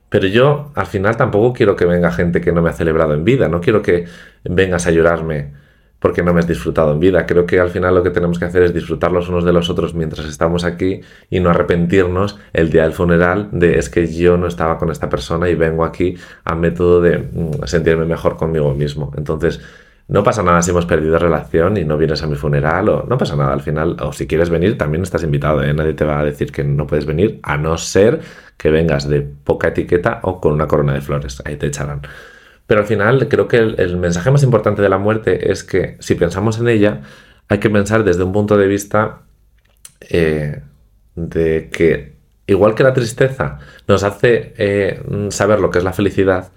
pero 0.09 0.27
yo 0.27 0.71
al 0.75 0.87
final 0.87 1.17
tampoco 1.17 1.53
quiero 1.53 1.75
que 1.75 1.85
venga 1.85 2.11
gente 2.11 2.41
que 2.41 2.51
no 2.51 2.61
me 2.61 2.69
ha 2.69 2.73
celebrado 2.73 3.13
en 3.13 3.23
vida, 3.23 3.49
no 3.49 3.61
quiero 3.61 3.81
que 3.81 4.05
vengas 4.43 4.87
a 4.87 4.91
llorarme 4.91 5.51
porque 5.99 6.21
no 6.21 6.33
me 6.33 6.39
has 6.39 6.47
disfrutado 6.47 6.93
en 6.93 6.99
vida. 6.99 7.25
Creo 7.25 7.45
que 7.45 7.59
al 7.59 7.69
final 7.69 7.95
lo 7.95 8.03
que 8.03 8.11
tenemos 8.11 8.37
que 8.37 8.45
hacer 8.45 8.63
es 8.63 8.73
disfrutar 8.73 9.11
los 9.11 9.29
unos 9.29 9.43
de 9.43 9.53
los 9.53 9.69
otros 9.69 9.93
mientras 9.95 10.27
estamos 10.27 10.63
aquí 10.63 11.01
y 11.29 11.39
no 11.39 11.49
arrepentirnos 11.49 12.37
el 12.53 12.69
día 12.69 12.83
del 12.83 12.93
funeral 12.93 13.49
de 13.51 13.79
es 13.79 13.89
que 13.89 14.07
yo 14.07 14.37
no 14.37 14.47
estaba 14.47 14.77
con 14.77 14.91
esta 14.91 15.09
persona 15.09 15.49
y 15.49 15.55
vengo 15.55 15.83
aquí 15.83 16.15
a 16.43 16.55
método 16.55 17.01
de 17.01 17.17
mm, 17.17 17.65
sentirme 17.65 18.05
mejor 18.05 18.37
conmigo 18.37 18.73
mismo. 18.73 19.11
Entonces, 19.17 19.59
no 20.09 20.23
pasa 20.23 20.41
nada 20.41 20.61
si 20.61 20.71
hemos 20.71 20.85
perdido 20.85 21.19
relación 21.19 21.75
y 21.75 21.83
no 21.83 21.97
vienes 21.97 22.23
a 22.23 22.27
mi 22.27 22.35
funeral 22.35 22.87
o 22.87 23.05
no 23.07 23.17
pasa 23.17 23.35
nada 23.35 23.51
al 23.51 23.61
final. 23.61 23.97
O 23.99 24.13
si 24.13 24.25
quieres 24.25 24.49
venir, 24.49 24.77
también 24.77 25.03
estás 25.03 25.23
invitado. 25.23 25.61
¿eh? 25.63 25.73
Nadie 25.73 25.93
te 25.93 26.05
va 26.05 26.19
a 26.19 26.23
decir 26.23 26.51
que 26.51 26.63
no 26.63 26.87
puedes 26.87 27.05
venir 27.05 27.39
a 27.43 27.57
no 27.57 27.77
ser 27.77 28.21
que 28.55 28.69
vengas 28.69 29.09
de 29.09 29.21
poca 29.21 29.69
etiqueta 29.69 30.19
o 30.23 30.39
con 30.39 30.53
una 30.53 30.67
corona 30.67 30.93
de 30.93 31.01
flores. 31.01 31.41
Ahí 31.45 31.57
te 31.57 31.67
echarán. 31.67 32.01
Pero 32.67 32.81
al 32.81 32.87
final 32.87 33.27
creo 33.27 33.47
que 33.49 33.57
el, 33.57 33.97
mensaje 33.97 34.31
más 34.31 34.43
importante 34.43 34.81
de 34.81 34.89
la 34.89 34.97
muerte 34.97 35.51
es 35.51 35.63
que 35.63 35.97
si 35.99 36.15
pensamos 36.15 36.59
en 36.59 36.69
ella, 36.69 37.01
hay 37.49 37.59
que 37.59 37.69
pensar 37.69 38.03
desde 38.05 38.23
un 38.23 38.31
punto 38.31 38.57
de 38.57 38.67
vista 38.67 39.23
eh, 40.09 40.61
de 41.15 41.69
que, 41.69 42.15
igual 42.45 42.75
que 42.75 42.83
la 42.83 42.93
tristeza 42.93 43.59
nos 43.87 44.03
hace 44.03 44.53
eh, 44.57 45.01
saber 45.31 45.59
lo 45.59 45.69
que 45.69 45.79
es 45.79 45.83
la 45.83 45.93
felicidad, 45.93 46.51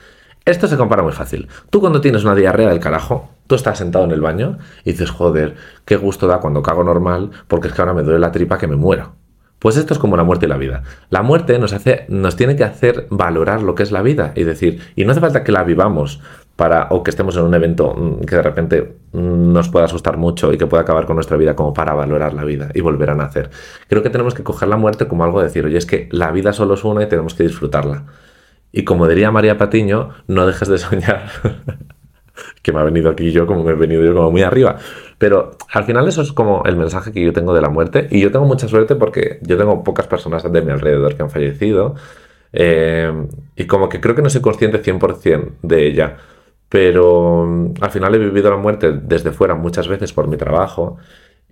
esto 0.45 0.69
se 0.69 0.77
compara 0.77 1.03
muy 1.03 1.13
fácil. 1.13 1.49
Tú 1.71 1.81
cuando 1.81 2.01
tienes 2.01 2.25
una 2.25 2.35
diarrea 2.35 2.71
del 2.71 2.81
carajo, 2.81 3.31
tú 3.51 3.57
estás 3.57 3.79
sentado 3.79 4.05
en 4.05 4.13
el 4.13 4.21
baño 4.21 4.59
y 4.85 4.93
dices, 4.93 5.11
joder, 5.11 5.57
qué 5.85 5.97
gusto 5.97 6.29
da 6.29 6.39
cuando 6.39 6.63
cago 6.63 6.85
normal, 6.85 7.33
porque 7.49 7.67
es 7.67 7.75
que 7.75 7.83
ahora 7.83 7.95
me 7.95 8.05
duele 8.05 8.21
la 8.21 8.31
tripa 8.31 8.59
que 8.59 8.69
me 8.69 8.77
muero. 8.77 9.17
Pues 9.59 9.77
esto 9.77 9.93
es 9.93 9.99
como 9.99 10.17
la 10.17 10.23
muerte 10.23 10.47
y 10.47 10.49
la 10.49 10.57
vida. 10.57 10.85
La 11.11 11.23
muerte 11.23 11.59
nos, 11.59 11.73
hace, 11.73 12.07
nos 12.09 12.37
tiene 12.37 12.55
que 12.55 12.63
hacer 12.63 13.09
valorar 13.11 13.61
lo 13.63 13.75
que 13.75 13.83
es 13.83 13.91
la 13.91 14.03
vida 14.03 14.31
y 14.37 14.45
decir, 14.45 14.81
y 14.95 15.05
no 15.05 15.11
hace 15.11 15.21
falta 15.21 15.43
que 15.43 15.51
la 15.51 15.65
vivamos 15.65 16.21
para, 16.55 16.87
o 16.91 17.03
que 17.03 17.11
estemos 17.11 17.37
en 17.37 17.43
un 17.43 17.53
evento 17.53 17.93
mm, 17.93 18.21
que 18.21 18.37
de 18.37 18.43
repente 18.43 18.99
mm, 19.15 19.53
nos 19.53 19.69
pueda 19.69 19.87
asustar 19.87 20.17
mucho 20.17 20.53
y 20.53 20.57
que 20.57 20.69
pueda 20.69 20.85
acabar 20.85 21.05
con 21.07 21.17
nuestra 21.17 21.37
vida 21.37 21.57
como 21.57 21.75
para 21.75 21.93
valorar 21.93 22.33
la 22.33 22.45
vida 22.45 22.71
y 22.73 22.83
volver 22.83 23.11
a 23.11 23.17
nacer. 23.17 23.51
Creo 23.89 24.05
que 24.05 24.11
tenemos 24.11 24.33
que 24.33 24.45
coger 24.45 24.69
la 24.69 24.77
muerte 24.77 25.09
como 25.09 25.25
algo 25.25 25.41
de 25.41 25.47
decir, 25.47 25.65
oye, 25.65 25.77
es 25.77 25.87
que 25.87 26.09
la 26.13 26.31
vida 26.31 26.53
solo 26.53 26.75
es 26.75 26.85
una 26.85 27.03
y 27.03 27.09
tenemos 27.09 27.35
que 27.35 27.43
disfrutarla. 27.43 28.05
Y 28.71 28.85
como 28.85 29.09
diría 29.09 29.33
María 29.33 29.59
Patiño, 29.59 30.11
no 30.29 30.47
dejes 30.47 30.69
de 30.69 30.79
soñar. 30.79 31.25
que 32.63 32.73
me 32.73 32.81
ha 32.81 32.85
venido 32.85 33.11
aquí 33.11 33.33
yo 33.33 33.47
como 33.47 33.65
me 33.65 33.73
he 33.73 33.75
venido 33.75 34.05
yo 34.05 34.15
como 34.15 34.31
muy 34.31 34.43
arriba. 34.43 34.77
Pero 35.19 35.53
al 35.73 35.85
final 35.85 36.09
eso 36.09 36.23
es 36.23 36.33
como 36.33 36.63
el 36.65 36.77
mensaje 36.77 37.13
que 37.13 37.23
yo 37.23 37.33
tengo 37.33 37.55
de 37.55 37.61
la 37.61 37.69
muerte. 37.69 38.09
Y 38.11 38.21
yo 38.21 38.31
tengo 38.33 38.47
mucha 38.47 38.69
suerte 38.69 38.97
porque 38.97 39.39
yo 39.43 39.59
tengo 39.59 39.85
pocas 39.85 40.07
personas 40.07 40.51
de 40.51 40.63
mi 40.63 40.73
alrededor 40.73 41.15
que 41.17 41.23
han 41.23 41.31
fallecido. 41.31 41.95
Eh, 42.53 43.13
y 43.57 43.67
como 43.67 43.89
que 43.89 44.01
creo 44.01 44.15
que 44.15 44.23
no 44.23 44.31
soy 44.31 44.41
consciente 44.41 44.83
100% 44.83 45.53
de 45.63 45.87
ella. 45.87 46.17
Pero 46.69 47.45
mm, 47.47 47.75
al 47.81 47.91
final 47.91 48.15
he 48.15 48.19
vivido 48.19 48.51
la 48.51 48.57
muerte 48.57 48.93
desde 48.93 49.33
fuera 49.33 49.55
muchas 49.55 49.89
veces 49.89 50.13
por 50.13 50.29
mi 50.29 50.37
trabajo. 50.37 50.99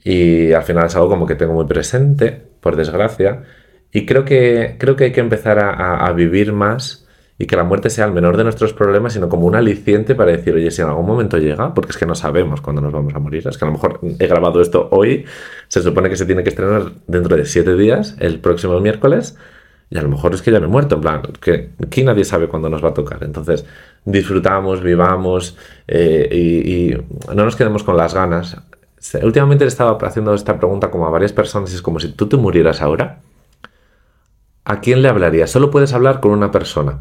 Y 0.04 0.52
al 0.52 0.62
final 0.62 0.86
es 0.86 0.96
algo 0.96 1.08
como 1.10 1.26
que 1.26 1.34
tengo 1.34 1.54
muy 1.54 1.66
presente, 1.66 2.42
por 2.60 2.76
desgracia. 2.76 3.42
Y 3.92 4.06
creo 4.06 4.24
que, 4.24 4.76
creo 4.78 4.96
que 4.96 5.04
hay 5.04 5.12
que 5.12 5.20
empezar 5.20 5.58
a, 5.58 6.06
a 6.06 6.12
vivir 6.12 6.52
más 6.52 7.07
y 7.38 7.46
que 7.46 7.56
la 7.56 7.62
muerte 7.62 7.88
sea 7.88 8.04
el 8.06 8.12
menor 8.12 8.36
de 8.36 8.42
nuestros 8.42 8.72
problemas, 8.72 9.12
sino 9.12 9.28
como 9.28 9.46
un 9.46 9.54
aliciente 9.54 10.16
para 10.16 10.32
decir, 10.32 10.54
oye, 10.54 10.72
si 10.72 10.82
en 10.82 10.88
algún 10.88 11.06
momento 11.06 11.38
llega, 11.38 11.72
porque 11.72 11.92
es 11.92 11.96
que 11.96 12.04
no 12.04 12.16
sabemos 12.16 12.60
cuándo 12.60 12.82
nos 12.82 12.92
vamos 12.92 13.14
a 13.14 13.20
morir, 13.20 13.46
es 13.46 13.56
que 13.56 13.64
a 13.64 13.68
lo 13.68 13.72
mejor 13.72 14.00
he 14.02 14.26
grabado 14.26 14.60
esto 14.60 14.88
hoy, 14.90 15.24
se 15.68 15.80
supone 15.80 16.10
que 16.10 16.16
se 16.16 16.26
tiene 16.26 16.42
que 16.42 16.48
estrenar 16.48 16.92
dentro 17.06 17.36
de 17.36 17.46
siete 17.46 17.76
días, 17.76 18.16
el 18.18 18.40
próximo 18.40 18.80
miércoles, 18.80 19.36
y 19.88 19.96
a 19.96 20.02
lo 20.02 20.08
mejor 20.08 20.34
es 20.34 20.42
que 20.42 20.50
ya 20.50 20.58
me 20.58 20.66
he 20.66 20.68
muerto, 20.68 20.96
en 20.96 21.00
plan, 21.00 21.22
que 21.40 21.70
aquí 21.82 22.02
nadie 22.02 22.24
sabe 22.24 22.48
cuándo 22.48 22.68
nos 22.68 22.84
va 22.84 22.90
a 22.90 22.94
tocar. 22.94 23.24
Entonces, 23.24 23.64
disfrutamos, 24.04 24.82
vivamos 24.82 25.56
eh, 25.86 26.28
y, 26.30 27.34
no 27.34 27.44
nos 27.44 27.56
quedemos 27.56 27.84
con 27.84 27.96
las 27.96 28.12
ganas. 28.12 28.58
Últimamente 29.22 29.64
he 29.64 29.68
estado 29.68 29.96
haciendo 30.02 30.34
esta 30.34 30.58
pregunta 30.58 30.90
como 30.90 31.06
a 31.06 31.10
varias 31.10 31.32
personas 31.32 31.72
es 31.72 31.80
como 31.80 32.00
si 32.00 32.12
tú 32.12 32.26
te 32.28 32.36
murieras 32.36 32.82
ahora, 32.82 33.20
¿a 34.64 34.80
quién 34.80 35.00
le 35.00 35.08
hablarías? 35.08 35.50
Solo 35.50 35.70
puedes 35.70 35.94
hablar 35.94 36.20
con 36.20 36.32
una 36.32 36.50
persona 36.50 36.98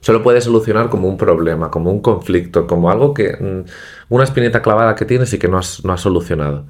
solo 0.00 0.22
puede 0.22 0.40
solucionar 0.40 0.88
como 0.88 1.08
un 1.08 1.16
problema, 1.16 1.70
como 1.70 1.90
un 1.90 2.00
conflicto, 2.00 2.66
como 2.66 2.90
algo 2.90 3.14
que. 3.14 3.36
Mm, 3.38 3.64
una 4.10 4.24
espineta 4.24 4.62
clavada 4.62 4.94
que 4.94 5.04
tienes 5.04 5.32
y 5.32 5.38
que 5.38 5.48
no 5.48 5.58
has, 5.58 5.84
no 5.84 5.92
has 5.92 6.00
solucionado. 6.00 6.66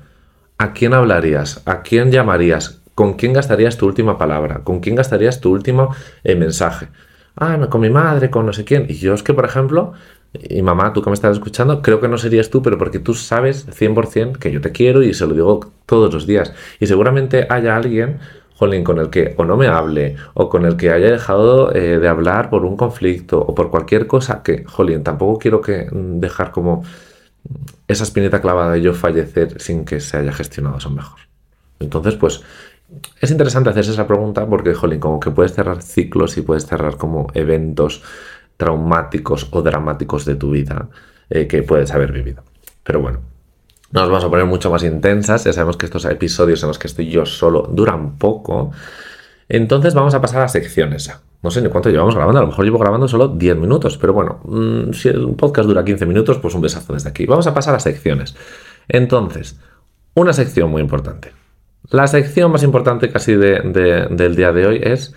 ¿A 0.58 0.72
quién 0.72 0.92
hablarías? 0.92 1.62
¿A 1.66 1.82
quién 1.82 2.10
llamarías? 2.12 2.82
¿Con 2.94 3.14
quién 3.14 3.32
gastarías 3.32 3.78
tu 3.78 3.86
última 3.86 4.18
palabra? 4.18 4.62
¿Con 4.62 4.80
quién 4.80 4.94
gastarías 4.94 5.40
tu 5.40 5.50
último 5.50 5.94
eh, 6.22 6.36
mensaje? 6.36 6.88
Ah, 7.36 7.56
no, 7.56 7.70
con 7.70 7.80
mi 7.80 7.88
madre, 7.88 8.30
con 8.30 8.44
no 8.44 8.52
sé 8.52 8.64
quién. 8.64 8.84
Y 8.88 8.94
yo 8.94 9.14
es 9.14 9.22
que, 9.22 9.32
por 9.32 9.46
ejemplo, 9.46 9.94
y 10.34 10.62
mamá, 10.62 10.92
tú 10.92 11.02
que 11.02 11.10
me 11.10 11.14
estás 11.14 11.32
escuchando, 11.32 11.82
creo 11.82 12.00
que 12.00 12.08
no 12.08 12.18
serías 12.18 12.50
tú, 12.50 12.62
pero 12.62 12.78
porque 12.78 12.98
tú 12.98 13.14
sabes 13.14 13.66
100% 13.68 14.38
que 14.38 14.52
yo 14.52 14.60
te 14.60 14.70
quiero 14.70 15.02
y 15.02 15.14
se 15.14 15.26
lo 15.26 15.34
digo 15.34 15.72
todos 15.86 16.12
los 16.12 16.26
días. 16.26 16.52
Y 16.78 16.86
seguramente 16.86 17.46
haya 17.48 17.76
alguien 17.76 18.18
jolín, 18.60 18.84
con 18.84 18.98
el 18.98 19.08
que 19.08 19.34
o 19.38 19.44
no 19.46 19.56
me 19.56 19.68
hable, 19.68 20.16
o 20.34 20.50
con 20.50 20.66
el 20.66 20.76
que 20.76 20.90
haya 20.90 21.10
dejado 21.10 21.74
eh, 21.74 21.98
de 21.98 22.08
hablar 22.08 22.50
por 22.50 22.66
un 22.66 22.76
conflicto, 22.76 23.40
o 23.40 23.54
por 23.54 23.70
cualquier 23.70 24.06
cosa 24.06 24.42
que, 24.42 24.64
jolín, 24.64 25.02
tampoco 25.02 25.38
quiero 25.38 25.62
que 25.62 25.86
mm, 25.90 26.20
dejar 26.20 26.50
como 26.50 26.84
esa 27.88 28.04
espineta 28.04 28.42
clavada 28.42 28.72
de 28.72 28.82
yo 28.82 28.92
fallecer 28.92 29.58
sin 29.62 29.86
que 29.86 29.98
se 30.00 30.18
haya 30.18 30.32
gestionado 30.32 30.76
eso 30.76 30.90
mejor. 30.90 31.20
Entonces, 31.78 32.16
pues, 32.16 32.42
es 33.22 33.30
interesante 33.30 33.70
hacerse 33.70 33.92
esa 33.92 34.06
pregunta 34.06 34.46
porque, 34.46 34.74
jolín, 34.74 35.00
como 35.00 35.20
que 35.20 35.30
puedes 35.30 35.54
cerrar 35.54 35.80
ciclos 35.82 36.36
y 36.36 36.42
puedes 36.42 36.66
cerrar 36.66 36.98
como 36.98 37.28
eventos 37.32 38.02
traumáticos 38.58 39.48
o 39.52 39.62
dramáticos 39.62 40.26
de 40.26 40.34
tu 40.34 40.50
vida 40.50 40.90
eh, 41.30 41.46
que 41.46 41.62
puedes 41.62 41.92
haber 41.92 42.12
vivido. 42.12 42.42
Pero 42.84 43.00
bueno, 43.00 43.20
nos 43.92 44.08
vamos 44.08 44.24
a 44.24 44.30
poner 44.30 44.46
mucho 44.46 44.70
más 44.70 44.82
intensas. 44.84 45.44
Ya 45.44 45.52
sabemos 45.52 45.76
que 45.76 45.86
estos 45.86 46.04
episodios 46.04 46.62
en 46.62 46.68
los 46.68 46.78
que 46.78 46.86
estoy 46.86 47.08
yo 47.08 47.26
solo 47.26 47.68
duran 47.70 48.18
poco. 48.18 48.70
Entonces 49.48 49.94
vamos 49.94 50.14
a 50.14 50.20
pasar 50.20 50.42
a 50.42 50.48
secciones. 50.48 51.12
No 51.42 51.50
sé 51.50 51.60
ni 51.62 51.70
cuánto 51.70 51.90
llevamos 51.90 52.14
grabando, 52.14 52.38
a 52.38 52.42
lo 52.42 52.48
mejor 52.48 52.64
llevo 52.64 52.78
grabando 52.78 53.08
solo 53.08 53.28
10 53.28 53.56
minutos, 53.56 53.96
pero 53.96 54.12
bueno, 54.12 54.40
mm, 54.44 54.92
si 54.92 55.08
el 55.08 55.34
podcast 55.36 55.66
dura 55.66 55.84
15 55.84 56.04
minutos, 56.04 56.38
pues 56.38 56.54
un 56.54 56.60
besazo 56.60 56.92
desde 56.92 57.08
aquí. 57.08 57.26
Vamos 57.26 57.46
a 57.46 57.54
pasar 57.54 57.74
a 57.74 57.80
secciones. 57.80 58.36
Entonces, 58.88 59.58
una 60.14 60.32
sección 60.32 60.70
muy 60.70 60.82
importante. 60.82 61.32
La 61.88 62.06
sección 62.06 62.52
más 62.52 62.62
importante 62.62 63.10
casi 63.10 63.34
del 63.34 64.36
día 64.36 64.52
de 64.52 64.66
hoy 64.66 64.80
es 64.82 65.14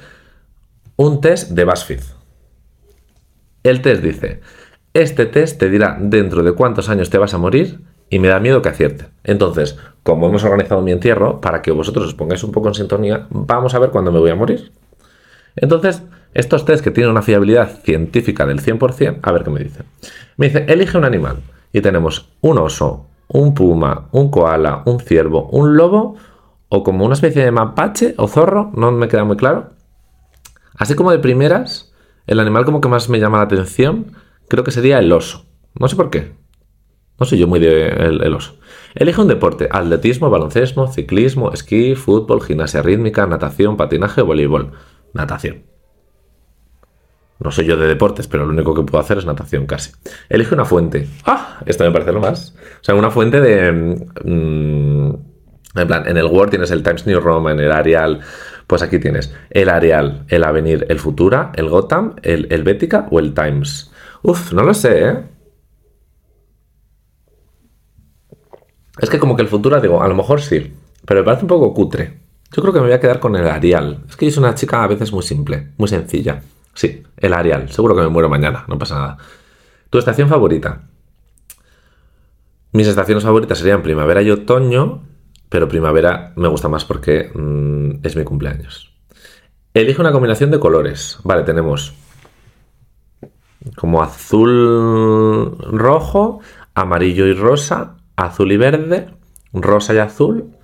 un 0.95 1.21
test 1.21 1.51
de 1.51 1.65
BuzzFeed. 1.65 2.01
El 3.63 3.81
test 3.81 4.01
dice, 4.01 4.41
este 4.93 5.25
test 5.25 5.59
te 5.59 5.69
dirá 5.69 5.97
dentro 5.99 6.41
de 6.41 6.53
cuántos 6.53 6.89
años 6.89 7.09
te 7.09 7.17
vas 7.17 7.33
a 7.33 7.37
morir 7.37 7.81
y 8.13 8.19
me 8.19 8.27
da 8.27 8.39
miedo 8.39 8.61
que 8.61 8.69
acierte. 8.69 9.07
Entonces, 9.23 9.75
como 10.03 10.27
hemos 10.27 10.43
organizado 10.43 10.83
mi 10.83 10.91
entierro, 10.91 11.41
para 11.41 11.63
que 11.63 11.71
vosotros 11.71 12.05
os 12.05 12.13
pongáis 12.13 12.43
un 12.43 12.51
poco 12.51 12.67
en 12.67 12.75
sintonía, 12.75 13.25
vamos 13.31 13.73
a 13.73 13.79
ver 13.79 13.89
cuándo 13.89 14.11
me 14.11 14.19
voy 14.19 14.29
a 14.29 14.35
morir. 14.35 14.71
Entonces, 15.55 16.03
estos 16.35 16.63
test 16.63 16.83
que 16.83 16.91
tienen 16.91 17.09
una 17.09 17.23
fiabilidad 17.23 17.79
científica 17.81 18.45
del 18.45 18.61
100%, 18.61 19.17
a 19.19 19.31
ver 19.31 19.43
qué 19.43 19.49
me 19.49 19.61
dicen. 19.61 19.85
Me 20.37 20.45
dice, 20.45 20.63
elige 20.67 20.95
un 20.95 21.05
animal. 21.05 21.37
Y 21.71 21.81
tenemos 21.81 22.29
un 22.41 22.59
oso, 22.59 23.07
un 23.29 23.55
puma, 23.55 24.09
un 24.11 24.29
koala, 24.29 24.83
un 24.85 24.99
ciervo, 24.99 25.49
un 25.49 25.75
lobo 25.75 26.15
o 26.69 26.83
como 26.83 27.05
una 27.05 27.15
especie 27.15 27.43
de 27.43 27.49
mapache 27.49 28.13
o 28.17 28.27
zorro, 28.27 28.69
no 28.75 28.91
me 28.91 29.07
queda 29.07 29.23
muy 29.23 29.37
claro. 29.37 29.71
Así 30.75 30.93
como 30.93 31.09
de 31.09 31.17
primeras, 31.17 31.91
el 32.27 32.39
animal 32.39 32.63
como 32.63 32.79
que 32.79 32.89
más 32.89 33.09
me 33.09 33.19
llama 33.19 33.39
la 33.39 33.45
atención, 33.45 34.11
creo 34.49 34.63
que 34.63 34.69
sería 34.69 34.99
el 34.99 35.11
oso. 35.11 35.47
No 35.79 35.87
sé 35.87 35.95
por 35.95 36.11
qué, 36.11 36.42
no 37.19 37.25
soy 37.25 37.39
yo 37.39 37.47
muy 37.47 37.59
de 37.59 37.87
el, 37.87 38.33
oso. 38.33 38.57
Elige 38.95 39.21
un 39.21 39.27
deporte: 39.27 39.69
atletismo, 39.71 40.29
baloncesto, 40.29 40.87
ciclismo, 40.87 41.51
esquí, 41.51 41.95
fútbol, 41.95 42.41
gimnasia 42.41 42.81
rítmica, 42.81 43.25
natación, 43.27 43.77
patinaje 43.77 44.21
o 44.21 44.25
voleibol. 44.25 44.71
Natación. 45.13 45.63
No 47.39 47.51
soy 47.51 47.65
yo 47.65 47.77
de 47.77 47.87
deportes, 47.87 48.27
pero 48.27 48.45
lo 48.45 48.53
único 48.53 48.73
que 48.73 48.83
puedo 48.83 49.03
hacer 49.03 49.17
es 49.17 49.25
natación 49.25 49.65
casi. 49.65 49.91
Elige 50.29 50.55
una 50.55 50.65
fuente. 50.65 51.07
¡Ah! 51.25 51.59
Esto 51.65 51.83
me 51.83 51.91
parece 51.91 52.13
lo 52.13 52.21
más. 52.21 52.55
O 52.81 52.83
sea, 52.83 52.95
una 52.95 53.11
fuente 53.11 53.41
de. 53.41 53.71
Mm, 54.23 55.15
en 55.75 55.87
plan, 55.87 56.07
en 56.07 56.17
el 56.17 56.25
Word 56.25 56.51
tienes 56.51 56.71
el 56.71 56.83
Times 56.83 57.05
New 57.05 57.19
Roman, 57.19 57.59
el 57.59 57.71
Arial. 57.71 58.21
Pues 58.67 58.81
aquí 58.81 58.99
tienes 58.99 59.35
el 59.49 59.69
Arial, 59.69 60.25
el 60.29 60.43
Avenir, 60.43 60.85
el 60.89 60.99
Futura, 60.99 61.51
el 61.55 61.69
Gotham, 61.69 62.15
el 62.21 62.47
Helvética 62.51 63.07
o 63.11 63.19
el 63.19 63.33
Times. 63.33 63.91
Uf, 64.21 64.53
no 64.53 64.63
lo 64.63 64.73
sé, 64.73 65.09
¿eh? 65.09 65.32
Es 68.97 69.09
que 69.09 69.19
como 69.19 69.35
que 69.35 69.41
el 69.41 69.47
futuro, 69.47 69.79
digo, 69.81 70.01
a 70.01 70.07
lo 70.07 70.15
mejor 70.15 70.41
sí, 70.41 70.73
pero 71.05 71.21
me 71.21 71.25
parece 71.25 71.43
un 71.43 71.49
poco 71.49 71.73
cutre. 71.73 72.19
Yo 72.51 72.61
creo 72.61 72.73
que 72.73 72.79
me 72.79 72.85
voy 72.85 72.93
a 72.93 72.99
quedar 72.99 73.19
con 73.19 73.35
el 73.35 73.47
Arial. 73.47 74.03
Es 74.07 74.15
que 74.15 74.25
yo 74.25 74.31
soy 74.31 74.43
una 74.43 74.53
chica 74.53 74.83
a 74.83 74.87
veces 74.87 75.11
muy 75.11 75.23
simple, 75.23 75.69
muy 75.77 75.87
sencilla. 75.87 76.41
Sí, 76.73 77.03
el 77.17 77.33
Arial. 77.33 77.71
Seguro 77.71 77.95
que 77.95 78.01
me 78.01 78.09
muero 78.09 78.29
mañana, 78.29 78.65
no 78.67 78.77
pasa 78.77 78.95
nada. 78.95 79.17
¿Tu 79.89 79.97
estación 79.97 80.29
favorita? 80.29 80.83
Mis 82.71 82.87
estaciones 82.87 83.23
favoritas 83.23 83.57
serían 83.57 83.81
primavera 83.83 84.21
y 84.21 84.31
otoño, 84.31 85.03
pero 85.49 85.67
primavera 85.67 86.33
me 86.35 86.47
gusta 86.47 86.67
más 86.67 86.85
porque 86.85 87.31
mm, 87.33 88.05
es 88.05 88.15
mi 88.15 88.23
cumpleaños. 88.23 88.91
Elige 89.73 90.01
una 90.01 90.11
combinación 90.11 90.51
de 90.51 90.59
colores. 90.59 91.19
Vale, 91.23 91.43
tenemos 91.43 91.93
como 93.75 94.01
azul 94.03 95.57
rojo, 95.71 96.39
amarillo 96.75 97.25
y 97.27 97.33
rosa, 97.33 97.97
azul 98.15 98.51
y 98.51 98.57
verde, 98.57 99.09
rosa 99.53 99.93
y 99.93 99.97
azul, 99.97 100.55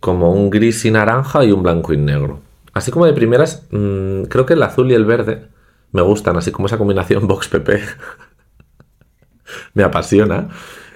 como 0.00 0.32
un 0.32 0.50
gris 0.50 0.84
y 0.84 0.90
naranja 0.90 1.44
y 1.44 1.52
un 1.52 1.62
blanco 1.62 1.92
y 1.92 1.96
negro. 1.96 2.40
Así 2.72 2.90
como 2.90 3.06
de 3.06 3.12
primeras, 3.12 3.66
mm, 3.70 4.24
creo 4.24 4.46
que 4.46 4.54
el 4.54 4.62
azul 4.62 4.90
y 4.90 4.94
el 4.94 5.04
verde 5.04 5.48
me 5.92 6.02
gustan, 6.02 6.36
así 6.36 6.50
como 6.50 6.66
esa 6.66 6.78
combinación 6.78 7.26
Vox 7.28 7.48
PP. 7.48 7.80
me 9.74 9.82
apasiona. 9.84 10.48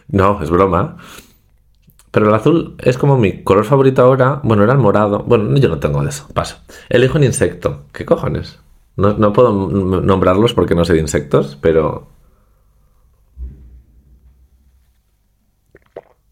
No, 0.09 0.43
es 0.43 0.51
broma. 0.51 0.97
Pero 2.11 2.29
el 2.29 2.35
azul 2.35 2.75
es 2.79 2.99
como 2.99 3.17
mi 3.19 3.45
color 3.45 3.65
favorito 3.65 4.03
ahora. 4.03 4.41
Bueno, 4.43 4.65
era 4.65 4.73
el 4.73 4.79
morado. 4.79 5.21
Bueno, 5.21 5.57
yo 5.57 5.69
no 5.69 5.79
tengo 5.79 6.03
de 6.03 6.09
eso. 6.09 6.27
Paso. 6.35 6.57
Elijo 6.89 7.19
un 7.19 7.25
insecto. 7.25 7.83
¿Qué 7.93 8.05
cojones? 8.05 8.59
No, 8.97 9.13
no 9.13 9.33
puedo 9.33 9.53
nombrarlos 9.53 10.55
porque 10.55 10.75
no 10.75 10.85
sé 10.85 10.95
de 10.95 11.01
insectos, 11.01 11.57
pero... 11.61 12.09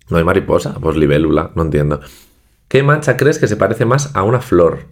¿No 0.09 0.19
hay 0.19 0.25
mariposa? 0.25 0.75
Pues 0.81 0.97
libélula, 0.97 1.51
no 1.55 1.63
entiendo. 1.63 2.01
¿Qué 2.69 2.83
mancha 2.83 3.17
crees 3.17 3.39
que 3.39 3.49
se 3.49 3.57
parece 3.57 3.85
más 3.85 4.15
a 4.15 4.23
una 4.23 4.41
flor? 4.41 4.87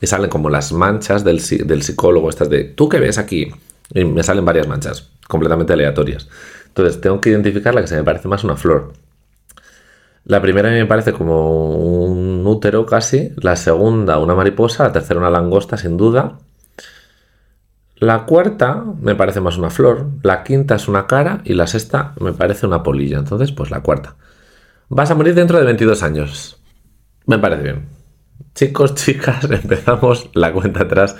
Y 0.00 0.06
salen 0.06 0.30
como 0.30 0.50
las 0.50 0.72
manchas 0.72 1.24
del, 1.24 1.40
del 1.66 1.82
psicólogo, 1.82 2.28
estas 2.28 2.50
de, 2.50 2.64
¿tú 2.64 2.88
qué 2.88 2.98
ves 2.98 3.18
aquí? 3.18 3.52
Y 3.92 4.04
me 4.04 4.22
salen 4.22 4.44
varias 4.44 4.66
manchas, 4.66 5.10
completamente 5.28 5.72
aleatorias. 5.72 6.28
Entonces 6.68 7.00
tengo 7.00 7.20
que 7.20 7.30
identificar 7.30 7.74
la 7.74 7.80
que 7.80 7.86
se 7.86 7.96
me 7.96 8.04
parece 8.04 8.28
más 8.28 8.42
a 8.42 8.46
una 8.46 8.56
flor. 8.56 8.92
La 10.24 10.40
primera 10.40 10.70
me 10.70 10.86
parece 10.86 11.12
como 11.12 12.06
un 12.06 12.46
útero 12.46 12.86
casi, 12.86 13.32
la 13.36 13.56
segunda 13.56 14.18
una 14.18 14.34
mariposa, 14.34 14.84
la 14.84 14.92
tercera 14.92 15.20
una 15.20 15.30
langosta 15.30 15.76
sin 15.76 15.96
duda. 15.96 16.38
La 17.96 18.24
cuarta 18.24 18.84
me 19.00 19.14
parece 19.14 19.40
más 19.40 19.58
una 19.58 19.70
flor, 19.70 20.06
la 20.22 20.42
quinta 20.42 20.74
es 20.74 20.88
una 20.88 21.06
cara 21.06 21.42
y 21.44 21.54
la 21.54 21.66
sexta 21.66 22.14
me 22.20 22.32
parece 22.32 22.66
una 22.66 22.82
polilla. 22.82 23.18
Entonces, 23.18 23.52
pues 23.52 23.70
la 23.70 23.82
cuarta. 23.82 24.16
Vas 24.88 25.10
a 25.10 25.14
morir 25.14 25.34
dentro 25.34 25.58
de 25.58 25.64
22 25.64 26.02
años. 26.02 26.62
Me 27.26 27.38
parece 27.38 27.62
bien. 27.62 27.88
Chicos, 28.54 28.94
chicas, 28.96 29.44
empezamos 29.50 30.30
la 30.34 30.52
cuenta 30.52 30.82
atrás. 30.82 31.16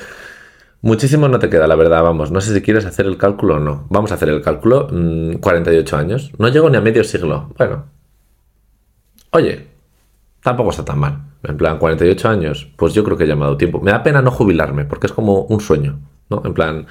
Muchísimo 0.82 1.28
no 1.28 1.38
te 1.38 1.48
queda, 1.48 1.66
la 1.66 1.76
verdad, 1.76 2.02
vamos. 2.02 2.30
No 2.30 2.42
sé 2.42 2.52
si 2.52 2.60
quieres 2.60 2.84
hacer 2.84 3.06
el 3.06 3.16
cálculo 3.16 3.56
o 3.56 3.58
no. 3.58 3.86
Vamos 3.88 4.12
a 4.12 4.16
hacer 4.16 4.28
el 4.28 4.42
cálculo. 4.42 4.88
48 5.40 5.96
mm, 5.96 5.98
años. 5.98 6.32
No 6.38 6.48
llego 6.48 6.68
ni 6.68 6.76
a 6.76 6.82
medio 6.82 7.02
siglo. 7.04 7.52
Bueno. 7.56 7.86
Oye, 9.30 9.68
tampoco 10.42 10.70
está 10.70 10.84
tan 10.84 10.98
mal. 10.98 11.22
En 11.42 11.56
plan, 11.56 11.78
48 11.78 12.28
años, 12.28 12.70
pues 12.76 12.92
yo 12.92 13.02
creo 13.02 13.16
que 13.16 13.24
he 13.24 13.26
llamado 13.26 13.56
tiempo. 13.56 13.80
Me 13.80 13.92
da 13.92 14.02
pena 14.02 14.20
no 14.20 14.30
jubilarme, 14.30 14.84
porque 14.84 15.06
es 15.06 15.12
como 15.12 15.42
un 15.42 15.60
sueño, 15.60 16.00
¿no? 16.28 16.42
En 16.44 16.52
plan, 16.52 16.86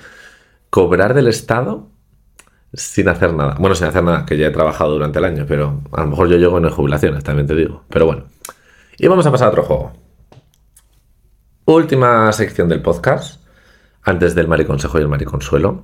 cobrar 0.70 1.14
del 1.14 1.28
Estado 1.28 1.88
sin 2.74 3.08
hacer 3.08 3.34
nada. 3.34 3.56
Bueno, 3.60 3.76
sin 3.76 3.88
hacer 3.88 4.04
nada, 4.04 4.26
que 4.26 4.38
ya 4.38 4.48
he 4.48 4.52
trabajado 4.52 4.94
durante 4.94 5.20
el 5.20 5.26
año, 5.26 5.46
pero 5.48 5.82
a 5.92 6.02
lo 6.02 6.08
mejor 6.08 6.30
yo 6.30 6.38
llego 6.38 6.58
en 6.58 6.70
jubilaciones, 6.70 7.24
también 7.24 7.48
te 7.48 7.56
digo. 7.56 7.84
Pero 7.90 8.06
bueno. 8.06 8.26
Y 8.98 9.08
vamos 9.08 9.26
a 9.26 9.32
pasar 9.32 9.48
a 9.48 9.52
otro 9.52 9.64
juego. 9.64 9.94
Última 11.66 12.32
sección 12.34 12.68
del 12.68 12.82
podcast, 12.82 13.42
antes 14.02 14.36
del 14.36 14.48
mariconsejo 14.48 15.00
y 15.00 15.02
el 15.02 15.08
mariconsuelo. 15.08 15.84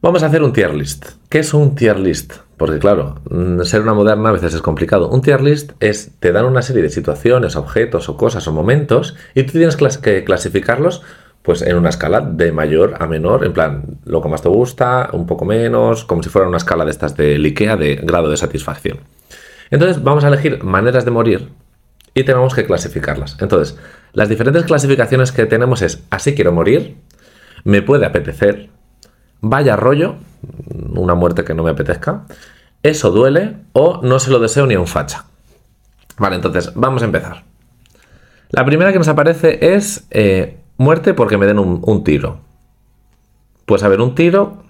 Vamos 0.00 0.22
a 0.22 0.26
hacer 0.26 0.42
un 0.42 0.52
tier 0.52 0.74
list. 0.74 1.10
¿Qué 1.28 1.40
es 1.40 1.54
un 1.54 1.74
tier 1.74 1.98
list? 1.98 2.34
Porque 2.56 2.78
claro, 2.78 3.20
mm, 3.30 3.60
ser 3.62 3.82
una 3.82 3.94
moderna 3.94 4.30
a 4.30 4.32
veces 4.32 4.54
es 4.54 4.62
complicado. 4.62 5.08
Un 5.08 5.22
tier 5.22 5.40
list 5.40 5.72
es, 5.80 6.12
te 6.18 6.32
dan 6.32 6.44
una 6.46 6.62
serie 6.62 6.82
de 6.82 6.90
situaciones, 6.90 7.54
objetos 7.54 8.08
o 8.08 8.16
cosas 8.16 8.46
o 8.48 8.52
momentos 8.52 9.16
y 9.34 9.44
tú 9.44 9.52
tienes 9.52 9.76
que 9.76 10.24
clasificarlos 10.24 11.02
pues 11.42 11.62
en 11.62 11.76
una 11.76 11.88
escala 11.88 12.20
de 12.20 12.52
mayor 12.52 12.94
a 13.00 13.06
menor, 13.06 13.44
en 13.44 13.52
plan, 13.52 13.98
lo 14.04 14.22
que 14.22 14.28
más 14.28 14.42
te 14.42 14.48
gusta, 14.48 15.10
un 15.12 15.26
poco 15.26 15.44
menos, 15.44 16.04
como 16.04 16.22
si 16.22 16.30
fuera 16.30 16.48
una 16.48 16.56
escala 16.56 16.84
de 16.84 16.92
estas 16.92 17.16
de 17.16 17.34
IKEA 17.34 17.76
de 17.76 17.96
grado 17.96 18.30
de 18.30 18.36
satisfacción. 18.36 18.98
Entonces 19.70 20.02
vamos 20.02 20.24
a 20.24 20.28
elegir 20.28 20.62
maneras 20.62 21.04
de 21.04 21.10
morir 21.10 21.48
y 22.14 22.24
tenemos 22.24 22.54
que 22.54 22.64
clasificarlas. 22.64 23.36
Entonces, 23.40 23.78
las 24.12 24.28
diferentes 24.28 24.64
clasificaciones 24.64 25.32
que 25.32 25.46
tenemos 25.46 25.82
es 25.82 26.04
así 26.10 26.34
quiero 26.34 26.52
morir, 26.52 26.96
me 27.64 27.82
puede 27.82 28.06
apetecer, 28.06 28.68
vaya 29.40 29.74
rollo, 29.76 30.16
una 30.94 31.14
muerte 31.14 31.44
que 31.44 31.54
no 31.54 31.64
me 31.64 31.70
apetezca, 31.70 32.24
eso 32.82 33.10
duele 33.10 33.56
o 33.72 34.00
no 34.02 34.18
se 34.18 34.30
lo 34.30 34.38
deseo 34.38 34.66
ni 34.66 34.74
a 34.74 34.80
un 34.80 34.86
facha. 34.86 35.24
Vale, 36.18 36.36
entonces 36.36 36.72
vamos 36.74 37.02
a 37.02 37.06
empezar. 37.06 37.44
La 38.50 38.64
primera 38.64 38.92
que 38.92 38.98
nos 38.98 39.08
aparece 39.08 39.74
es 39.74 40.06
eh, 40.10 40.58
muerte 40.82 41.14
porque 41.14 41.38
me 41.38 41.46
den 41.46 41.58
un, 41.58 42.04
tiro. 42.04 42.40
Pues 43.66 43.82
a 43.82 43.88
ver, 43.88 44.00
un 44.00 44.14
tiro... 44.14 44.62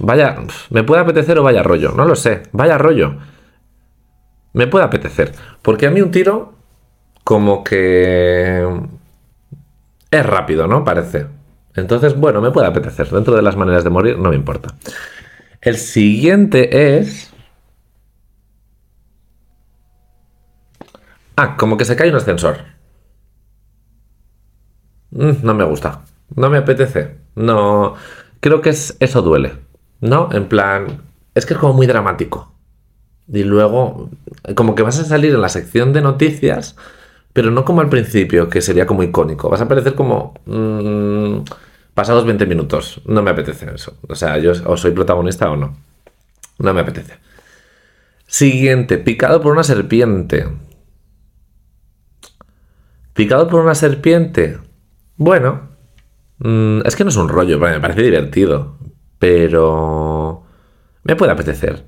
Vaya, 0.00 0.36
me 0.70 0.84
puede 0.84 1.00
apetecer 1.00 1.38
o 1.38 1.42
vaya 1.42 1.62
rollo, 1.62 1.92
no 1.92 2.04
lo 2.04 2.14
sé, 2.14 2.42
vaya 2.52 2.76
rollo. 2.76 3.16
Me 4.52 4.66
puede 4.66 4.84
apetecer, 4.84 5.32
porque 5.62 5.86
a 5.86 5.90
mí 5.90 6.02
un 6.02 6.10
tiro 6.10 6.52
como 7.24 7.64
que 7.64 8.66
es 10.10 10.26
rápido, 10.26 10.66
¿no? 10.66 10.84
Parece. 10.84 11.26
Entonces, 11.74 12.16
bueno, 12.16 12.40
me 12.40 12.50
puede 12.50 12.66
apetecer. 12.66 13.08
Dentro 13.10 13.34
de 13.34 13.42
las 13.42 13.56
maneras 13.56 13.84
de 13.84 13.90
morir, 13.90 14.18
no 14.18 14.30
me 14.30 14.36
importa. 14.36 14.74
El 15.60 15.76
siguiente 15.76 16.98
es... 16.98 17.32
Ah, 21.36 21.56
como 21.56 21.76
que 21.76 21.84
se 21.84 21.96
cae 21.96 22.08
un 22.08 22.16
ascensor. 22.16 22.75
Mm, 25.10 25.32
no 25.42 25.54
me 25.54 25.64
gusta. 25.64 26.02
No 26.34 26.50
me 26.50 26.58
apetece. 26.58 27.16
No. 27.34 27.94
Creo 28.40 28.60
que 28.60 28.70
es, 28.70 28.96
eso 29.00 29.22
duele. 29.22 29.54
¿No? 30.00 30.28
En 30.32 30.48
plan. 30.48 31.02
Es 31.34 31.46
que 31.46 31.54
es 31.54 31.60
como 31.60 31.74
muy 31.74 31.86
dramático. 31.86 32.52
Y 33.32 33.42
luego, 33.44 34.10
como 34.54 34.74
que 34.74 34.82
vas 34.82 34.98
a 34.98 35.04
salir 35.04 35.34
en 35.34 35.40
la 35.40 35.48
sección 35.48 35.92
de 35.92 36.00
noticias, 36.00 36.76
pero 37.32 37.50
no 37.50 37.64
como 37.64 37.80
al 37.80 37.88
principio, 37.88 38.48
que 38.48 38.62
sería 38.62 38.86
como 38.86 39.02
icónico. 39.02 39.48
Vas 39.50 39.60
a 39.60 39.64
aparecer 39.64 39.94
como. 39.94 40.34
Mm, 40.46 41.40
Pasados 41.96 42.26
20 42.26 42.44
minutos. 42.44 43.00
No 43.06 43.22
me 43.22 43.30
apetece 43.30 43.74
eso. 43.74 43.96
O 44.06 44.14
sea, 44.14 44.36
yo 44.36 44.52
o 44.66 44.76
soy 44.76 44.90
protagonista 44.90 45.50
o 45.50 45.56
no. 45.56 45.78
No 46.58 46.74
me 46.74 46.82
apetece. 46.82 47.14
Siguiente, 48.26 48.98
picado 48.98 49.40
por 49.40 49.52
una 49.52 49.64
serpiente. 49.64 50.46
Picado 53.14 53.48
por 53.48 53.62
una 53.62 53.74
serpiente. 53.74 54.58
Bueno, 55.16 55.68
mm, 56.38 56.80
es 56.84 56.96
que 56.96 57.04
no 57.04 57.10
es 57.10 57.16
un 57.16 57.28
rollo, 57.28 57.58
me 57.58 57.80
parece 57.80 58.02
divertido. 58.02 58.76
Pero 59.18 60.44
me 61.04 61.16
puede 61.16 61.32
apetecer. 61.32 61.84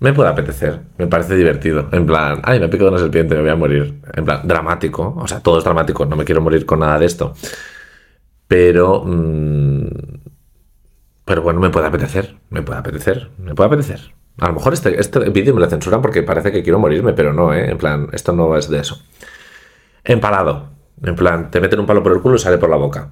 Me 0.00 0.12
puede 0.12 0.30
apetecer. 0.30 0.80
Me 0.98 1.06
parece 1.06 1.36
divertido. 1.36 1.88
En 1.92 2.06
plan, 2.06 2.40
ay, 2.44 2.58
me 2.58 2.66
ha 2.66 2.70
picado 2.70 2.90
una 2.90 2.98
serpiente, 2.98 3.34
me 3.34 3.42
voy 3.42 3.50
a 3.50 3.56
morir. 3.56 4.00
En 4.14 4.24
plan, 4.24 4.46
dramático. 4.46 5.14
O 5.16 5.26
sea, 5.28 5.40
todo 5.40 5.58
es 5.58 5.64
dramático. 5.64 6.04
No 6.06 6.16
me 6.16 6.24
quiero 6.24 6.40
morir 6.40 6.66
con 6.66 6.80
nada 6.80 6.98
de 6.98 7.06
esto. 7.06 7.34
Pero. 8.48 9.04
Mm, 9.04 9.88
pero 11.24 11.42
bueno, 11.42 11.60
me 11.60 11.70
puede 11.70 11.86
apetecer. 11.86 12.36
Me 12.50 12.62
puede 12.62 12.80
apetecer. 12.80 13.30
Me 13.38 13.54
puede 13.54 13.68
apetecer. 13.68 14.14
A 14.38 14.48
lo 14.48 14.54
mejor 14.54 14.74
este, 14.74 15.00
este 15.00 15.20
vídeo 15.30 15.54
me 15.54 15.60
lo 15.60 15.70
censuran 15.70 16.02
porque 16.02 16.22
parece 16.22 16.50
que 16.52 16.62
quiero 16.62 16.78
morirme, 16.78 17.12
pero 17.12 17.32
no, 17.32 17.54
¿eh? 17.54 17.70
En 17.70 17.78
plan, 17.78 18.08
esto 18.12 18.32
no 18.32 18.56
es 18.56 18.68
de 18.68 18.80
eso. 18.80 19.00
Empalado. 20.02 20.73
En 21.02 21.16
plan, 21.16 21.50
te 21.50 21.60
meten 21.60 21.80
un 21.80 21.86
palo 21.86 22.02
por 22.02 22.12
el 22.12 22.20
culo 22.20 22.36
y 22.36 22.38
sale 22.38 22.58
por 22.58 22.70
la 22.70 22.76
boca. 22.76 23.10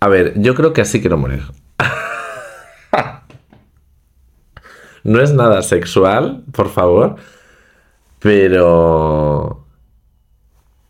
A 0.00 0.08
ver, 0.08 0.40
yo 0.40 0.54
creo 0.54 0.72
que 0.72 0.80
así 0.80 1.00
quiero 1.00 1.18
morir. 1.18 1.42
no 5.04 5.20
es 5.20 5.32
nada 5.32 5.62
sexual, 5.62 6.44
por 6.52 6.70
favor, 6.70 7.16
pero 8.20 9.66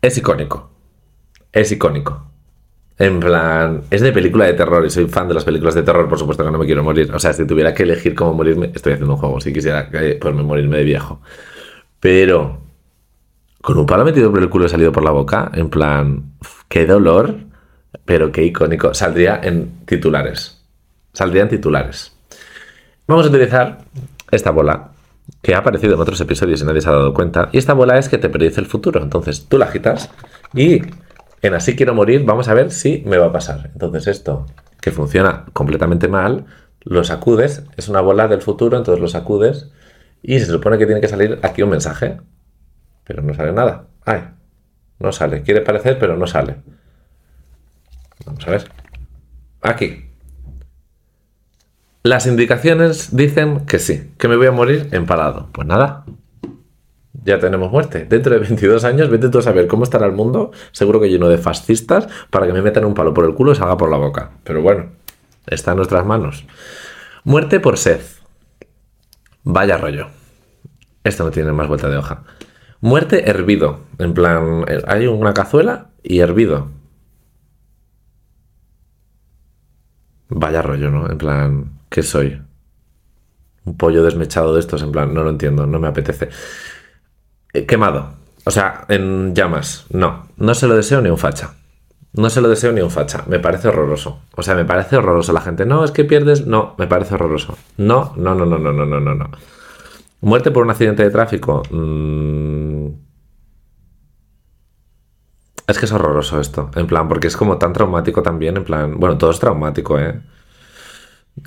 es 0.01 0.17
icónico 0.17 0.69
es 1.51 1.71
icónico. 1.71 2.25
En 2.97 3.19
plan, 3.19 3.83
es 3.89 4.01
de 4.01 4.11
película 4.11 4.45
de 4.45 4.53
terror 4.53 4.85
y 4.85 4.89
soy 4.89 5.07
fan 5.07 5.27
de 5.27 5.33
las 5.33 5.45
películas 5.45 5.73
de 5.73 5.83
terror, 5.83 6.09
por 6.09 6.19
supuesto 6.19 6.43
que 6.43 6.51
no 6.51 6.57
me 6.57 6.65
quiero 6.65 6.83
morir. 6.83 7.09
O 7.13 7.19
sea, 7.19 7.31
si 7.31 7.47
tuviera 7.47 7.73
que 7.73 7.83
elegir 7.83 8.13
cómo 8.13 8.33
morirme, 8.33 8.71
estoy 8.75 8.93
haciendo 8.93 9.13
un 9.13 9.19
juego, 9.19 9.39
si 9.39 9.53
quisiera 9.53 9.89
pues, 9.89 10.35
morirme 10.35 10.77
de 10.77 10.83
viejo. 10.83 11.21
Pero, 12.01 12.61
con 13.61 13.77
un 13.77 13.85
palo 13.85 14.05
metido 14.05 14.31
por 14.31 14.41
el 14.41 14.49
culo 14.49 14.65
y 14.65 14.69
salido 14.69 14.91
por 14.91 15.03
la 15.03 15.11
boca, 15.11 15.51
en 15.53 15.69
plan, 15.69 16.33
qué 16.67 16.85
dolor, 16.85 17.35
pero 18.05 18.31
qué 18.31 18.43
icónico. 18.43 18.93
Saldría 18.93 19.39
en 19.43 19.85
titulares. 19.85 20.61
Saldría 21.13 21.43
en 21.43 21.49
titulares. 21.49 22.15
Vamos 23.07 23.25
a 23.25 23.29
utilizar 23.29 23.79
esta 24.31 24.51
bola 24.51 24.91
que 25.41 25.55
ha 25.55 25.59
aparecido 25.59 25.95
en 25.95 25.99
otros 25.99 26.19
episodios 26.21 26.61
y 26.61 26.65
nadie 26.65 26.81
se 26.81 26.89
ha 26.89 26.93
dado 26.93 27.13
cuenta. 27.13 27.49
Y 27.51 27.57
esta 27.57 27.73
bola 27.73 27.97
es 27.97 28.09
que 28.09 28.17
te 28.17 28.29
predice 28.29 28.61
el 28.61 28.67
futuro. 28.67 29.01
Entonces 29.01 29.47
tú 29.47 29.57
la 29.57 29.65
agitas 29.65 30.09
y 30.53 30.81
en 31.41 31.53
Así 31.53 31.75
quiero 31.75 31.93
morir, 31.93 32.23
vamos 32.25 32.49
a 32.49 32.53
ver 32.53 32.71
si 32.71 33.03
me 33.05 33.17
va 33.17 33.27
a 33.27 33.31
pasar. 33.31 33.71
Entonces 33.73 34.07
esto, 34.07 34.45
que 34.81 34.91
funciona 34.91 35.45
completamente 35.53 36.07
mal, 36.07 36.45
lo 36.81 37.03
sacudes, 37.03 37.63
es 37.77 37.87
una 37.89 38.01
bola 38.01 38.27
del 38.27 38.41
futuro, 38.41 38.77
entonces 38.77 39.01
lo 39.01 39.07
sacudes 39.07 39.69
y 40.21 40.39
se 40.39 40.45
supone 40.47 40.77
que 40.77 40.85
tiene 40.85 41.01
que 41.01 41.07
salir 41.07 41.39
aquí 41.43 41.61
un 41.61 41.69
mensaje, 41.69 42.17
pero 43.09 43.23
no 43.23 43.33
sale 43.33 43.51
nada. 43.51 43.87
Ay, 44.05 44.21
no 44.99 45.11
sale. 45.11 45.41
Quiere 45.41 45.61
parecer, 45.61 45.97
pero 45.97 46.15
no 46.15 46.27
sale. 46.27 46.57
Vamos 48.23 48.47
a 48.47 48.51
ver. 48.51 48.69
Aquí. 49.63 50.11
Las 52.03 52.27
indicaciones 52.27 53.15
dicen 53.15 53.65
que 53.65 53.79
sí, 53.79 54.11
que 54.19 54.27
me 54.27 54.35
voy 54.35 54.45
a 54.45 54.51
morir 54.51 54.89
empalado. 54.91 55.49
Pues 55.51 55.67
nada, 55.67 56.05
ya 57.23 57.39
tenemos 57.39 57.71
muerte. 57.71 58.05
Dentro 58.05 58.31
de 58.31 58.41
22 58.41 58.83
años, 58.83 59.09
vete 59.09 59.29
tú 59.29 59.39
a 59.39 59.41
saber 59.41 59.65
cómo 59.65 59.85
estará 59.85 60.05
el 60.05 60.11
mundo, 60.11 60.51
seguro 60.71 61.01
que 61.01 61.09
lleno 61.09 61.29
de 61.29 61.39
fascistas, 61.39 62.07
para 62.29 62.45
que 62.45 62.53
me 62.53 62.61
metan 62.61 62.85
un 62.85 62.93
palo 62.93 63.11
por 63.11 63.25
el 63.25 63.33
culo 63.33 63.53
y 63.53 63.55
salga 63.55 63.75
por 63.75 63.89
la 63.89 63.97
boca. 63.97 64.33
Pero 64.43 64.61
bueno, 64.61 64.85
está 65.47 65.71
en 65.71 65.77
nuestras 65.77 66.05
manos. 66.05 66.45
Muerte 67.23 67.59
por 67.59 67.79
sed. 67.79 68.01
Vaya 69.41 69.77
rollo. 69.77 70.09
Esto 71.03 71.23
no 71.23 71.31
tiene 71.31 71.51
más 71.51 71.67
vuelta 71.67 71.89
de 71.89 71.97
hoja. 71.97 72.23
Muerte 72.81 73.29
hervido. 73.29 73.81
En 73.97 74.13
plan, 74.13 74.65
hay 74.87 75.07
una 75.07 75.33
cazuela 75.33 75.89
y 76.01 76.19
hervido. 76.19 76.69
Vaya 80.29 80.61
rollo, 80.61 80.89
¿no? 80.89 81.09
En 81.09 81.17
plan, 81.17 81.79
¿qué 81.89 82.03
soy? 82.03 82.41
Un 83.65 83.77
pollo 83.77 84.03
desmechado 84.03 84.53
de 84.53 84.61
estos, 84.61 84.81
en 84.81 84.91
plan, 84.91 85.13
no 85.13 85.23
lo 85.23 85.31
entiendo, 85.31 85.65
no 85.65 85.79
me 85.79 85.87
apetece. 85.87 86.29
Eh, 87.53 87.65
quemado. 87.65 88.13
O 88.45 88.51
sea, 88.51 88.85
en 88.87 89.35
llamas. 89.35 89.85
No, 89.89 90.27
no 90.37 90.53
se 90.53 90.67
lo 90.67 90.75
deseo 90.75 91.01
ni 91.01 91.09
un 91.09 91.17
facha. 91.17 91.55
No 92.13 92.29
se 92.29 92.41
lo 92.41 92.49
deseo 92.49 92.71
ni 92.71 92.81
un 92.81 92.89
facha. 92.89 93.23
Me 93.27 93.39
parece 93.39 93.67
horroroso. 93.67 94.21
O 94.35 94.41
sea, 94.41 94.55
me 94.55 94.65
parece 94.65 94.97
horroroso. 94.97 95.33
La 95.33 95.41
gente, 95.41 95.65
no, 95.65 95.83
es 95.83 95.91
que 95.91 96.05
pierdes. 96.05 96.47
No, 96.47 96.75
me 96.77 96.87
parece 96.87 97.15
horroroso. 97.15 97.57
No, 97.77 98.13
no, 98.15 98.33
no, 98.33 98.45
no, 98.45 98.57
no, 98.57 98.71
no, 98.71 98.85
no, 98.85 99.15
no. 99.15 99.29
Muerte 100.21 100.51
por 100.51 100.63
un 100.63 100.69
accidente 100.69 101.03
de 101.03 101.11
tráfico. 101.11 101.63
Mm. 101.71 102.87
Es 105.67 105.77
que 105.77 105.85
es 105.85 105.91
horroroso 105.91 106.41
esto. 106.41 106.71
En 106.75 106.87
plan, 106.87 107.07
porque 107.07 107.27
es 107.27 107.37
como 107.37 107.57
tan 107.57 107.73
traumático 107.73 108.23
también. 108.23 108.57
En 108.57 108.63
plan, 108.63 108.99
bueno, 108.99 109.17
todo 109.17 109.31
es 109.31 109.39
traumático, 109.39 109.99
¿eh? 109.99 110.19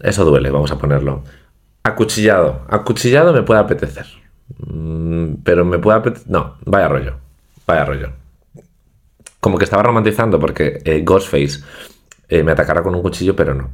Eso 0.03 0.25
duele, 0.25 0.51
vamos 0.51 0.71
a 0.71 0.79
ponerlo. 0.79 1.25
Acuchillado. 1.83 2.65
Acuchillado 2.69 3.33
me 3.33 3.43
puede 3.43 3.61
apetecer. 3.61 4.07
Mm, 4.59 5.35
pero 5.45 5.65
me 5.65 5.79
puede 5.79 5.99
apetecer. 5.99 6.31
No, 6.31 6.57
vaya 6.65 6.89
rollo. 6.89 7.17
Vaya 7.67 7.85
rollo. 7.85 8.13
Como 9.41 9.59
que 9.59 9.65
estaba 9.65 9.83
romantizando 9.83 10.39
porque 10.39 10.81
eh, 10.85 11.03
Ghostface 11.05 11.65
eh, 12.29 12.43
me 12.45 12.53
atacara 12.53 12.83
con 12.83 12.95
un 12.95 13.03
cuchillo, 13.03 13.35
pero 13.35 13.55
no. 13.55 13.71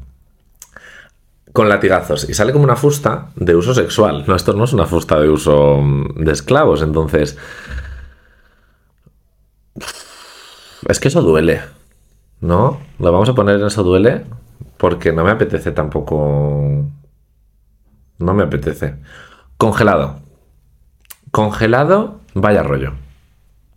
Con 1.59 1.69
latigazos. 1.69 2.31
Y 2.31 2.35
sale 2.35 2.53
como 2.53 2.63
una 2.63 2.77
fusta 2.77 3.31
de 3.35 3.57
uso 3.57 3.75
sexual. 3.75 4.23
No, 4.29 4.37
esto 4.37 4.53
no 4.53 4.63
es 4.63 4.73
una 4.73 4.87
fusta 4.87 5.19
de 5.19 5.29
uso 5.29 5.81
mm, 5.83 6.23
de 6.23 6.31
esclavos. 6.31 6.83
Entonces. 6.83 7.37
Es 10.89 11.01
que 11.01 11.09
eso 11.09 11.21
duele. 11.21 11.63
¿No? 12.41 12.79
Lo 13.01 13.11
vamos 13.11 13.29
a 13.29 13.35
poner 13.35 13.59
en 13.59 13.67
eso 13.67 13.83
duele. 13.83 14.25
Porque 14.77 15.13
no 15.13 15.25
me 15.25 15.33
apetece 15.33 15.73
tampoco. 15.73 16.85
No 18.19 18.35
me 18.35 18.45
apetece. 18.45 18.95
Congelado. 19.57 20.21
Congelado, 21.33 22.21
vaya 22.35 22.63
rollo. 22.63 22.93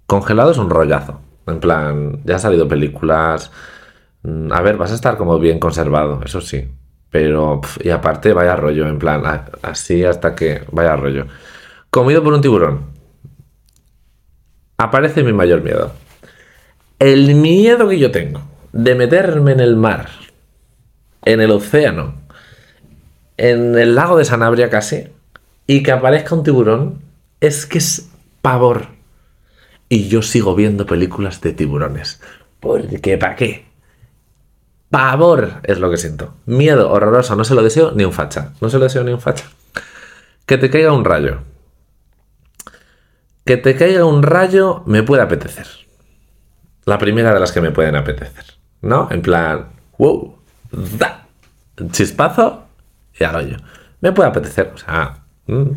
Congelado 0.05 0.51
es 0.51 0.59
un 0.59 0.69
rollazo. 0.69 1.19
En 1.47 1.59
plan, 1.59 2.21
ya 2.25 2.35
han 2.35 2.39
salido 2.39 2.67
películas. 2.67 3.51
Mm, 4.21 4.53
a 4.53 4.61
ver, 4.61 4.77
vas 4.77 4.91
a 4.91 4.93
estar 4.93 5.17
como 5.17 5.39
bien 5.39 5.57
conservado, 5.57 6.21
eso 6.23 6.41
sí. 6.41 6.69
Pero, 7.11 7.61
y 7.81 7.89
aparte, 7.89 8.33
vaya 8.33 8.55
rollo. 8.55 8.87
En 8.87 8.97
plan, 8.97 9.21
así 9.61 10.03
hasta 10.03 10.33
que 10.33 10.63
vaya 10.71 10.95
rollo. 10.95 11.27
Comido 11.89 12.23
por 12.23 12.33
un 12.33 12.41
tiburón. 12.41 12.85
Aparece 14.77 15.21
mi 15.23 15.33
mayor 15.33 15.61
miedo. 15.61 15.91
El 16.97 17.35
miedo 17.35 17.87
que 17.89 17.99
yo 17.99 18.11
tengo 18.11 18.41
de 18.71 18.95
meterme 18.95 19.51
en 19.51 19.59
el 19.59 19.75
mar, 19.75 20.07
en 21.23 21.41
el 21.41 21.51
océano, 21.51 22.15
en 23.37 23.77
el 23.77 23.95
lago 23.95 24.17
de 24.17 24.25
Sanabria 24.25 24.69
casi, 24.69 25.09
y 25.67 25.83
que 25.83 25.91
aparezca 25.91 26.35
un 26.35 26.43
tiburón 26.43 27.01
es 27.41 27.65
que 27.65 27.79
es 27.79 28.09
pavor. 28.41 28.87
Y 29.89 30.07
yo 30.07 30.21
sigo 30.21 30.55
viendo 30.55 30.85
películas 30.85 31.41
de 31.41 31.51
tiburones. 31.51 32.21
Porque, 32.59 33.17
¿para 33.17 33.35
qué? 33.35 33.65
Pavor 34.91 35.61
es 35.63 35.79
lo 35.79 35.89
que 35.89 35.97
siento. 35.97 36.35
Miedo 36.45 36.91
horroroso. 36.91 37.35
No 37.35 37.43
se 37.43 37.55
lo 37.55 37.63
deseo 37.63 37.93
ni 37.93 38.03
un 38.03 38.13
facha. 38.13 38.53
No 38.61 38.69
se 38.69 38.77
lo 38.77 38.83
deseo 38.83 39.03
ni 39.03 39.11
un 39.11 39.19
facha. 39.19 39.45
Que 40.45 40.57
te 40.57 40.69
caiga 40.69 40.91
un 40.91 41.03
rayo. 41.03 41.39
Que 43.45 43.57
te 43.57 43.75
caiga 43.75 44.05
un 44.05 44.21
rayo 44.21 44.83
me 44.85 45.01
puede 45.01 45.23
apetecer. 45.23 45.65
La 46.85 46.99
primera 46.99 47.33
de 47.33 47.39
las 47.39 47.51
que 47.51 47.61
me 47.61 47.71
pueden 47.71 47.95
apetecer. 47.95 48.45
¿No? 48.81 49.07
En 49.09 49.21
plan, 49.21 49.69
wow, 49.97 50.37
da, 50.71 51.25
chispazo 51.91 52.65
y 53.19 53.23
rayo. 53.23 53.57
Me 54.01 54.11
puede 54.11 54.29
apetecer. 54.29 54.71
O 54.75 54.77
sea, 54.77 55.23
mm, 55.47 55.69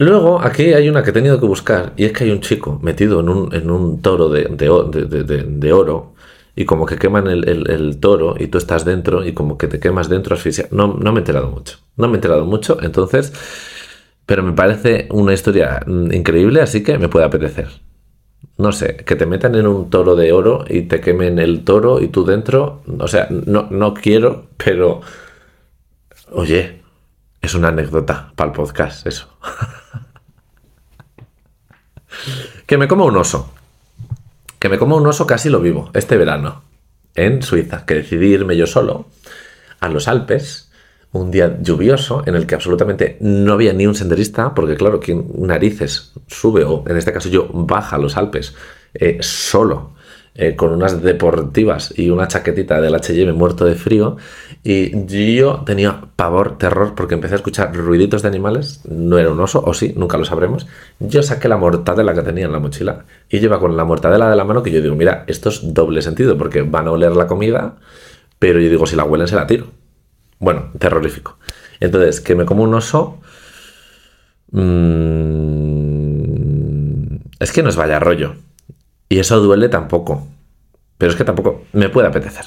Luego, 0.00 0.40
aquí 0.40 0.72
hay 0.72 0.88
una 0.88 1.02
que 1.02 1.10
he 1.10 1.12
tenido 1.12 1.38
que 1.38 1.44
buscar, 1.44 1.92
y 1.94 2.06
es 2.06 2.12
que 2.12 2.24
hay 2.24 2.30
un 2.30 2.40
chico 2.40 2.80
metido 2.82 3.20
en 3.20 3.70
un, 3.70 4.00
toro 4.00 4.30
de, 4.30 5.72
oro, 5.72 6.14
y 6.60 6.66
como 6.66 6.84
que 6.84 6.96
queman 6.96 7.26
el, 7.26 7.96
toro, 8.00 8.34
y 8.38 8.48
tú 8.48 8.58
estás 8.58 8.84
dentro, 8.84 9.24
y 9.24 9.32
como 9.32 9.56
que 9.56 9.66
te 9.66 9.80
quemas 9.80 10.10
dentro 10.10 10.36
asfixia. 10.36 10.68
No, 10.70 10.88
no 10.88 11.10
me 11.10 11.20
he 11.20 11.22
enterado 11.22 11.50
mucho. 11.50 11.78
No 11.96 12.06
me 12.06 12.12
he 12.12 12.16
enterado 12.16 12.44
mucho, 12.44 12.76
entonces. 12.82 13.32
Pero 14.26 14.42
me 14.42 14.52
parece 14.52 15.08
una 15.10 15.32
historia 15.32 15.80
mm, 15.86 16.12
increíble, 16.12 16.60
así 16.60 16.82
que 16.82 16.98
me 16.98 17.08
puede 17.08 17.24
apetecer. 17.24 17.68
No 18.58 18.72
sé, 18.72 18.96
que 18.96 19.16
te 19.16 19.24
metan 19.24 19.54
en 19.54 19.66
un 19.66 19.88
toro 19.88 20.16
de 20.16 20.32
oro 20.32 20.66
y 20.68 20.82
te 20.82 21.00
quemen 21.00 21.38
el 21.38 21.64
toro 21.64 21.98
y 21.98 22.08
tú 22.08 22.26
dentro. 22.26 22.82
O 22.98 23.08
sea, 23.08 23.26
no, 23.30 23.68
no 23.70 23.94
quiero, 23.94 24.48
pero. 24.58 25.00
Oye, 26.30 26.82
es 27.40 27.54
una 27.54 27.68
anécdota 27.68 28.34
para 28.36 28.50
el 28.50 28.54
podcast, 28.54 29.06
eso. 29.06 29.30
que 32.66 32.76
me 32.76 32.86
coma 32.86 33.04
un 33.04 33.16
oso. 33.16 33.50
Que 34.60 34.68
me 34.68 34.78
coma 34.78 34.94
un 34.94 35.06
oso 35.06 35.26
casi 35.26 35.48
lo 35.48 35.58
vivo, 35.58 35.90
este 35.94 36.16
verano, 36.16 36.62
en 37.16 37.42
Suiza, 37.42 37.84
que 37.84 37.94
decidí 37.94 38.28
irme 38.28 38.56
yo 38.56 38.68
solo 38.68 39.06
a 39.80 39.88
los 39.88 40.06
Alpes, 40.06 40.70
un 41.12 41.30
día 41.30 41.58
lluvioso 41.60 42.22
en 42.26 42.36
el 42.36 42.46
que 42.46 42.54
absolutamente 42.54 43.16
no 43.20 43.54
había 43.54 43.72
ni 43.72 43.86
un 43.86 43.94
senderista, 43.94 44.54
porque 44.54 44.76
claro, 44.76 45.00
quien 45.00 45.26
narices 45.38 46.12
sube 46.28 46.62
o 46.62 46.84
en 46.86 46.96
este 46.96 47.12
caso 47.12 47.28
yo 47.28 47.48
baja 47.52 47.96
a 47.96 47.98
los 47.98 48.16
Alpes 48.16 48.54
eh, 48.94 49.18
solo 49.20 49.94
eh, 50.34 50.54
con 50.54 50.70
unas 50.70 51.02
deportivas 51.02 51.92
y 51.96 52.10
una 52.10 52.28
chaquetita 52.28 52.80
del 52.80 52.94
HM 52.94 53.34
muerto 53.36 53.64
de 53.64 53.74
frío. 53.74 54.16
Y 54.62 55.06
yo 55.36 55.62
tenía 55.66 56.02
pavor, 56.16 56.56
terror, 56.56 56.94
porque 56.94 57.14
empecé 57.14 57.34
a 57.34 57.36
escuchar 57.38 57.74
ruiditos 57.74 58.22
de 58.22 58.28
animales. 58.28 58.80
No 58.88 59.18
era 59.18 59.30
un 59.30 59.40
oso, 59.40 59.62
o 59.64 59.74
sí, 59.74 59.92
nunca 59.96 60.18
lo 60.18 60.24
sabremos. 60.24 60.66
Yo 61.00 61.22
saqué 61.22 61.48
la 61.48 61.56
mortadela 61.56 62.14
que 62.14 62.22
tenía 62.22 62.46
en 62.46 62.52
la 62.52 62.60
mochila 62.60 63.04
y 63.28 63.40
lleva 63.40 63.58
con 63.58 63.76
la 63.76 63.84
mortadela 63.84 64.30
de 64.30 64.36
la 64.36 64.44
mano 64.44 64.62
que 64.62 64.70
yo 64.70 64.80
digo, 64.80 64.94
mira, 64.94 65.24
esto 65.26 65.48
es 65.48 65.74
doble 65.74 66.00
sentido, 66.02 66.38
porque 66.38 66.62
van 66.62 66.86
a 66.86 66.92
oler 66.92 67.16
la 67.16 67.26
comida, 67.26 67.76
pero 68.38 68.60
yo 68.60 68.70
digo, 68.70 68.86
si 68.86 68.96
la 68.96 69.04
huelen 69.04 69.28
se 69.28 69.36
la 69.36 69.46
tiro. 69.46 69.66
Bueno, 70.38 70.70
terrorífico. 70.78 71.38
Entonces, 71.80 72.20
que 72.20 72.34
me 72.34 72.44
como 72.44 72.62
un 72.62 72.74
oso... 72.74 73.18
Mmm, 74.52 75.90
es 77.40 77.52
que 77.52 77.62
no 77.62 77.70
es 77.70 77.76
vaya 77.76 77.98
rollo. 77.98 78.34
Y 79.10 79.18
eso 79.18 79.40
duele 79.40 79.68
tampoco. 79.68 80.26
Pero 80.96 81.10
es 81.10 81.18
que 81.18 81.24
tampoco 81.24 81.64
me 81.72 81.88
puede 81.88 82.06
apetecer. 82.06 82.44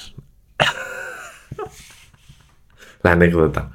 La 3.03 3.11
anécdota. 3.11 3.69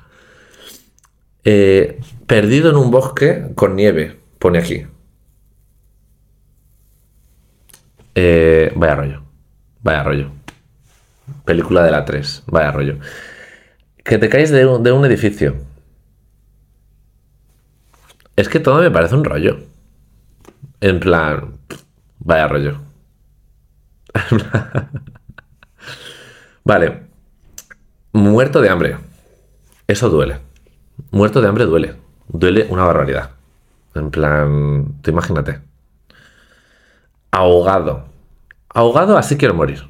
Eh, 1.44 2.00
perdido 2.26 2.70
en 2.70 2.76
un 2.76 2.90
bosque 2.90 3.52
con 3.54 3.76
nieve, 3.76 4.18
pone 4.38 4.58
aquí. 4.58 4.86
Eh, 8.14 8.72
vaya 8.74 8.94
rollo. 8.94 9.22
Vaya 9.82 10.02
rollo. 10.02 10.30
Película 11.44 11.84
de 11.84 11.90
la 11.90 12.06
3. 12.06 12.44
Vaya 12.46 12.70
rollo. 12.70 12.98
Que 14.02 14.16
te 14.16 14.30
caes 14.30 14.50
de 14.50 14.64
un, 14.64 14.82
de 14.82 14.92
un 14.92 15.04
edificio. 15.04 15.56
Es 18.34 18.48
que 18.48 18.60
todo 18.60 18.80
me 18.80 18.90
parece 18.90 19.14
un 19.14 19.24
rollo. 19.24 19.58
En 20.80 21.00
plan, 21.00 21.58
Vaya 22.20 22.48
rollo. 22.48 22.78
vale. 26.64 27.02
Muerto 28.12 28.60
de 28.60 28.68
hambre. 28.70 28.96
Eso 29.86 30.08
duele. 30.08 30.38
Muerto 31.10 31.40
de 31.40 31.48
hambre 31.48 31.64
duele. 31.64 31.96
Duele 32.28 32.66
una 32.68 32.84
barbaridad. 32.84 33.30
En 33.94 34.10
plan, 34.10 35.00
te 35.02 35.10
imagínate. 35.10 35.60
Ahogado. 37.30 38.04
Ahogado, 38.68 39.16
así 39.16 39.36
quiero 39.36 39.54
morir. 39.54 39.88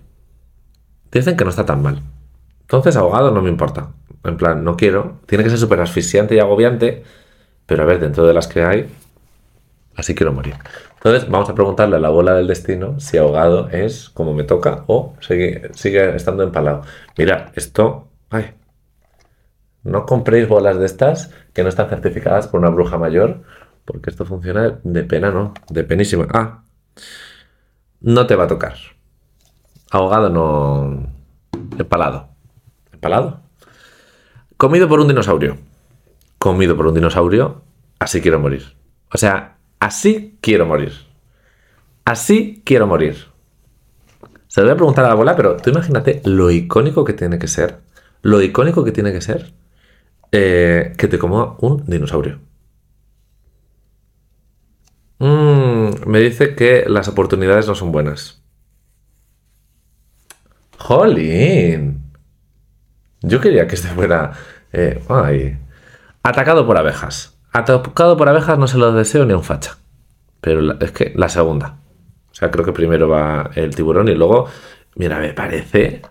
Dicen 1.11 1.37
que 1.37 1.45
no 1.45 1.51
está 1.51 1.64
tan 1.64 1.83
mal. 1.83 2.03
Entonces, 2.62 2.97
ahogado 2.97 3.31
no 3.31 3.43
me 3.43 3.49
importa. 3.49 3.91
En 4.24 4.37
plan, 4.37 4.62
no 4.62 4.76
quiero. 4.76 5.20
Tiene 5.26 5.45
que 5.45 5.51
ser 5.51 5.59
súper 5.59 5.81
asfixiante 5.81 6.35
y 6.35 6.39
agobiante. 6.39 7.05
Pero 7.66 7.83
a 7.83 7.87
ver, 7.87 8.01
dentro 8.01 8.26
de 8.26 8.35
las 8.35 8.47
que 8.47 8.62
hay, 8.62 8.89
así 9.99 10.14
quiero 10.14 10.32
morir. 10.32 10.55
Entonces 10.94 11.28
vamos 11.28 11.51
a 11.51 11.55
preguntarle 11.55 11.96
a 11.96 11.99
la 11.99 12.09
bola 12.09 12.34
del 12.34 12.46
destino 12.46 12.99
si 13.01 13.18
ahogado 13.18 13.68
es 13.68 14.09
como 14.09 14.32
me 14.32 14.44
toca 14.44 14.84
o 14.86 15.14
sigue, 15.20 15.70
estando 16.16 16.42
empalado. 16.44 16.82
Mira, 17.18 17.53
esto... 17.55 18.09
Ay, 18.30 18.55
No 19.82 20.07
compréis 20.07 20.49
bolas 20.49 20.78
de 20.78 20.86
estas 20.86 21.30
que 21.53 21.62
no 21.62 21.68
están 21.68 21.88
certificadas 21.88 22.46
por 22.46 22.61
una 22.61 22.70
bruja 22.70 22.96
mayor, 22.99 23.42
porque 23.84 24.11
esto 24.11 24.24
funciona 24.24 24.78
de 24.82 25.03
pena, 25.05 25.30
¿no? 25.30 25.55
De 25.68 25.82
penísimo. 25.82 26.26
Ah, 26.32 26.62
no 28.01 28.26
te 28.26 28.36
va 28.36 28.44
a 28.44 28.49
tocar. 28.49 28.74
Ahogado 29.90 30.28
no... 30.30 31.09
Empalado. 31.78 32.28
¿Empalado? 32.92 33.40
Comido 34.57 34.88
por 34.88 35.01
un 35.01 35.09
dinosaurio. 35.09 35.57
Comido 36.38 36.76
por 36.76 36.86
un 36.86 36.94
dinosaurio, 36.94 37.62
así 37.99 38.20
quiero 38.20 38.38
morir. 38.38 38.76
O 39.12 39.18
sea, 39.18 39.58
así 39.81 40.39
quiero 40.41 40.66
morir. 40.66 40.93
Así 42.05 42.62
quiero 42.64 42.87
morir. 42.87 43.26
Se 44.47 44.61
lo 44.61 44.66
voy 44.66 44.72
a 44.72 44.76
preguntar 44.76 45.05
a 45.05 45.09
la 45.09 45.14
bola, 45.14 45.37
pero 45.37 45.57
tú 45.57 45.70
imagínate 45.70 46.22
lo 46.24 46.51
icónico 46.51 47.05
que 47.05 47.12
tiene 47.12 47.39
que 47.39 47.49
ser. 47.49 47.81
Lo 48.22 48.41
icónico 48.43 48.85
que 48.85 48.93
tiene 48.93 49.12
que 49.12 49.20
ser 49.20 49.53
eh, 50.33 50.93
que 50.97 51.09
te 51.09 51.18
coma 51.18 51.57
un 51.61 51.85
dinosaurio. 51.87 52.41
Mm, 55.18 56.07
me 56.07 56.20
dice 56.20 56.55
que 56.55 56.85
las 56.87 57.09
oportunidades 57.09 57.66
no 57.66 57.74
son 57.74 57.93
buenas. 57.93 58.43
¡Jolín! 60.79 62.03
Yo 63.22 63.41
quería 63.41 63.66
que 63.66 63.74
este 63.74 63.89
fuera. 63.89 64.33
Eh, 64.72 65.03
ay. 65.09 65.59
Atacado 66.22 66.66
por 66.66 66.76
abejas. 66.79 67.38
Atacado 67.59 68.17
por 68.17 68.29
abejas 68.29 68.59
no 68.59 68.67
se 68.67 68.79
lo 68.79 68.93
deseo 68.93 69.25
ni 69.25 69.33
a 69.33 69.37
un 69.37 69.45
facha. 69.45 69.79
Pero 70.41 70.79
es 70.81 70.93
que 70.93 71.13
la 71.17 71.29
segunda. 71.29 71.79
O 72.31 72.35
sea, 72.35 72.51
creo 72.51 72.65
que 72.65 72.73
primero 72.73 73.09
va 73.09 73.51
el 73.55 73.75
tiburón 73.75 74.09
y 74.09 74.15
luego. 74.15 74.47
Mira, 74.95 75.19
me 75.19 75.33
parece. 75.33 76.03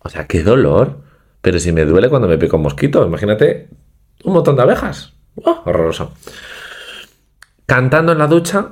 O 0.00 0.08
sea, 0.08 0.26
qué 0.26 0.42
dolor. 0.42 1.00
Pero 1.40 1.58
si 1.58 1.72
me 1.72 1.84
duele 1.84 2.08
cuando 2.08 2.26
me 2.26 2.38
pico 2.38 2.56
un 2.56 2.62
mosquito, 2.62 3.06
imagínate 3.06 3.68
un 4.24 4.32
montón 4.32 4.56
de 4.56 4.62
abejas. 4.62 5.12
¡Oh, 5.42 5.62
horroroso. 5.64 6.12
Cantando 7.66 8.12
en 8.12 8.18
la 8.18 8.26
ducha, 8.26 8.70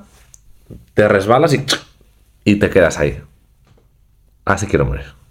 te 0.94 1.08
resbalas 1.08 1.54
y, 1.54 1.64
y 2.44 2.56
te 2.56 2.70
quedas 2.70 2.98
ahí. 2.98 3.20
Así 4.44 4.66
quiero 4.66 4.84
morir. 4.86 5.21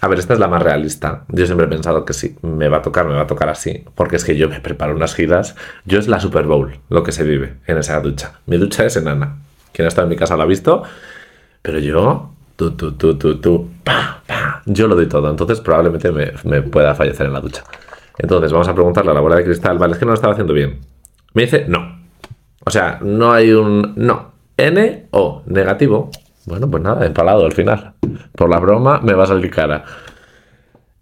A 0.00 0.08
ver, 0.08 0.18
esta 0.18 0.32
es 0.32 0.40
la 0.40 0.48
más 0.48 0.62
realista. 0.62 1.24
Yo 1.28 1.44
siempre 1.44 1.66
he 1.66 1.68
pensado 1.68 2.04
que 2.04 2.14
sí, 2.14 2.36
me 2.42 2.68
va 2.68 2.78
a 2.78 2.82
tocar, 2.82 3.06
me 3.06 3.14
va 3.14 3.22
a 3.22 3.26
tocar 3.26 3.48
así. 3.50 3.84
Porque 3.94 4.16
es 4.16 4.24
que 4.24 4.36
yo 4.36 4.48
me 4.48 4.60
preparo 4.60 4.94
unas 4.94 5.14
giras. 5.14 5.56
Yo 5.84 5.98
es 5.98 6.08
la 6.08 6.20
Super 6.20 6.46
Bowl 6.46 6.78
lo 6.88 7.02
que 7.02 7.12
se 7.12 7.22
vive 7.22 7.56
en 7.66 7.78
esa 7.78 8.00
ducha. 8.00 8.40
Mi 8.46 8.56
ducha 8.56 8.86
es 8.86 8.96
enana. 8.96 9.36
Quien 9.72 9.84
ha 9.84 9.88
estado 9.88 10.06
en 10.06 10.10
mi 10.10 10.16
casa 10.16 10.36
lo 10.36 10.42
ha 10.42 10.46
visto. 10.46 10.82
Pero 11.62 11.78
yo, 11.78 12.32
tú, 12.56 12.72
tú, 12.72 12.92
tú, 12.92 13.18
tú, 13.18 13.40
tú, 13.40 13.68
pa, 13.84 14.22
pa, 14.26 14.62
yo 14.64 14.88
lo 14.88 14.94
doy 14.94 15.06
todo. 15.06 15.28
Entonces 15.30 15.60
probablemente 15.60 16.10
me, 16.10 16.32
me 16.44 16.62
pueda 16.62 16.94
fallecer 16.94 17.26
en 17.26 17.34
la 17.34 17.40
ducha. 17.40 17.62
Entonces 18.18 18.52
vamos 18.52 18.68
a 18.68 18.74
preguntarle 18.74 19.10
a 19.10 19.14
la 19.14 19.20
bola 19.20 19.36
de 19.36 19.44
cristal. 19.44 19.78
Vale, 19.78 19.92
es 19.92 19.98
que 19.98 20.06
no 20.06 20.12
lo 20.12 20.14
estaba 20.14 20.32
haciendo 20.32 20.54
bien. 20.54 20.80
Me 21.34 21.42
dice 21.42 21.66
no. 21.68 22.00
O 22.64 22.70
sea, 22.70 22.98
no 23.02 23.32
hay 23.32 23.52
un 23.52 23.94
no. 23.96 24.32
N 24.56 25.06
o 25.10 25.42
negativo. 25.46 26.10
Bueno, 26.46 26.70
pues 26.70 26.82
nada, 26.82 27.06
empalado 27.06 27.44
al 27.44 27.52
final. 27.52 27.94
Por 28.34 28.50
la 28.50 28.58
broma 28.58 29.00
me 29.00 29.14
va 29.14 29.24
a 29.24 29.26
salir 29.26 29.50
cara. 29.50 29.84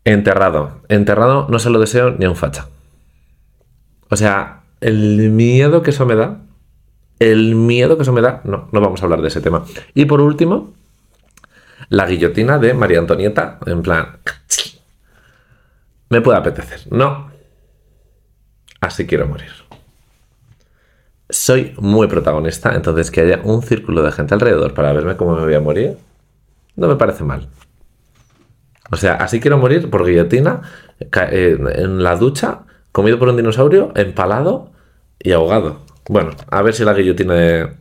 Enterrado. 0.05 0.80
Enterrado 0.89 1.47
no 1.49 1.59
se 1.59 1.70
lo 1.70 1.78
deseo 1.78 2.11
ni 2.11 2.24
a 2.24 2.30
un 2.30 2.36
facha. 2.36 2.68
O 4.11 4.16
sea, 4.16 4.62
el 4.80 5.30
miedo 5.30 5.82
que 5.82 5.91
eso 5.91 6.07
me 6.07 6.16
da. 6.16 6.39
El 7.18 7.55
miedo 7.55 7.97
que 7.97 8.03
eso 8.03 8.12
me 8.12 8.20
da. 8.20 8.41
No, 8.45 8.68
no 8.72 8.80
vamos 8.80 9.03
a 9.03 9.05
hablar 9.05 9.22
de 9.22 9.28
ese 9.28 9.41
tema. 9.41 9.64
Y 9.95 10.07
por 10.07 10.20
último, 10.20 10.72
la 11.89 12.07
guillotina 12.07 12.59
de 12.59 12.74
María 12.74 12.99
Antonieta. 12.99 13.59
En 13.66 13.82
plan. 13.82 14.18
Me 16.11 16.20
puede 16.20 16.39
apetecer. 16.39 16.80
No. 16.91 17.30
Así 18.80 19.07
quiero 19.07 19.26
morir. 19.26 19.51
Soy 21.31 21.74
muy 21.79 22.07
protagonista, 22.07 22.74
entonces 22.74 23.11
que 23.11 23.20
haya 23.20 23.41
un 23.45 23.62
círculo 23.62 24.03
de 24.03 24.12
gente 24.12 24.35
alrededor 24.35 24.72
para 24.72 24.93
verme 24.93 25.16
cómo 25.16 25.37
me 25.37 25.43
voy 25.43 25.55
a 25.55 25.61
morir, 25.61 25.99
no 26.76 26.89
me 26.89 26.97
parece 26.97 27.24
mal. 27.24 27.49
O 28.91 28.97
sea, 28.97 29.14
así 29.14 29.39
quiero 29.39 29.59
morir 29.59 29.91
por 29.91 30.07
guillotina, 30.07 30.62
en 31.01 32.03
la 32.03 32.16
ducha, 32.16 32.61
comido 32.93 33.18
por 33.18 33.29
un 33.29 33.37
dinosaurio, 33.37 33.93
empalado 33.95 34.70
y 35.18 35.33
ahogado. 35.33 35.81
Bueno, 36.09 36.31
a 36.51 36.62
ver 36.62 36.74
si 36.74 36.85
la 36.85 36.95
guillotina 36.95 37.35
de... 37.35 37.74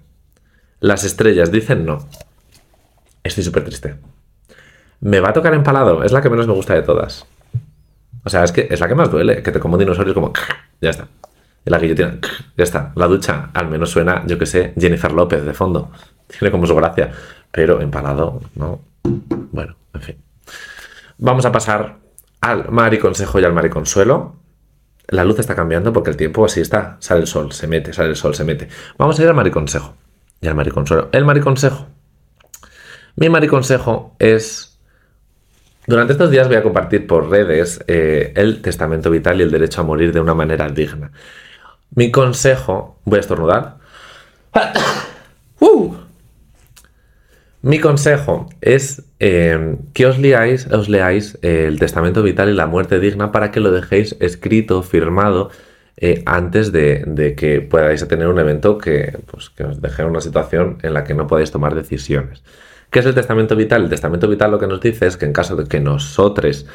Las 0.80 1.06
estrellas 1.06 1.52
dicen 1.52 1.86
no. 1.86 2.08
Estoy 3.24 3.44
súper 3.44 3.64
triste. 3.64 3.96
Me 5.00 5.22
va 5.22 5.30
a 5.30 5.34
tocar 5.34 5.54
empalado, 5.54 6.04
es 6.04 6.12
la 6.12 6.22
que 6.22 6.30
menos 6.30 6.48
me 6.48 6.54
gusta 6.54 6.74
de 6.74 6.82
todas. 6.82 7.26
O 8.26 8.30
sea, 8.30 8.44
es 8.44 8.52
que 8.52 8.68
es 8.70 8.80
la 8.80 8.90
que 8.90 8.96
más 8.96 9.10
duele, 9.10 9.42
que 9.42 9.52
te 9.52 9.60
como 9.60 9.76
un 9.76 9.80
dinosaurio 9.80 10.14
como... 10.14 10.34
Ya 10.82 10.90
está. 10.90 11.08
La 11.70 11.80
guillotina, 11.80 12.18
ya 12.56 12.64
está. 12.64 12.92
La 12.96 13.08
ducha 13.08 13.50
al 13.54 13.70
menos 13.70 13.90
suena, 13.90 14.24
yo 14.26 14.38
que 14.38 14.46
sé, 14.46 14.74
Jennifer 14.78 15.12
López 15.12 15.44
de 15.44 15.54
fondo. 15.54 15.92
Tiene 16.28 16.52
como 16.52 16.66
su 16.66 16.76
gracia. 16.76 17.12
Pero 17.52 17.82
empalado, 17.82 18.42
¿no? 18.56 18.82
Bueno, 19.04 19.76
en 19.94 20.02
fin. 20.02 20.16
Vamos 21.18 21.46
a 21.46 21.52
pasar 21.52 21.98
al 22.42 22.70
mariconsejo 22.70 23.40
y 23.40 23.46
al 23.46 23.54
mariconsuelo. 23.54 24.36
La 25.08 25.24
luz 25.24 25.40
está 25.40 25.56
cambiando 25.56 25.94
porque 25.94 26.10
el 26.10 26.18
tiempo 26.18 26.46
así 26.46 26.62
está. 26.62 26.98
Sale 27.00 27.22
el 27.22 27.28
sol, 27.28 27.52
se 27.52 27.68
mete, 27.68 27.94
sale 27.94 28.10
el 28.10 28.16
sol, 28.16 28.36
se 28.36 28.44
mete. 28.44 28.68
Vamos 28.98 29.18
a 29.18 29.24
ir 29.24 29.30
al 29.30 29.36
mariconsejo 29.36 29.96
y 30.42 30.48
al 30.48 30.56
mariconsuelo. 30.56 31.10
El 31.12 31.26
mariconsejo. 31.26 31.88
Mi 33.16 33.30
mariconsejo 33.30 34.16
es 34.20 34.78
durante 35.88 36.12
estos 36.12 36.30
días 36.30 36.50
voy 36.50 36.58
a 36.58 36.64
compartir 36.64 37.08
por 37.08 37.30
redes 37.30 37.80
eh, 37.88 38.34
el 38.36 38.62
testamento 38.62 39.10
vital 39.10 39.40
y 39.40 39.44
el 39.44 39.52
derecho 39.52 39.80
a 39.80 39.86
morir 39.86 40.12
de 40.12 40.20
una 40.20 40.34
manera 40.34 40.68
digna. 40.68 41.12
Mi 41.96 42.12
consejo, 42.12 43.00
voy 43.06 43.18
a 43.18 43.22
estornudar. 43.22 43.78
Uh. 45.60 45.96
Mi 47.64 47.80
consejo 47.80 48.48
es 48.62 49.04
eh, 49.20 49.78
que 49.96 50.06
os 50.06 50.20
leáis, 50.20 50.68
os 50.68 50.88
leáis 50.88 51.40
el 51.42 51.80
testamento 51.80 52.22
vital 52.22 52.50
y 52.50 52.54
la 52.54 52.68
muerte 52.68 53.00
digna 53.00 53.32
para 53.32 53.50
que 53.50 53.60
lo 53.60 53.72
dejéis 53.72 54.16
escrito, 54.20 54.84
firmado, 54.84 55.50
eh, 56.00 56.22
antes 56.28 56.72
de, 56.72 57.34
que 57.36 57.62
podáis 57.62 58.08
tener 58.08 58.28
un 58.28 58.38
evento 58.38 58.78
que, 58.78 59.18
pues, 59.26 59.50
que 59.50 59.64
os 59.64 59.82
deje 59.82 60.04
en 60.04 60.10
una 60.10 60.22
situación 60.22 60.78
en 60.84 60.94
la 60.94 61.04
que 61.04 61.16
no 61.16 61.26
podáis 61.26 61.50
tomar 61.50 61.74
decisiones. 61.74 62.44
¿Qué 62.92 63.00
es 63.00 63.06
el 63.08 63.16
testamento 63.16 63.56
vital? 63.56 63.84
El 63.86 63.90
testamento 63.90 64.28
vital 64.28 64.52
lo 64.52 64.60
que 64.60 64.68
nos 64.68 64.80
dice 64.80 65.08
es 65.08 65.18
que 65.18 65.26
en 65.26 65.34
caso 65.34 65.56
de 65.56 65.68
que 65.68 65.80
nosotros 65.80 66.68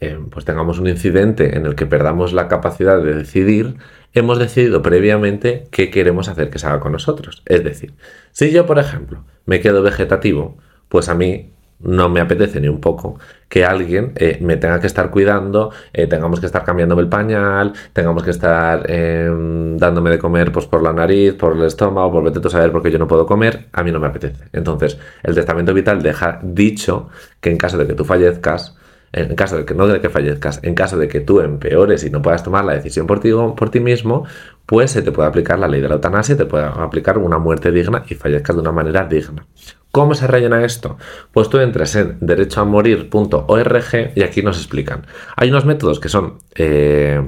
eh, 0.00 0.18
pues 0.30 0.44
tengamos 0.44 0.78
un 0.78 0.86
incidente 0.86 1.56
en 1.56 1.66
el 1.66 1.74
que 1.74 1.86
perdamos 1.86 2.32
la 2.32 2.46
capacidad 2.46 3.02
de 3.02 3.14
decidir, 3.14 3.76
hemos 4.12 4.38
decidido 4.38 4.82
previamente 4.82 5.68
qué 5.70 5.90
queremos 5.90 6.28
hacer 6.28 6.50
que 6.50 6.58
se 6.58 6.66
haga 6.66 6.80
con 6.80 6.92
nosotros. 6.92 7.42
Es 7.46 7.64
decir, 7.64 7.94
si 8.32 8.50
yo, 8.50 8.66
por 8.66 8.78
ejemplo, 8.78 9.24
me 9.46 9.60
quedo 9.60 9.82
vegetativo, 9.82 10.58
pues 10.88 11.08
a 11.08 11.14
mí 11.14 11.52
no 11.80 12.08
me 12.08 12.20
apetece 12.20 12.60
ni 12.60 12.68
un 12.68 12.80
poco 12.80 13.18
que 13.48 13.64
alguien 13.64 14.12
eh, 14.16 14.38
me 14.40 14.56
tenga 14.56 14.80
que 14.80 14.86
estar 14.86 15.10
cuidando, 15.10 15.70
eh, 15.92 16.06
tengamos 16.06 16.40
que 16.40 16.46
estar 16.46 16.64
cambiándome 16.64 17.02
el 17.02 17.08
pañal, 17.08 17.72
tengamos 17.92 18.24
que 18.24 18.30
estar 18.30 18.90
em, 18.90 19.76
dándome 19.76 20.10
de 20.10 20.18
comer 20.18 20.50
pues, 20.50 20.66
por 20.66 20.82
la 20.82 20.92
nariz, 20.92 21.34
por 21.34 21.56
el 21.56 21.62
estómago, 21.62 22.10
por 22.10 22.24
vete 22.24 22.46
a 22.46 22.50
saber 22.50 22.72
porque 22.72 22.90
yo 22.90 22.98
no 22.98 23.06
puedo 23.06 23.26
comer, 23.26 23.68
a 23.72 23.82
mí 23.82 23.92
no 23.92 24.00
me 24.00 24.08
apetece. 24.08 24.44
Entonces, 24.52 24.98
el 25.22 25.34
testamento 25.34 25.72
vital 25.72 26.02
deja 26.02 26.40
dicho 26.42 27.08
que 27.40 27.50
en 27.50 27.56
caso 27.56 27.78
de 27.78 27.86
que 27.86 27.94
tú 27.94 28.04
fallezcas, 28.04 28.76
en 29.12 29.34
caso 29.34 29.56
de 29.56 29.64
que 29.64 29.74
no 29.74 29.86
de 29.86 30.00
que 30.00 30.10
fallezcas, 30.10 30.60
en 30.62 30.74
caso 30.74 30.98
de 30.98 31.08
que 31.08 31.20
tú 31.20 31.40
empeores 31.40 32.04
y 32.04 32.10
no 32.10 32.22
puedas 32.22 32.42
tomar 32.42 32.64
la 32.64 32.74
decisión 32.74 33.06
por 33.06 33.20
ti, 33.20 33.80
mismo, 33.80 34.24
pues 34.66 34.90
se 34.90 35.02
te 35.02 35.12
puede 35.12 35.28
aplicar 35.28 35.58
la 35.58 35.68
ley 35.68 35.80
de 35.80 35.88
la 35.88 35.94
eutanasia, 35.94 36.36
te 36.36 36.46
puede 36.46 36.64
aplicar 36.64 37.18
una 37.18 37.38
muerte 37.38 37.70
digna 37.72 38.04
y 38.08 38.14
fallezcas 38.14 38.56
de 38.56 38.62
una 38.62 38.72
manera 38.72 39.04
digna. 39.04 39.46
¿Cómo 39.90 40.14
se 40.14 40.26
rellena 40.26 40.64
esto? 40.64 40.98
Pues 41.32 41.48
tú 41.48 41.58
entras 41.58 41.96
en 41.96 42.18
derechoamorir.org 42.20 44.12
y 44.14 44.22
aquí 44.22 44.42
nos 44.42 44.58
explican. 44.58 45.06
Hay 45.36 45.48
unos 45.50 45.64
métodos 45.64 45.98
que 45.98 46.10
son 46.10 46.38
eh, 46.54 47.26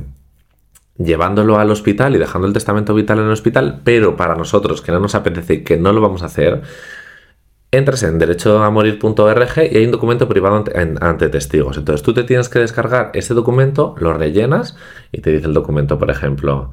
llevándolo 0.98 1.58
al 1.58 1.70
hospital 1.70 2.14
y 2.14 2.18
dejando 2.18 2.46
el 2.46 2.52
testamento 2.52 2.94
vital 2.94 3.18
en 3.18 3.26
el 3.26 3.32
hospital, 3.32 3.80
pero 3.82 4.16
para 4.16 4.34
nosotros 4.34 4.82
que 4.82 4.92
no 4.92 5.00
nos 5.00 5.14
apetece 5.14 5.54
y 5.54 5.64
que 5.64 5.78
no 5.78 5.92
lo 5.92 6.02
vamos 6.02 6.22
a 6.22 6.26
hacer, 6.26 6.60
entras 7.72 8.02
en 8.02 8.18
derechoamorir.org 8.18 9.58
y 9.70 9.76
hay 9.76 9.84
un 9.84 9.92
documento 9.92 10.28
privado 10.28 10.64
ante, 11.00 11.28
testigos. 11.28 11.76
Entonces 11.76 12.02
tú 12.02 12.12
te 12.12 12.24
tienes 12.24 12.48
que 12.48 12.58
descargar 12.58 13.10
ese 13.14 13.34
documento, 13.34 13.94
lo 13.98 14.12
rellenas 14.12 14.76
y 15.12 15.20
te 15.20 15.30
dice 15.30 15.46
el 15.46 15.54
documento, 15.54 15.98
por 15.98 16.10
ejemplo, 16.10 16.72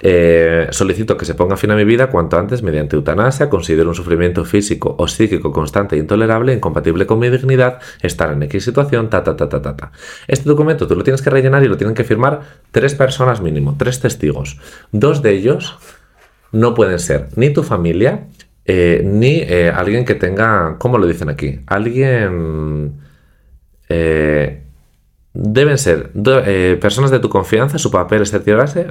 eh, 0.00 0.66
solicito 0.70 1.16
que 1.16 1.24
se 1.24 1.34
ponga 1.34 1.56
fin 1.56 1.70
a 1.70 1.76
mi 1.76 1.84
vida 1.84 2.10
cuanto 2.10 2.36
antes 2.36 2.62
mediante 2.62 2.96
eutanasia. 2.96 3.48
Considero 3.48 3.88
un 3.88 3.94
sufrimiento 3.94 4.44
físico 4.44 4.94
o 4.98 5.08
psíquico 5.08 5.52
constante 5.52 5.96
e 5.96 5.98
intolerable, 6.00 6.52
incompatible 6.52 7.06
con 7.06 7.20
mi 7.20 7.30
dignidad, 7.30 7.80
estar 8.02 8.32
en 8.32 8.42
X 8.42 8.64
situación, 8.64 9.08
ta, 9.08 9.22
ta, 9.22 9.36
ta, 9.36 9.48
ta, 9.48 9.62
ta, 9.62 9.76
ta. 9.76 9.92
Este 10.26 10.48
documento 10.48 10.86
tú 10.86 10.96
lo 10.96 11.04
tienes 11.04 11.22
que 11.22 11.30
rellenar 11.30 11.62
y 11.64 11.68
lo 11.68 11.76
tienen 11.76 11.94
que 11.94 12.04
firmar 12.04 12.40
tres 12.70 12.94
personas 12.94 13.40
mínimo, 13.40 13.76
tres 13.78 14.00
testigos. 14.00 14.58
Dos 14.92 15.22
de 15.22 15.30
ellos 15.30 15.78
no 16.52 16.74
pueden 16.74 16.98
ser 16.98 17.28
ni 17.36 17.50
tu 17.50 17.62
familia, 17.62 18.26
eh, 18.64 19.02
ni 19.04 19.40
eh, 19.40 19.70
alguien 19.74 20.04
que 20.04 20.14
tenga, 20.14 20.76
¿cómo 20.78 20.98
lo 20.98 21.06
dicen 21.06 21.28
aquí? 21.28 21.60
Alguien 21.66 23.00
deben 25.34 25.78
ser 25.78 26.10
eh, 26.14 26.78
personas 26.80 27.10
de 27.10 27.18
tu 27.18 27.28
confianza, 27.28 27.78
su 27.78 27.90
papel 27.90 28.22
es 28.22 28.30
cerciorarse. 28.30 28.86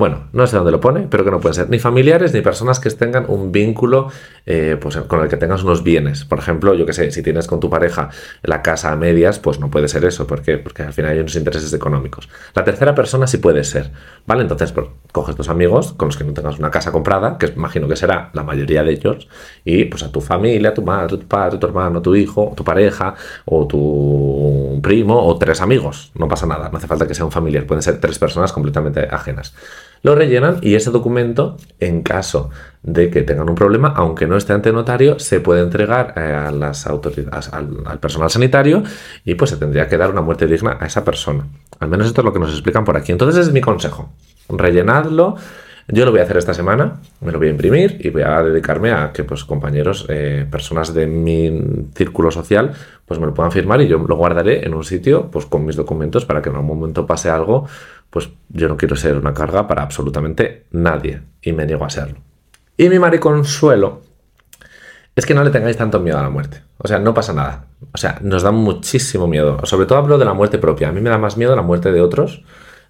Bueno, 0.00 0.28
no 0.32 0.46
sé 0.46 0.56
dónde 0.56 0.72
lo 0.72 0.80
pone, 0.80 1.08
pero 1.10 1.26
que 1.26 1.30
no 1.30 1.40
pueden 1.40 1.52
ser 1.52 1.68
ni 1.68 1.78
familiares 1.78 2.32
ni 2.32 2.40
personas 2.40 2.80
que 2.80 2.88
tengan 2.88 3.26
un 3.28 3.52
vínculo 3.52 4.08
eh, 4.46 4.78
pues, 4.80 4.96
con 4.96 5.20
el 5.20 5.28
que 5.28 5.36
tengas 5.36 5.62
unos 5.62 5.84
bienes. 5.84 6.24
Por 6.24 6.38
ejemplo, 6.38 6.72
yo 6.72 6.86
que 6.86 6.94
sé, 6.94 7.10
si 7.10 7.22
tienes 7.22 7.46
con 7.46 7.60
tu 7.60 7.68
pareja 7.68 8.08
la 8.42 8.62
casa 8.62 8.92
a 8.92 8.96
medias, 8.96 9.38
pues 9.38 9.60
no 9.60 9.70
puede 9.70 9.88
ser 9.88 10.06
eso. 10.06 10.26
Porque 10.26 10.62
al 10.78 10.94
final 10.94 11.12
hay 11.12 11.18
unos 11.18 11.36
intereses 11.36 11.70
económicos. 11.74 12.30
La 12.54 12.64
tercera 12.64 12.94
persona 12.94 13.26
sí 13.26 13.36
puede 13.36 13.62
ser, 13.62 13.90
¿vale? 14.26 14.40
Entonces, 14.40 14.72
pues, 14.72 14.86
coges 15.12 15.36
tus 15.36 15.50
amigos 15.50 15.92
con 15.92 16.08
los 16.08 16.16
que 16.16 16.24
no 16.24 16.32
tengas 16.32 16.58
una 16.58 16.70
casa 16.70 16.92
comprada, 16.92 17.36
que 17.36 17.52
imagino 17.54 17.86
que 17.86 17.96
será 17.96 18.30
la 18.32 18.42
mayoría 18.42 18.82
de 18.82 18.92
ellos, 18.92 19.28
y 19.66 19.84
pues 19.84 20.02
a 20.02 20.10
tu 20.10 20.22
familia, 20.22 20.72
tu 20.72 20.80
madre, 20.80 21.18
tu 21.18 21.26
padre, 21.26 21.58
tu 21.58 21.66
hermano, 21.66 22.00
tu 22.00 22.14
hijo, 22.14 22.54
tu 22.56 22.64
pareja, 22.64 23.16
o 23.44 23.66
tu 23.66 24.80
primo, 24.82 25.26
o 25.26 25.36
tres 25.36 25.60
amigos. 25.60 26.10
No 26.14 26.26
pasa 26.26 26.46
nada, 26.46 26.70
no 26.70 26.78
hace 26.78 26.86
falta 26.86 27.06
que 27.06 27.14
sea 27.14 27.26
un 27.26 27.32
familiar, 27.32 27.66
pueden 27.66 27.82
ser 27.82 28.00
tres 28.00 28.18
personas 28.18 28.50
completamente 28.50 29.06
ajenas 29.10 29.52
lo 30.02 30.14
rellenan 30.14 30.58
y 30.62 30.74
ese 30.74 30.90
documento, 30.90 31.56
en 31.78 32.02
caso 32.02 32.50
de 32.82 33.10
que 33.10 33.22
tengan 33.22 33.48
un 33.48 33.54
problema, 33.54 33.92
aunque 33.94 34.26
no 34.26 34.36
esté 34.36 34.54
ante 34.54 34.72
notario, 34.72 35.18
se 35.18 35.40
puede 35.40 35.62
entregar 35.62 36.14
eh, 36.16 36.20
a 36.20 36.50
las 36.50 36.86
autoridades, 36.86 37.52
al, 37.52 37.98
personal 38.00 38.30
sanitario 38.30 38.82
y 39.24 39.34
pues 39.34 39.50
se 39.50 39.56
tendría 39.58 39.88
que 39.88 39.98
dar 39.98 40.10
una 40.10 40.22
muerte 40.22 40.46
digna 40.46 40.78
a 40.80 40.86
esa 40.86 41.04
persona. 41.04 41.46
Al 41.78 41.88
menos 41.88 42.06
esto 42.06 42.22
es 42.22 42.24
lo 42.24 42.32
que 42.32 42.38
nos 42.38 42.50
explican 42.50 42.84
por 42.84 42.96
aquí. 42.96 43.12
Entonces 43.12 43.46
es 43.46 43.52
mi 43.52 43.60
consejo. 43.60 44.10
Rellenadlo. 44.48 45.36
Yo 45.92 46.04
lo 46.04 46.12
voy 46.12 46.20
a 46.20 46.22
hacer 46.22 46.36
esta 46.36 46.54
semana, 46.54 47.00
me 47.20 47.32
lo 47.32 47.38
voy 47.38 47.48
a 47.48 47.50
imprimir 47.50 47.96
y 47.98 48.10
voy 48.10 48.22
a 48.22 48.44
dedicarme 48.44 48.92
a 48.92 49.10
que 49.12 49.24
pues 49.24 49.42
compañeros, 49.44 50.06
eh, 50.08 50.46
personas 50.48 50.94
de 50.94 51.08
mi 51.08 51.88
círculo 51.96 52.30
social, 52.30 52.70
pues 53.06 53.18
me 53.18 53.26
lo 53.26 53.34
puedan 53.34 53.50
firmar 53.50 53.80
y 53.80 53.88
yo 53.88 53.98
lo 53.98 54.16
guardaré 54.16 54.64
en 54.64 54.74
un 54.74 54.84
sitio 54.84 55.32
pues 55.32 55.46
con 55.46 55.66
mis 55.66 55.74
documentos 55.74 56.24
para 56.24 56.42
que 56.42 56.48
en 56.48 56.54
algún 56.54 56.78
momento 56.78 57.06
pase 57.06 57.28
algo 57.28 57.66
pues 58.10 58.30
yo 58.48 58.68
no 58.68 58.76
quiero 58.76 58.96
ser 58.96 59.16
una 59.16 59.32
carga 59.32 59.66
para 59.66 59.82
absolutamente 59.82 60.66
nadie 60.72 61.22
y 61.40 61.52
me 61.52 61.64
niego 61.64 61.84
a 61.84 61.90
serlo. 61.90 62.18
Y 62.76 62.88
mi 62.88 62.98
mariconsuelo 62.98 64.02
es 65.14 65.26
que 65.26 65.34
no 65.34 65.44
le 65.44 65.50
tengáis 65.50 65.76
tanto 65.76 66.00
miedo 66.00 66.18
a 66.18 66.22
la 66.22 66.30
muerte. 66.30 66.62
O 66.78 66.88
sea, 66.88 66.98
no 66.98 67.14
pasa 67.14 67.32
nada. 67.32 67.66
O 67.92 67.98
sea, 67.98 68.18
nos 68.22 68.42
da 68.42 68.50
muchísimo 68.52 69.28
miedo. 69.28 69.58
Sobre 69.64 69.86
todo 69.86 69.98
hablo 69.98 70.18
de 70.18 70.24
la 70.24 70.32
muerte 70.32 70.58
propia. 70.58 70.88
A 70.88 70.92
mí 70.92 71.00
me 71.00 71.10
da 71.10 71.18
más 71.18 71.36
miedo 71.36 71.54
la 71.54 71.62
muerte 71.62 71.92
de 71.92 72.00
otros, 72.00 72.42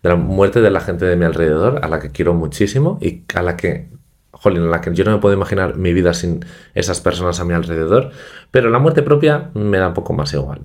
de 0.03 0.09
la 0.09 0.15
muerte 0.17 0.61
de 0.61 0.71
la 0.71 0.81
gente 0.81 1.05
de 1.05 1.17
mi 1.17 1.25
alrededor, 1.25 1.81
a 1.83 1.89
la 1.89 1.99
que 1.99 2.11
quiero 2.11 2.35
muchísimo 2.35 2.99
y 3.01 3.25
a 3.35 3.43
la 3.43 3.57
que, 3.57 3.91
jolín, 4.31 4.63
a 4.63 4.67
la 4.67 4.81
que 4.81 4.95
yo 4.95 5.05
no 5.05 5.11
me 5.11 5.19
puedo 5.19 5.35
imaginar 5.35 5.77
mi 5.77 5.93
vida 5.93 6.15
sin 6.15 6.45
esas 6.75 7.01
personas 7.01 7.41
a 7.41 7.45
mi 7.45 7.55
alrededor. 7.55 8.11
Pero 8.51 8.71
la 8.71 8.79
muerte 8.79 9.03
propia 9.03 9.51
me 9.55 9.79
da 9.79 9.89
un 9.89 9.95
poco 9.95 10.13
más 10.13 10.33
igual. 10.33 10.61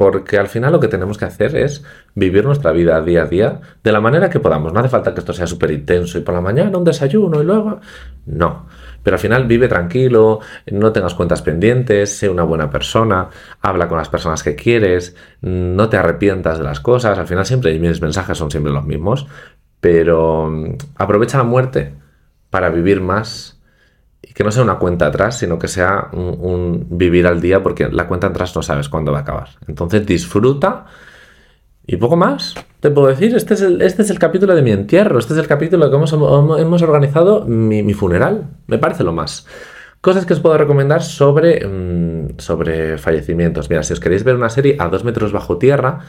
Porque 0.00 0.38
al 0.38 0.48
final 0.48 0.72
lo 0.72 0.80
que 0.80 0.88
tenemos 0.88 1.18
que 1.18 1.26
hacer 1.26 1.54
es 1.54 1.84
vivir 2.14 2.46
nuestra 2.46 2.72
vida 2.72 3.02
día 3.02 3.24
a 3.24 3.26
día 3.26 3.60
de 3.84 3.92
la 3.92 4.00
manera 4.00 4.30
que 4.30 4.40
podamos. 4.40 4.72
No 4.72 4.80
hace 4.80 4.88
falta 4.88 5.12
que 5.12 5.20
esto 5.20 5.34
sea 5.34 5.46
súper 5.46 5.72
intenso 5.72 6.16
y 6.16 6.22
por 6.22 6.34
la 6.34 6.40
mañana 6.40 6.78
un 6.78 6.84
desayuno 6.84 7.42
y 7.42 7.44
luego... 7.44 7.80
No. 8.24 8.64
Pero 9.02 9.16
al 9.16 9.20
final 9.20 9.46
vive 9.46 9.68
tranquilo, 9.68 10.40
no 10.72 10.90
tengas 10.92 11.12
cuentas 11.12 11.42
pendientes, 11.42 12.16
sé 12.16 12.30
una 12.30 12.44
buena 12.44 12.70
persona, 12.70 13.28
habla 13.60 13.88
con 13.88 13.98
las 13.98 14.08
personas 14.08 14.42
que 14.42 14.54
quieres, 14.54 15.16
no 15.42 15.90
te 15.90 15.98
arrepientas 15.98 16.56
de 16.56 16.64
las 16.64 16.80
cosas. 16.80 17.18
Al 17.18 17.26
final 17.26 17.44
siempre 17.44 17.78
mis 17.78 18.00
mensajes 18.00 18.38
son 18.38 18.50
siempre 18.50 18.72
los 18.72 18.86
mismos. 18.86 19.26
Pero 19.80 20.48
mm, 20.50 20.76
aprovecha 20.96 21.36
la 21.36 21.44
muerte 21.44 21.92
para 22.48 22.70
vivir 22.70 23.02
más 23.02 23.59
y 24.22 24.32
que 24.32 24.44
no 24.44 24.50
sea 24.50 24.62
una 24.62 24.78
cuenta 24.78 25.06
atrás, 25.06 25.38
sino 25.38 25.58
que 25.58 25.68
sea 25.68 26.08
un, 26.12 26.86
vivir 26.90 27.26
al 27.26 27.40
día, 27.40 27.62
porque 27.62 27.88
la 27.90 28.06
cuenta 28.06 28.28
atrás 28.28 28.54
no 28.54 28.62
sabes 28.62 28.88
cuándo 28.88 29.12
va 29.12 29.18
a 29.18 29.22
acabar. 29.22 29.48
Entonces 29.66 30.06
disfruta 30.06 30.86
y 31.86 31.96
poco 31.96 32.16
más. 32.16 32.54
Te 32.80 32.90
puedo 32.90 33.08
decir, 33.08 33.34
este 33.34 33.54
es 33.54 33.62
el, 33.62 33.82
este 33.82 34.02
es 34.02 34.10
el 34.10 34.18
capítulo 34.18 34.54
de 34.54 34.62
mi 34.62 34.72
entierro, 34.72 35.18
este 35.18 35.32
es 35.32 35.38
el 35.38 35.46
capítulo 35.46 35.90
que 35.90 35.96
hemos, 35.96 36.12
hemos 36.12 36.82
organizado 36.82 37.44
mi, 37.46 37.94
funeral. 37.94 38.48
Me 38.66 38.78
parece 38.78 39.04
lo 39.04 39.12
más. 39.12 39.46
Cosas 40.00 40.24
que 40.24 40.32
os 40.32 40.40
puedo 40.40 40.56
recomendar 40.56 41.02
sobre, 41.02 41.66
mm, 41.66 42.38
sobre 42.38 42.96
fallecimientos. 42.96 43.68
Mira, 43.68 43.82
si 43.82 43.92
os 43.92 44.00
queréis 44.00 44.24
ver 44.24 44.36
una 44.36 44.48
serie 44.48 44.76
a 44.78 44.88
dos 44.88 45.04
metros 45.04 45.32
bajo 45.32 45.58
tierra, 45.58 46.00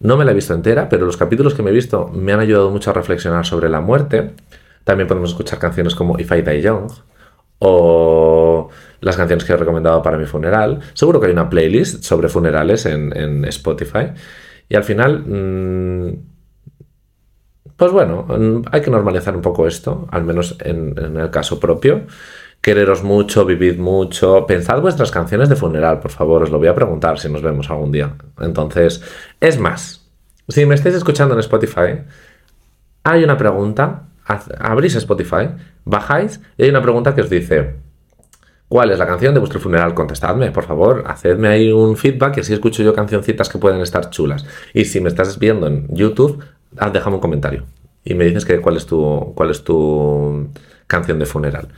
no 0.00 0.16
me 0.16 0.24
la 0.24 0.32
he 0.32 0.34
visto 0.34 0.54
entera, 0.54 0.88
pero 0.88 1.06
los 1.06 1.16
capítulos 1.16 1.54
que 1.54 1.62
me 1.62 1.70
he 1.70 1.74
visto 1.74 2.08
me 2.08 2.32
han 2.32 2.40
ayudado 2.40 2.70
mucho 2.70 2.90
a 2.90 2.94
reflexionar 2.94 3.46
sobre 3.46 3.68
la 3.68 3.80
muerte. 3.80 4.32
También 4.84 5.06
podemos 5.06 5.30
escuchar 5.30 5.58
canciones 5.58 5.94
como 5.94 6.18
If 6.18 6.32
I 6.32 6.42
Die 6.42 6.62
Young, 6.62 6.90
o 7.60 8.68
las 9.00 9.16
canciones 9.16 9.44
que 9.44 9.52
he 9.52 9.56
recomendado 9.56 10.02
para 10.02 10.18
mi 10.18 10.26
funeral. 10.26 10.80
Seguro 10.94 11.20
que 11.20 11.26
hay 11.26 11.32
una 11.32 11.48
playlist 11.48 12.02
sobre 12.02 12.28
funerales 12.28 12.86
en, 12.86 13.44
Spotify. 13.46 14.12
Y 14.68 14.76
al 14.76 14.84
final, 14.84 15.20
mm, 15.26 16.18
pues 17.76 17.92
bueno, 17.92 18.26
mm, 18.28 18.62
hay 18.70 18.80
que 18.80 18.90
normalizar 18.90 19.34
un 19.36 19.42
poco 19.42 19.66
esto, 19.66 20.08
al 20.10 20.24
menos 20.24 20.56
en, 20.60 20.94
en, 20.98 21.16
el 21.16 21.30
caso 21.30 21.60
propio. 21.60 22.02
Quereros 22.60 23.02
mucho, 23.02 23.44
vivid 23.44 23.78
mucho. 23.78 24.46
Pensad 24.46 24.80
vuestras 24.80 25.10
canciones 25.10 25.48
de 25.48 25.56
funeral, 25.56 26.00
por 26.00 26.10
favor, 26.10 26.42
os 26.42 26.50
lo 26.50 26.58
voy 26.58 26.68
a 26.68 26.74
preguntar 26.74 27.18
si 27.18 27.30
nos 27.30 27.42
vemos 27.42 27.70
algún 27.70 27.92
día. 27.92 28.14
Entonces, 28.40 29.02
es 29.40 29.58
más, 29.58 30.08
si 30.48 30.66
me 30.66 30.74
estáis 30.74 30.94
escuchando 30.94 31.34
en 31.34 31.40
Spotify, 31.40 32.02
hay 33.02 33.24
una 33.24 33.36
pregunta 33.36 34.04
abrís 34.58 34.94
Spotify, 34.96 35.48
bajáis 35.84 36.40
y 36.56 36.64
hay 36.64 36.70
una 36.70 36.82
pregunta 36.82 37.14
que 37.14 37.22
os 37.22 37.30
dice, 37.30 37.74
¿cuál 38.68 38.90
es 38.90 38.98
la 38.98 39.06
canción 39.06 39.34
de 39.34 39.40
vuestro 39.40 39.60
funeral? 39.60 39.94
Contestadme, 39.94 40.50
por 40.50 40.64
favor, 40.64 41.04
hacedme 41.06 41.48
ahí 41.48 41.72
un 41.72 41.96
feedback 41.96 42.36
y 42.38 42.40
así 42.40 42.52
escucho 42.52 42.82
yo 42.82 42.94
cancioncitas 42.94 43.48
que 43.48 43.58
pueden 43.58 43.80
estar 43.80 44.10
chulas. 44.10 44.46
Y 44.74 44.84
si 44.84 45.00
me 45.00 45.08
estás 45.08 45.38
viendo 45.38 45.66
en 45.66 45.86
YouTube, 45.88 46.44
déjame 46.92 47.16
un 47.16 47.20
comentario 47.20 47.64
y 48.04 48.14
me 48.14 48.24
dices 48.24 48.44
que 48.44 48.60
cuál 48.60 48.76
es 48.76 48.86
tu, 48.86 49.32
cuál 49.34 49.50
es 49.50 49.64
tu 49.64 50.48
canción 50.86 51.18
de 51.18 51.26
funeral. 51.26 51.68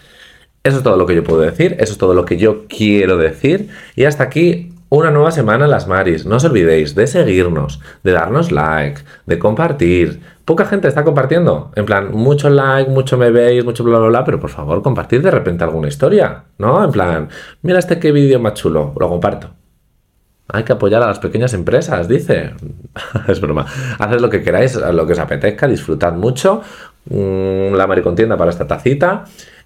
Eso 0.65 0.77
es 0.77 0.83
todo 0.85 0.97
lo 0.97 1.07
que 1.07 1.15
yo 1.17 1.25
puedo 1.25 1.41
decir, 1.41 1.77
eso 1.81 1.93
es 1.93 1.99
todo 1.99 2.15
lo 2.15 2.25
que 2.25 2.37
yo 2.37 2.67
quiero 2.69 3.17
decir. 3.17 3.69
Y 3.97 4.05
hasta 4.05 4.23
aquí 4.23 4.72
una 4.99 5.11
nueva 5.11 5.31
semana 5.31 5.67
las 5.67 5.87
Maris. 5.87 6.27
No 6.27 6.37
os 6.37 6.45
olvidéis 6.45 6.95
de 6.95 7.07
seguirnos, 7.07 7.81
de 8.03 8.13
darnos 8.13 8.53
like, 8.53 9.01
de 9.27 9.39
compartir. 9.39 10.21
Poca 10.45 10.67
gente 10.67 10.87
está 10.87 11.03
compartiendo. 11.03 11.73
En 11.77 11.87
plan, 11.87 12.13
mucho 12.13 12.51
like, 12.51 12.91
mucho 12.91 13.17
me 13.17 13.31
veis, 13.31 13.65
mucho 13.65 13.85
bla 13.85 13.99
bla 13.99 14.09
bla, 14.09 14.25
pero 14.25 14.39
por 14.39 14.51
favor, 14.51 14.83
compartid 14.83 15.23
de 15.23 15.31
repente 15.31 15.65
alguna 15.65 15.89
historia, 15.89 16.45
¿no? 16.59 16.85
En 16.85 16.91
plan, 16.91 17.29
mira 17.63 17.79
este 17.79 17.99
qué 17.99 18.13
vídeo 18.13 18.39
más 18.39 18.55
chulo, 18.55 18.93
lo 18.99 19.09
comparto. 19.09 19.51
Hay 20.49 20.65
que 20.65 20.75
apoyar 20.75 21.03
a 21.03 21.07
las 21.07 21.19
pequeñas 21.21 21.55
empresas, 21.55 22.07
dice. 22.07 22.51
es 23.29 23.41
broma. 23.41 23.65
Haced 23.99 24.21
lo 24.21 24.29
que 24.29 24.43
queráis, 24.43 24.77
lo 24.77 25.07
que 25.07 25.15
os 25.15 25.19
apetezca, 25.19 25.67
disfrutad 25.67 26.13
mucho. 26.13 26.61
Mm, 27.09 27.73
la 27.75 27.87
maricontienda 27.87 28.37
para 28.37 28.51
esta 28.51 28.67
tacita. 28.67 29.25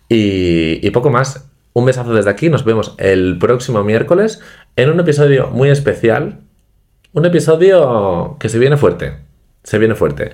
Y, 0.09 0.89
poco 0.91 1.11
más. 1.11 1.46
Un 1.77 1.85
besazo 1.85 2.15
desde 2.15 2.31
aquí. 2.31 2.49
Nos 2.49 2.65
vemos 2.65 2.95
el 2.97 3.37
próximo 3.39 3.85
miércoles 3.85 4.41
en 4.77 4.89
un 4.89 4.99
episodio 4.99 5.49
muy 5.49 5.69
especial. 5.69 6.39
Un 7.13 7.27
episodio 7.27 8.39
que 8.41 8.49
se 8.49 8.59
viene 8.59 8.79
fuerte. 8.79 9.19
Se 9.63 9.77
viene 9.79 9.95
fuerte. 9.95 10.33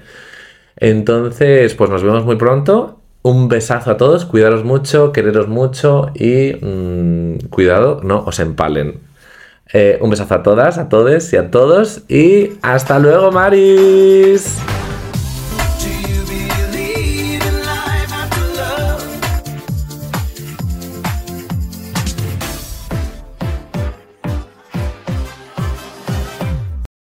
Entonces, 0.77 1.75
pues 1.75 1.91
nos 1.91 2.05
vemos 2.05 2.25
muy 2.25 2.37
pronto. 2.37 3.01
Un 3.23 3.49
besazo 3.49 3.91
a 3.91 3.97
todos, 3.97 4.25
cuidaros 4.25 4.63
mucho, 4.63 5.11
quereros 5.11 5.49
mucho 5.49 6.13
y 6.15 6.53
mm, 6.65 7.49
cuidado, 7.51 8.01
no 8.05 8.23
os 8.25 8.39
empalen. 8.39 9.01
Eh, 9.73 9.99
un 10.01 10.11
besazo 10.11 10.35
a 10.35 10.43
todas, 10.45 10.79
a 10.79 10.89
todos 10.89 11.33
y 11.33 11.39
a 11.39 11.51
todos 11.51 12.03
y 12.09 12.53
hasta 12.63 13.01
luego, 13.01 13.33
Maris. 13.33 14.61